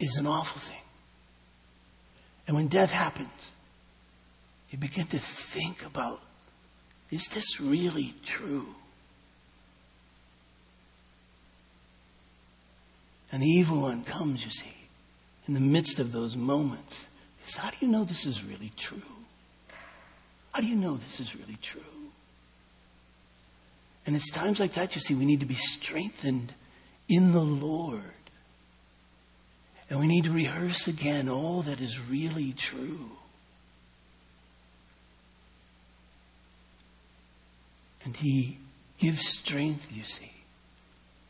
is 0.00 0.16
an 0.16 0.26
awful 0.26 0.60
thing. 0.60 0.82
And 2.46 2.56
when 2.56 2.68
death 2.68 2.90
happens, 2.90 3.52
you 4.70 4.78
begin 4.78 5.06
to 5.08 5.18
think 5.18 5.84
about 5.84 6.20
is 7.10 7.26
this 7.28 7.60
really 7.60 8.14
true? 8.22 8.74
And 13.32 13.42
the 13.42 13.46
evil 13.46 13.80
one 13.80 14.04
comes, 14.04 14.44
you 14.44 14.50
see, 14.50 14.74
in 15.46 15.54
the 15.54 15.60
midst 15.60 15.98
of 15.98 16.12
those 16.12 16.36
moments. 16.36 17.06
He 17.40 17.50
says, 17.50 17.56
How 17.56 17.70
do 17.70 17.76
you 17.80 17.88
know 17.88 18.04
this 18.04 18.26
is 18.26 18.44
really 18.44 18.72
true? 18.76 19.02
How 20.52 20.60
do 20.60 20.66
you 20.66 20.76
know 20.76 20.96
this 20.96 21.20
is 21.20 21.34
really 21.34 21.58
true? 21.60 21.82
And 24.06 24.16
it's 24.16 24.30
times 24.30 24.58
like 24.58 24.72
that, 24.72 24.94
you 24.94 25.00
see, 25.00 25.14
we 25.14 25.26
need 25.26 25.40
to 25.40 25.46
be 25.46 25.54
strengthened 25.54 26.54
in 27.08 27.32
the 27.32 27.40
Lord. 27.42 28.14
And 29.90 30.00
we 30.00 30.06
need 30.06 30.24
to 30.24 30.32
rehearse 30.32 30.86
again 30.86 31.28
all 31.28 31.62
that 31.62 31.80
is 31.80 31.98
really 32.00 32.52
true. 32.52 33.10
And 38.04 38.16
He 38.16 38.58
gives 38.98 39.26
strength, 39.26 39.90
you 39.90 40.02
see, 40.02 40.32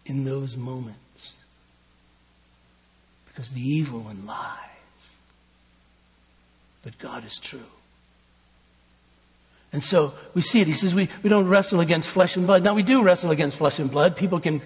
in 0.07 0.25
those 0.25 0.57
moments. 0.57 1.35
Because 3.27 3.51
the 3.51 3.61
evil 3.61 4.01
one 4.01 4.27
lies. 4.27 4.57
But 6.83 6.99
God 6.99 7.25
is 7.25 7.39
true. 7.39 7.61
And 9.73 9.83
so 9.83 10.15
we 10.35 10.43
see 10.43 10.61
it. 10.61 10.67
He 10.67 10.73
says 10.73 10.95
we, 10.95 11.09
we 11.23 11.29
don't 11.29 11.47
wrestle 11.47 11.81
against 11.81 12.09
flesh 12.09 12.37
and 12.37 12.47
blood. 12.47 12.65
Now 12.65 12.75
we 12.75 12.83
do 12.83 13.03
wrestle 13.03 13.31
against 13.31 13.59
flesh 13.59 13.79
and 13.79 13.91
blood. 13.91 14.17
People 14.17 14.41
can 14.41 14.63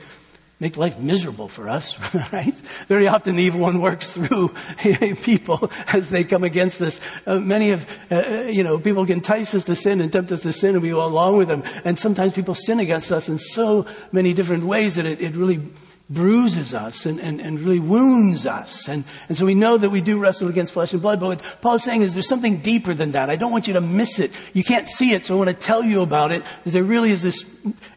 make 0.62 0.76
life 0.76 0.96
miserable 0.96 1.48
for 1.48 1.68
us, 1.68 1.98
right? 2.32 2.54
Very 2.86 3.08
often 3.08 3.34
the 3.34 3.42
evil 3.42 3.60
one 3.60 3.80
works 3.80 4.12
through 4.12 4.48
people 5.22 5.70
as 5.88 6.08
they 6.08 6.22
come 6.22 6.44
against 6.44 6.80
us. 6.80 7.00
Uh, 7.26 7.40
many 7.40 7.72
of, 7.72 7.84
uh, 8.10 8.14
uh, 8.14 8.42
you 8.42 8.62
know, 8.62 8.78
people 8.78 9.04
can 9.04 9.16
entice 9.16 9.54
us 9.56 9.64
to 9.64 9.74
sin 9.74 10.00
and 10.00 10.12
tempt 10.12 10.30
us 10.30 10.42
to 10.42 10.52
sin 10.52 10.76
and 10.76 10.82
we 10.82 10.90
go 10.90 11.04
along 11.04 11.36
with 11.36 11.48
them. 11.48 11.64
And 11.84 11.98
sometimes 11.98 12.34
people 12.34 12.54
sin 12.54 12.78
against 12.78 13.10
us 13.10 13.28
in 13.28 13.40
so 13.40 13.86
many 14.12 14.32
different 14.32 14.62
ways 14.62 14.94
that 14.94 15.04
it, 15.04 15.20
it 15.20 15.34
really 15.34 15.60
bruises 16.08 16.74
us 16.74 17.06
and, 17.06 17.18
and, 17.18 17.40
and 17.40 17.58
really 17.60 17.80
wounds 17.80 18.46
us. 18.46 18.88
And, 18.88 19.04
and 19.28 19.36
so 19.36 19.44
we 19.44 19.54
know 19.54 19.76
that 19.78 19.90
we 19.90 20.00
do 20.00 20.18
wrestle 20.18 20.48
against 20.48 20.74
flesh 20.74 20.92
and 20.92 21.02
blood. 21.02 21.18
But 21.18 21.26
what 21.26 21.56
Paul's 21.60 21.82
saying 21.82 22.02
is 22.02 22.14
there's 22.14 22.28
something 22.28 22.58
deeper 22.58 22.94
than 22.94 23.12
that. 23.12 23.30
I 23.30 23.36
don't 23.36 23.50
want 23.50 23.66
you 23.66 23.74
to 23.74 23.80
miss 23.80 24.20
it. 24.20 24.30
You 24.52 24.62
can't 24.62 24.88
see 24.88 25.12
it, 25.12 25.26
so 25.26 25.34
I 25.34 25.38
want 25.38 25.48
to 25.48 25.54
tell 25.54 25.82
you 25.82 26.02
about 26.02 26.30
it. 26.30 26.44
There 26.64 26.84
really 26.84 27.10
is 27.10 27.22
this 27.22 27.44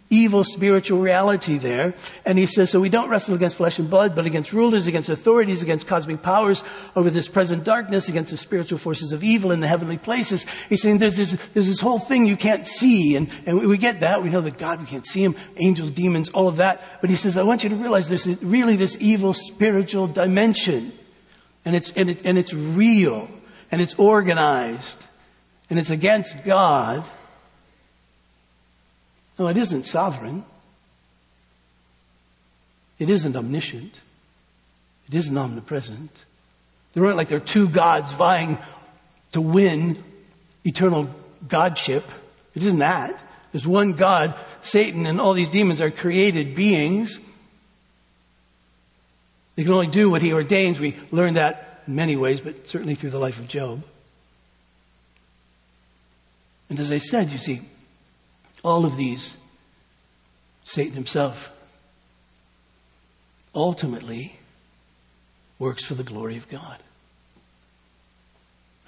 evil 0.09 0.43
spiritual 0.43 0.99
reality 0.99 1.57
there. 1.57 1.95
And 2.25 2.37
he 2.37 2.45
says, 2.45 2.69
so 2.69 2.79
we 2.79 2.89
don't 2.89 3.09
wrestle 3.09 3.33
against 3.33 3.57
flesh 3.57 3.79
and 3.79 3.89
blood, 3.89 4.15
but 4.15 4.25
against 4.25 4.53
rulers, 4.53 4.85
against 4.85 5.09
authorities, 5.09 5.63
against 5.63 5.87
cosmic 5.87 6.21
powers 6.21 6.63
over 6.95 7.09
this 7.09 7.27
present 7.27 7.63
darkness, 7.63 8.07
against 8.07 8.31
the 8.31 8.37
spiritual 8.37 8.77
forces 8.77 9.11
of 9.11 9.23
evil 9.23 9.51
in 9.51 9.61
the 9.61 9.67
heavenly 9.67 9.97
places. 9.97 10.45
He's 10.69 10.81
saying 10.81 10.99
there's 10.99 11.17
this, 11.17 11.31
there's 11.53 11.67
this 11.67 11.79
whole 11.79 11.99
thing 11.99 12.27
you 12.27 12.37
can't 12.37 12.67
see. 12.67 13.15
And, 13.15 13.29
and 13.45 13.67
we 13.67 13.77
get 13.77 14.01
that. 14.01 14.21
We 14.21 14.29
know 14.29 14.41
that 14.41 14.57
God, 14.57 14.79
we 14.79 14.85
can't 14.85 15.05
see 15.05 15.23
him, 15.23 15.35
angels, 15.57 15.89
demons, 15.89 16.29
all 16.29 16.47
of 16.47 16.57
that. 16.57 16.83
But 17.01 17.09
he 17.09 17.15
says, 17.15 17.35
I 17.37 17.43
want 17.43 17.63
you 17.63 17.69
to 17.69 17.75
realize 17.75 18.07
there's 18.07 18.27
really 18.43 18.75
this 18.75 18.95
evil 18.99 19.33
spiritual 19.33 20.07
dimension. 20.07 20.93
And 21.65 21.75
it's, 21.75 21.91
and, 21.91 22.11
it, 22.11 22.21
and 22.25 22.37
it's 22.37 22.53
real. 22.53 23.27
And 23.71 23.81
it's 23.81 23.95
organized. 23.95 25.03
And 25.69 25.79
it's 25.79 25.89
against 25.89 26.43
God. 26.43 27.03
No, 29.37 29.47
it 29.47 29.57
isn't 29.57 29.85
sovereign. 29.85 30.45
It 32.99 33.09
isn't 33.09 33.35
omniscient. 33.35 34.01
It 35.07 35.15
isn't 35.15 35.37
omnipresent. 35.37 36.25
There 36.93 37.05
aren't 37.05 37.17
like 37.17 37.27
there 37.27 37.37
are 37.37 37.41
two 37.41 37.67
gods 37.67 38.11
vying 38.13 38.57
to 39.33 39.41
win 39.41 40.01
eternal 40.63 41.09
godship. 41.47 42.09
It 42.55 42.63
isn't 42.63 42.79
that. 42.79 43.19
There's 43.51 43.67
one 43.67 43.93
God, 43.93 44.37
Satan, 44.61 45.05
and 45.05 45.19
all 45.19 45.33
these 45.33 45.49
demons 45.49 45.81
are 45.81 45.91
created 45.91 46.55
beings. 46.55 47.19
They 49.55 49.63
can 49.63 49.73
only 49.73 49.87
do 49.87 50.09
what 50.09 50.21
he 50.21 50.33
ordains. 50.33 50.79
We 50.79 50.97
learn 51.11 51.35
that 51.35 51.83
in 51.87 51.95
many 51.95 52.15
ways, 52.15 52.41
but 52.41 52.67
certainly 52.67 52.95
through 52.95 53.11
the 53.11 53.19
life 53.19 53.39
of 53.39 53.47
Job. 53.47 53.83
And 56.69 56.79
as 56.79 56.91
I 56.91 56.97
said, 56.97 57.31
you 57.31 57.37
see, 57.37 57.61
all 58.65 58.83
of 58.83 58.97
these, 58.97 59.37
Satan 60.63 60.93
himself, 60.93 61.53
ultimately 63.53 64.39
works 65.59 65.85
for 65.85 65.93
the 65.93 66.03
glory 66.03 66.35
of 66.35 66.49
God. 66.49 66.79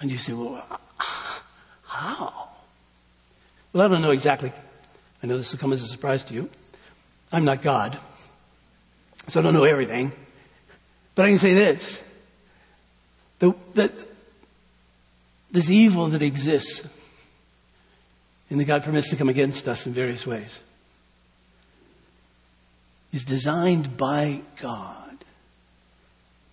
And 0.00 0.10
you 0.10 0.18
say, 0.18 0.32
well, 0.32 0.80
how? 1.84 2.48
Well, 3.72 3.86
I 3.86 3.88
don't 3.88 4.02
know 4.02 4.10
exactly. 4.10 4.52
I 5.22 5.26
know 5.28 5.36
this 5.36 5.52
will 5.52 5.60
come 5.60 5.72
as 5.72 5.82
a 5.82 5.86
surprise 5.86 6.24
to 6.24 6.34
you. 6.34 6.50
I'm 7.32 7.44
not 7.44 7.62
God, 7.62 7.96
so 9.28 9.38
I 9.38 9.42
don't 9.44 9.54
know 9.54 9.64
everything. 9.64 10.10
But 11.14 11.26
I 11.26 11.28
can 11.28 11.38
say 11.38 11.54
this. 11.54 12.02
The, 13.38 13.54
the, 13.74 13.92
this 15.52 15.70
evil 15.70 16.08
that 16.08 16.22
exists 16.22 16.82
and 18.50 18.58
that 18.58 18.64
God 18.64 18.82
permits 18.82 19.10
to 19.10 19.16
come 19.16 19.28
against 19.28 19.68
us 19.68 19.86
in 19.86 19.92
various 19.92 20.26
ways, 20.26 20.60
is 23.12 23.24
designed 23.24 23.96
by 23.96 24.42
God 24.60 25.18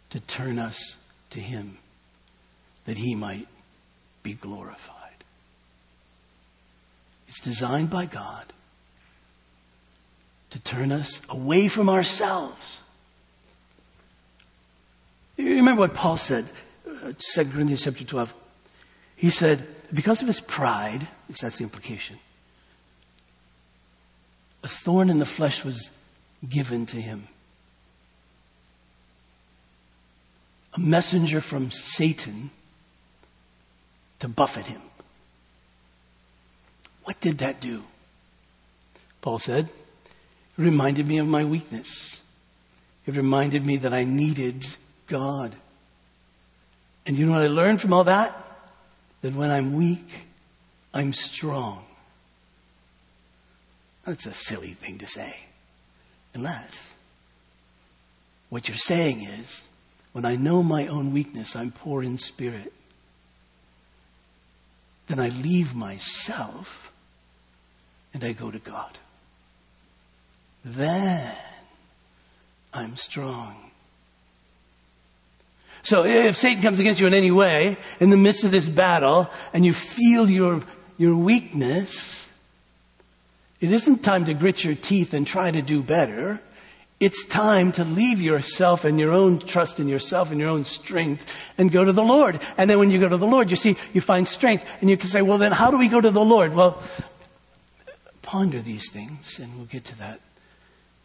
to 0.10 0.20
turn 0.22 0.60
us 0.60 0.96
to 1.32 1.40
Him, 1.40 1.78
that 2.86 2.98
He 2.98 3.16
might 3.16 3.48
be 4.24 4.34
glorified. 4.34 4.96
It's 7.28 7.42
designed 7.42 7.90
by 7.90 8.06
God 8.06 8.46
to 10.52 10.60
turn 10.60 10.92
us 10.92 11.20
away 11.28 11.68
from 11.68 11.90
ourselves. 11.90 12.80
You 15.36 15.56
remember 15.56 15.82
what 15.82 15.94
Paul 15.94 16.16
said, 16.16 16.46
uh, 16.88 17.12
2 17.18 17.46
Corinthians 17.46 17.84
chapter 17.84 18.06
12. 18.06 18.34
He 19.18 19.30
said, 19.30 19.68
because 19.94 20.22
of 20.22 20.28
his 20.28 20.40
pride, 20.40 21.08
that's 21.42 21.58
the 21.58 21.64
implication, 21.64 22.18
a 24.64 24.68
thorn 24.68 25.10
in 25.10 25.20
the 25.20 25.26
flesh 25.26 25.64
was 25.64 25.90
given 26.48 26.86
to 26.88 27.02
him. 27.02 27.28
A 30.74 30.80
messenger 30.80 31.40
from 31.40 31.72
Satan 31.72 32.50
to 34.20 34.28
buffet 34.28 34.66
him. 34.66 34.82
What 37.04 37.20
did 37.22 37.38
that 37.38 37.62
do? 37.62 37.84
Paul 39.22 39.40
said, 39.40 39.66
it 39.66 40.62
reminded 40.62 41.08
me 41.08 41.20
of 41.20 41.28
my 41.28 41.44
weakness. 41.44 42.22
It 43.06 43.16
reminded 43.16 43.66
me 43.66 43.78
that 43.78 43.94
I 43.94 44.04
needed 44.04 44.66
God. 45.08 45.56
And 47.06 47.18
you 47.18 47.26
know 47.26 47.34
what 47.34 47.44
I 47.44 47.48
learned 47.48 47.82
from 47.82 47.94
all 47.94 48.06
that? 48.06 48.45
That 49.22 49.34
when 49.34 49.52
I'm 49.52 49.74
weak, 49.74 50.28
I'm 50.94 51.14
strong. 51.14 51.86
That's 54.06 54.26
a 54.26 54.34
silly 54.34 54.74
thing 54.74 55.00
to 55.00 55.08
say. 55.08 55.46
Unless 56.34 56.92
what 58.50 58.68
you're 58.68 58.78
saying 58.78 59.24
is, 59.24 59.64
when 60.14 60.26
I 60.26 60.36
know 60.36 60.64
my 60.64 60.88
own 60.88 61.12
weakness, 61.12 61.56
I'm 61.56 61.72
poor 61.72 62.04
in 62.04 62.18
spirit. 62.18 62.72
Then 65.08 65.20
I 65.20 65.30
leave 65.30 65.76
myself 65.76 66.92
and 68.14 68.24
I 68.24 68.32
go 68.32 68.50
to 68.50 68.60
God. 68.60 68.98
Then 70.64 71.36
I'm 72.74 72.96
strong. 72.96 73.65
So 75.86 76.04
if 76.04 76.36
Satan 76.36 76.64
comes 76.64 76.80
against 76.80 77.00
you 77.00 77.06
in 77.06 77.14
any 77.14 77.30
way, 77.30 77.78
in 78.00 78.10
the 78.10 78.18
midst 78.18 78.44
of 78.44 78.50
this 78.50 78.68
battle, 78.68 79.30
and 79.54 79.64
you 79.64 79.72
feel 79.72 80.28
your, 80.28 80.64
your 80.98 81.16
weakness, 81.16 82.28
it 83.62 83.72
isn't 83.72 84.04
time 84.04 84.26
to 84.26 84.34
grit 84.34 84.64
your 84.64 84.74
teeth 84.74 85.14
and 85.14 85.28
try 85.28 85.52
to 85.52 85.62
do 85.62 85.84
better. 85.84 86.42
It's 87.00 87.24
time 87.26 87.72
to 87.74 87.84
leave 87.84 88.20
yourself 88.20 88.84
and 88.84 89.00
your 89.00 89.12
own 89.12 89.38
trust 89.38 89.80
in 89.80 89.88
yourself 89.88 90.32
and 90.32 90.40
your 90.40 90.50
own 90.50 90.66
strength 90.66 91.28
and 91.56 91.72
go 91.72 91.86
to 91.86 91.94
the 91.94 92.04
Lord. 92.04 92.40
And 92.58 92.68
then 92.68 92.80
when 92.80 92.90
you 92.90 93.00
go 93.00 93.08
to 93.08 93.18
the 93.18 93.28
Lord, 93.28 93.52
you 93.52 93.56
see, 93.56 93.78
you 93.94 94.02
find 94.02 94.28
strength. 94.28 94.66
And 94.82 94.90
you 94.90 94.98
can 94.98 95.10
say, 95.10 95.22
well, 95.22 95.38
then 95.38 95.52
how 95.52 95.70
do 95.70 95.78
we 95.78 95.88
go 95.88 96.02
to 96.02 96.10
the 96.10 96.26
Lord? 96.26 96.56
Well, 96.56 96.82
ponder 98.24 98.60
these 98.60 98.90
things, 98.90 99.38
and 99.38 99.56
we'll 99.56 99.68
get 99.68 99.86
to 99.86 100.00
that 100.00 100.20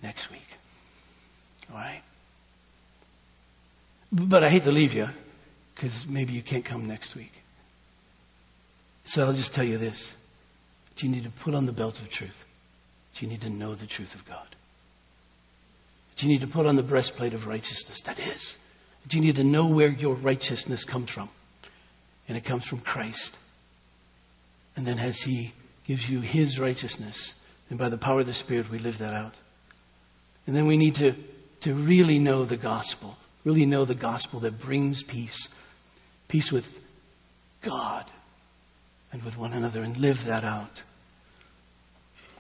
next 0.03 0.31
week. 0.31 0.49
All 1.71 1.77
right? 1.77 2.01
But 4.13 4.43
I 4.43 4.51
hate 4.51 4.65
to 4.65 4.73
leave 4.73 4.93
you 4.93 5.09
because 5.75 6.07
maybe 6.07 6.33
you 6.33 6.43
can't 6.43 6.65
come 6.65 6.87
next 6.87 7.15
week. 7.15 7.33
So 9.05 9.25
I'll 9.25 9.33
just 9.33 9.55
tell 9.55 9.65
you 9.65 9.79
this. 9.79 10.15
You 10.99 11.09
need 11.09 11.25
to 11.25 11.31
put 11.31 11.55
on 11.55 11.65
the 11.65 11.73
belt 11.73 11.99
of 11.99 12.11
truth. 12.11 12.45
You 13.19 13.29
need 13.29 13.41
to 13.41 13.49
know 13.51 13.75
the 13.75 13.87
truth 13.87 14.15
of 14.15 14.27
God. 14.27 14.47
You 16.19 16.29
need 16.29 16.43
to 16.43 16.47
put 16.47 16.67
on 16.67 16.77
the 16.77 16.83
breastplate 16.83 17.33
of 17.33 17.47
righteousness. 17.47 18.03
That 18.03 18.19
is. 18.19 18.57
You 19.11 19.21
need 19.21 19.37
to 19.37 19.45
know 19.45 19.67
where 19.67 19.89
your 19.89 20.15
righteousness 20.15 20.85
comes 20.85 21.11
from. 21.11 21.31
And 22.29 22.37
it 22.37 22.45
comes 22.45 22.67
from 22.67 22.81
Christ. 22.81 23.37
And 24.77 24.87
then 24.87 24.99
as 24.99 25.23
He 25.23 25.53
gives 25.87 26.09
you 26.09 26.21
His 26.21 26.59
righteousness, 26.59 27.35
and 27.71 27.79
by 27.79 27.89
the 27.89 27.99
power 27.99 28.21
of 28.21 28.27
the 28.27 28.35
Spirit, 28.35 28.71
we 28.71 28.79
live 28.79 28.99
that 28.99 29.15
out. 29.15 29.35
And 30.47 30.55
then 30.55 30.67
we 30.67 30.77
need 30.77 30.97
to, 30.97 31.15
to 31.63 31.75
really 31.75 32.19
know 32.19 32.45
the 32.45 32.57
gospel, 32.57 33.17
really 33.45 33.67
know 33.67 33.85
the 33.85 33.95
gospel 33.95 34.41
that 34.41 34.59
brings 34.61 35.03
peace. 35.03 35.49
Peace 36.29 36.53
with 36.53 36.81
God 37.63 38.05
and 39.13 39.23
with 39.23 39.37
one 39.37 39.53
another, 39.53 39.83
and 39.83 39.97
live 39.97 40.25
that 40.27 40.45
out. 40.45 40.85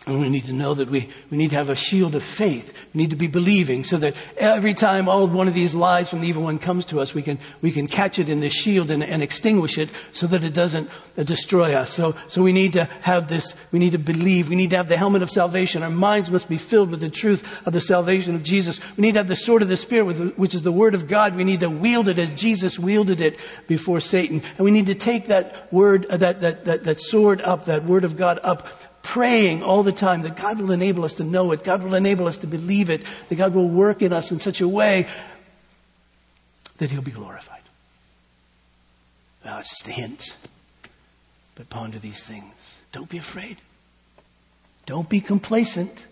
And 0.06 0.18
we 0.18 0.30
need 0.30 0.46
to 0.46 0.54
know 0.54 0.72
that 0.72 0.88
we, 0.88 1.10
we 1.30 1.36
need 1.36 1.50
to 1.50 1.56
have 1.56 1.68
a 1.68 1.76
shield 1.76 2.14
of 2.14 2.24
faith. 2.24 2.72
We 2.94 3.02
need 3.02 3.10
to 3.10 3.16
be 3.16 3.26
believing 3.26 3.84
so 3.84 3.98
that 3.98 4.14
every 4.38 4.72
time 4.72 5.10
all 5.10 5.26
one 5.26 5.46
of 5.46 5.52
these 5.52 5.74
lies 5.74 6.08
from 6.08 6.22
the 6.22 6.28
evil 6.28 6.44
one 6.44 6.58
comes 6.58 6.86
to 6.86 7.00
us, 7.00 7.12
we 7.12 7.20
can, 7.20 7.38
we 7.60 7.70
can 7.70 7.86
catch 7.86 8.18
it 8.18 8.30
in 8.30 8.40
the 8.40 8.48
shield 8.48 8.90
and, 8.90 9.04
and 9.04 9.22
extinguish 9.22 9.76
it 9.76 9.90
so 10.12 10.26
that 10.28 10.42
it 10.42 10.54
doesn't 10.54 10.88
uh, 11.18 11.22
destroy 11.22 11.74
us. 11.74 11.92
So, 11.92 12.16
so 12.28 12.42
we 12.42 12.54
need 12.54 12.72
to 12.72 12.86
have 13.02 13.28
this, 13.28 13.52
we 13.72 13.78
need 13.78 13.92
to 13.92 13.98
believe. 13.98 14.48
We 14.48 14.56
need 14.56 14.70
to 14.70 14.78
have 14.78 14.88
the 14.88 14.96
helmet 14.96 15.20
of 15.20 15.30
salvation. 15.30 15.82
Our 15.82 15.90
minds 15.90 16.30
must 16.30 16.48
be 16.48 16.56
filled 16.56 16.90
with 16.90 17.00
the 17.00 17.10
truth 17.10 17.66
of 17.66 17.74
the 17.74 17.80
salvation 17.82 18.34
of 18.34 18.42
Jesus. 18.42 18.80
We 18.96 19.02
need 19.02 19.12
to 19.12 19.18
have 19.18 19.28
the 19.28 19.36
sword 19.36 19.60
of 19.60 19.68
the 19.68 19.76
Spirit, 19.76 20.38
which 20.38 20.54
is 20.54 20.62
the 20.62 20.72
Word 20.72 20.94
of 20.94 21.08
God. 21.08 21.36
We 21.36 21.44
need 21.44 21.60
to 21.60 21.68
wield 21.68 22.08
it 22.08 22.18
as 22.18 22.30
Jesus 22.30 22.78
wielded 22.78 23.20
it 23.20 23.38
before 23.66 24.00
Satan. 24.00 24.40
And 24.56 24.64
we 24.64 24.70
need 24.70 24.86
to 24.86 24.94
take 24.94 25.26
that 25.26 25.70
word, 25.70 26.06
uh, 26.06 26.16
that, 26.16 26.40
that, 26.40 26.64
that, 26.64 26.84
that 26.84 27.00
sword 27.02 27.42
up, 27.42 27.66
that 27.66 27.84
Word 27.84 28.04
of 28.04 28.16
God 28.16 28.38
up 28.42 28.66
praying 29.02 29.62
all 29.62 29.82
the 29.82 29.92
time 29.92 30.22
that 30.22 30.36
God 30.36 30.60
will 30.60 30.72
enable 30.72 31.04
us 31.04 31.14
to 31.14 31.24
know 31.24 31.52
it, 31.52 31.64
God 31.64 31.82
will 31.82 31.94
enable 31.94 32.28
us 32.28 32.38
to 32.38 32.46
believe 32.46 32.90
it, 32.90 33.02
that 33.28 33.34
God 33.34 33.54
will 33.54 33.68
work 33.68 34.02
in 34.02 34.12
us 34.12 34.30
in 34.30 34.38
such 34.38 34.60
a 34.60 34.68
way 34.68 35.06
that 36.78 36.90
He'll 36.90 37.02
be 37.02 37.10
glorified. 37.10 37.62
Well, 39.44 39.58
it's 39.58 39.70
just 39.70 39.88
a 39.88 39.92
hint. 39.92 40.36
But 41.54 41.68
ponder 41.68 41.98
these 41.98 42.22
things. 42.22 42.78
Don't 42.92 43.08
be 43.08 43.18
afraid. 43.18 43.58
Don't 44.86 45.08
be 45.08 45.20
complacent. 45.20 46.06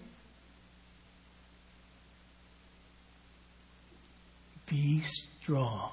Be 4.66 5.01
strong. 5.01 5.91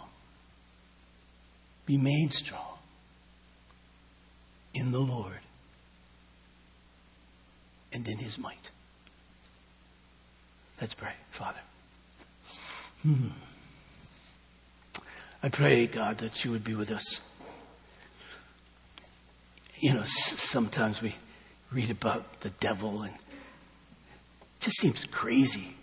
Be 1.85 1.97
made 1.97 2.33
strong 2.33 2.79
in 4.73 4.91
the 4.91 4.99
Lord 4.99 5.39
and 7.95 8.05
in 8.09 8.17
his 8.17 8.37
might. 8.37 8.71
Let's 10.81 10.93
pray, 10.93 11.13
Father. 11.29 11.61
Hmm. 13.01 13.27
I 15.41 15.47
pray, 15.47 15.87
God, 15.87 16.17
that 16.17 16.43
you 16.43 16.51
would 16.51 16.65
be 16.65 16.75
with 16.75 16.91
us. 16.91 17.21
You 19.79 19.93
know, 19.93 20.03
sometimes 20.03 21.01
we 21.01 21.15
read 21.71 21.89
about 21.89 22.41
the 22.41 22.49
devil 22.49 23.03
and 23.03 23.13
it 23.13 23.19
just 24.59 24.77
seems 24.81 25.05
crazy. 25.05 25.75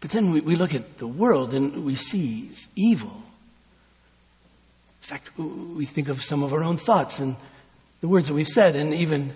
But 0.00 0.10
then 0.10 0.32
we, 0.32 0.40
we 0.40 0.56
look 0.56 0.74
at 0.74 0.98
the 0.98 1.06
world 1.06 1.54
and 1.54 1.84
we 1.84 1.94
see 1.94 2.50
evil. 2.74 3.22
In 5.02 5.06
fact, 5.08 5.38
we 5.38 5.84
think 5.84 6.08
of 6.08 6.20
some 6.20 6.42
of 6.42 6.52
our 6.52 6.64
own 6.64 6.78
thoughts 6.78 7.20
and 7.20 7.36
the 8.00 8.08
words 8.08 8.26
that 8.26 8.34
we've 8.34 8.48
said, 8.48 8.74
and 8.74 8.92
even 8.92 9.34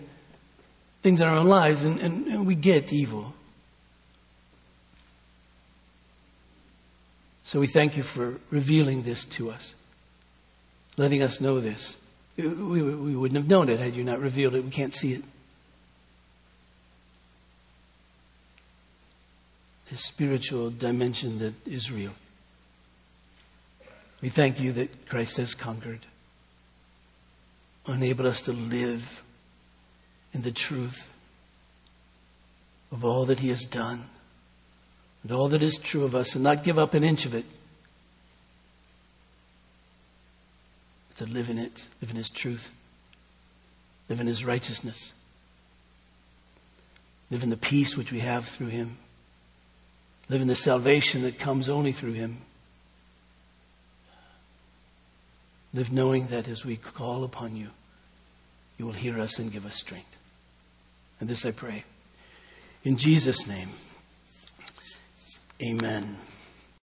things 1.04 1.20
in 1.20 1.28
our 1.28 1.36
own 1.36 1.48
lives, 1.48 1.84
and, 1.84 2.00
and, 2.00 2.26
and 2.26 2.46
we 2.46 2.54
get 2.54 2.90
evil. 2.90 3.34
So 7.44 7.60
we 7.60 7.66
thank 7.66 7.94
you 7.94 8.02
for 8.02 8.40
revealing 8.50 9.02
this 9.02 9.26
to 9.26 9.50
us, 9.50 9.74
letting 10.96 11.22
us 11.22 11.42
know 11.42 11.60
this. 11.60 11.98
We, 12.38 12.48
we, 12.48 13.14
wouldn't 13.14 13.36
have 13.36 13.48
known 13.48 13.68
it 13.68 13.80
had 13.80 13.94
you 13.94 14.02
not 14.02 14.18
revealed 14.18 14.54
it. 14.54 14.64
We 14.64 14.70
can't 14.70 14.94
see 14.94 15.12
it. 15.12 15.22
The 19.90 19.98
spiritual 19.98 20.70
dimension 20.70 21.38
that 21.40 21.52
is 21.66 21.92
real. 21.92 22.12
We 24.22 24.30
thank 24.30 24.58
you 24.58 24.72
that 24.72 25.06
Christ 25.06 25.36
has 25.36 25.54
conquered, 25.54 26.06
enabled 27.86 28.26
us 28.26 28.40
to 28.40 28.52
live 28.54 29.22
in 30.34 30.42
the 30.42 30.50
truth 30.50 31.08
of 32.92 33.04
all 33.04 33.24
that 33.24 33.40
He 33.40 33.48
has 33.48 33.64
done 33.64 34.04
and 35.22 35.32
all 35.32 35.48
that 35.48 35.62
is 35.62 35.78
true 35.78 36.04
of 36.04 36.14
us 36.14 36.34
and 36.34 36.44
not 36.44 36.64
give 36.64 36.78
up 36.78 36.92
an 36.92 37.04
inch 37.04 37.24
of 37.24 37.34
it, 37.34 37.46
but 41.08 41.24
to 41.24 41.32
live 41.32 41.48
in 41.48 41.56
it, 41.56 41.88
live 42.02 42.10
in 42.10 42.16
His 42.16 42.28
truth, 42.28 42.72
live 44.08 44.20
in 44.20 44.26
His 44.26 44.44
righteousness, 44.44 45.12
live 47.30 47.42
in 47.42 47.50
the 47.50 47.56
peace 47.56 47.96
which 47.96 48.12
we 48.12 48.20
have 48.20 48.46
through 48.46 48.66
Him, 48.66 48.98
live 50.28 50.42
in 50.42 50.48
the 50.48 50.54
salvation 50.54 51.22
that 51.22 51.38
comes 51.38 51.68
only 51.68 51.92
through 51.92 52.12
Him. 52.12 52.38
Live 55.72 55.90
knowing 55.90 56.28
that 56.28 56.46
as 56.46 56.64
we 56.64 56.76
call 56.76 57.24
upon 57.24 57.56
you, 57.56 57.70
you 58.78 58.86
will 58.86 58.92
hear 58.92 59.18
us 59.18 59.40
and 59.40 59.50
give 59.50 59.66
us 59.66 59.74
strength. 59.74 60.16
And 61.20 61.28
this 61.28 61.46
I 61.46 61.52
pray. 61.52 61.84
In 62.82 62.96
Jesus' 62.96 63.46
name, 63.46 63.68
amen. 65.62 66.16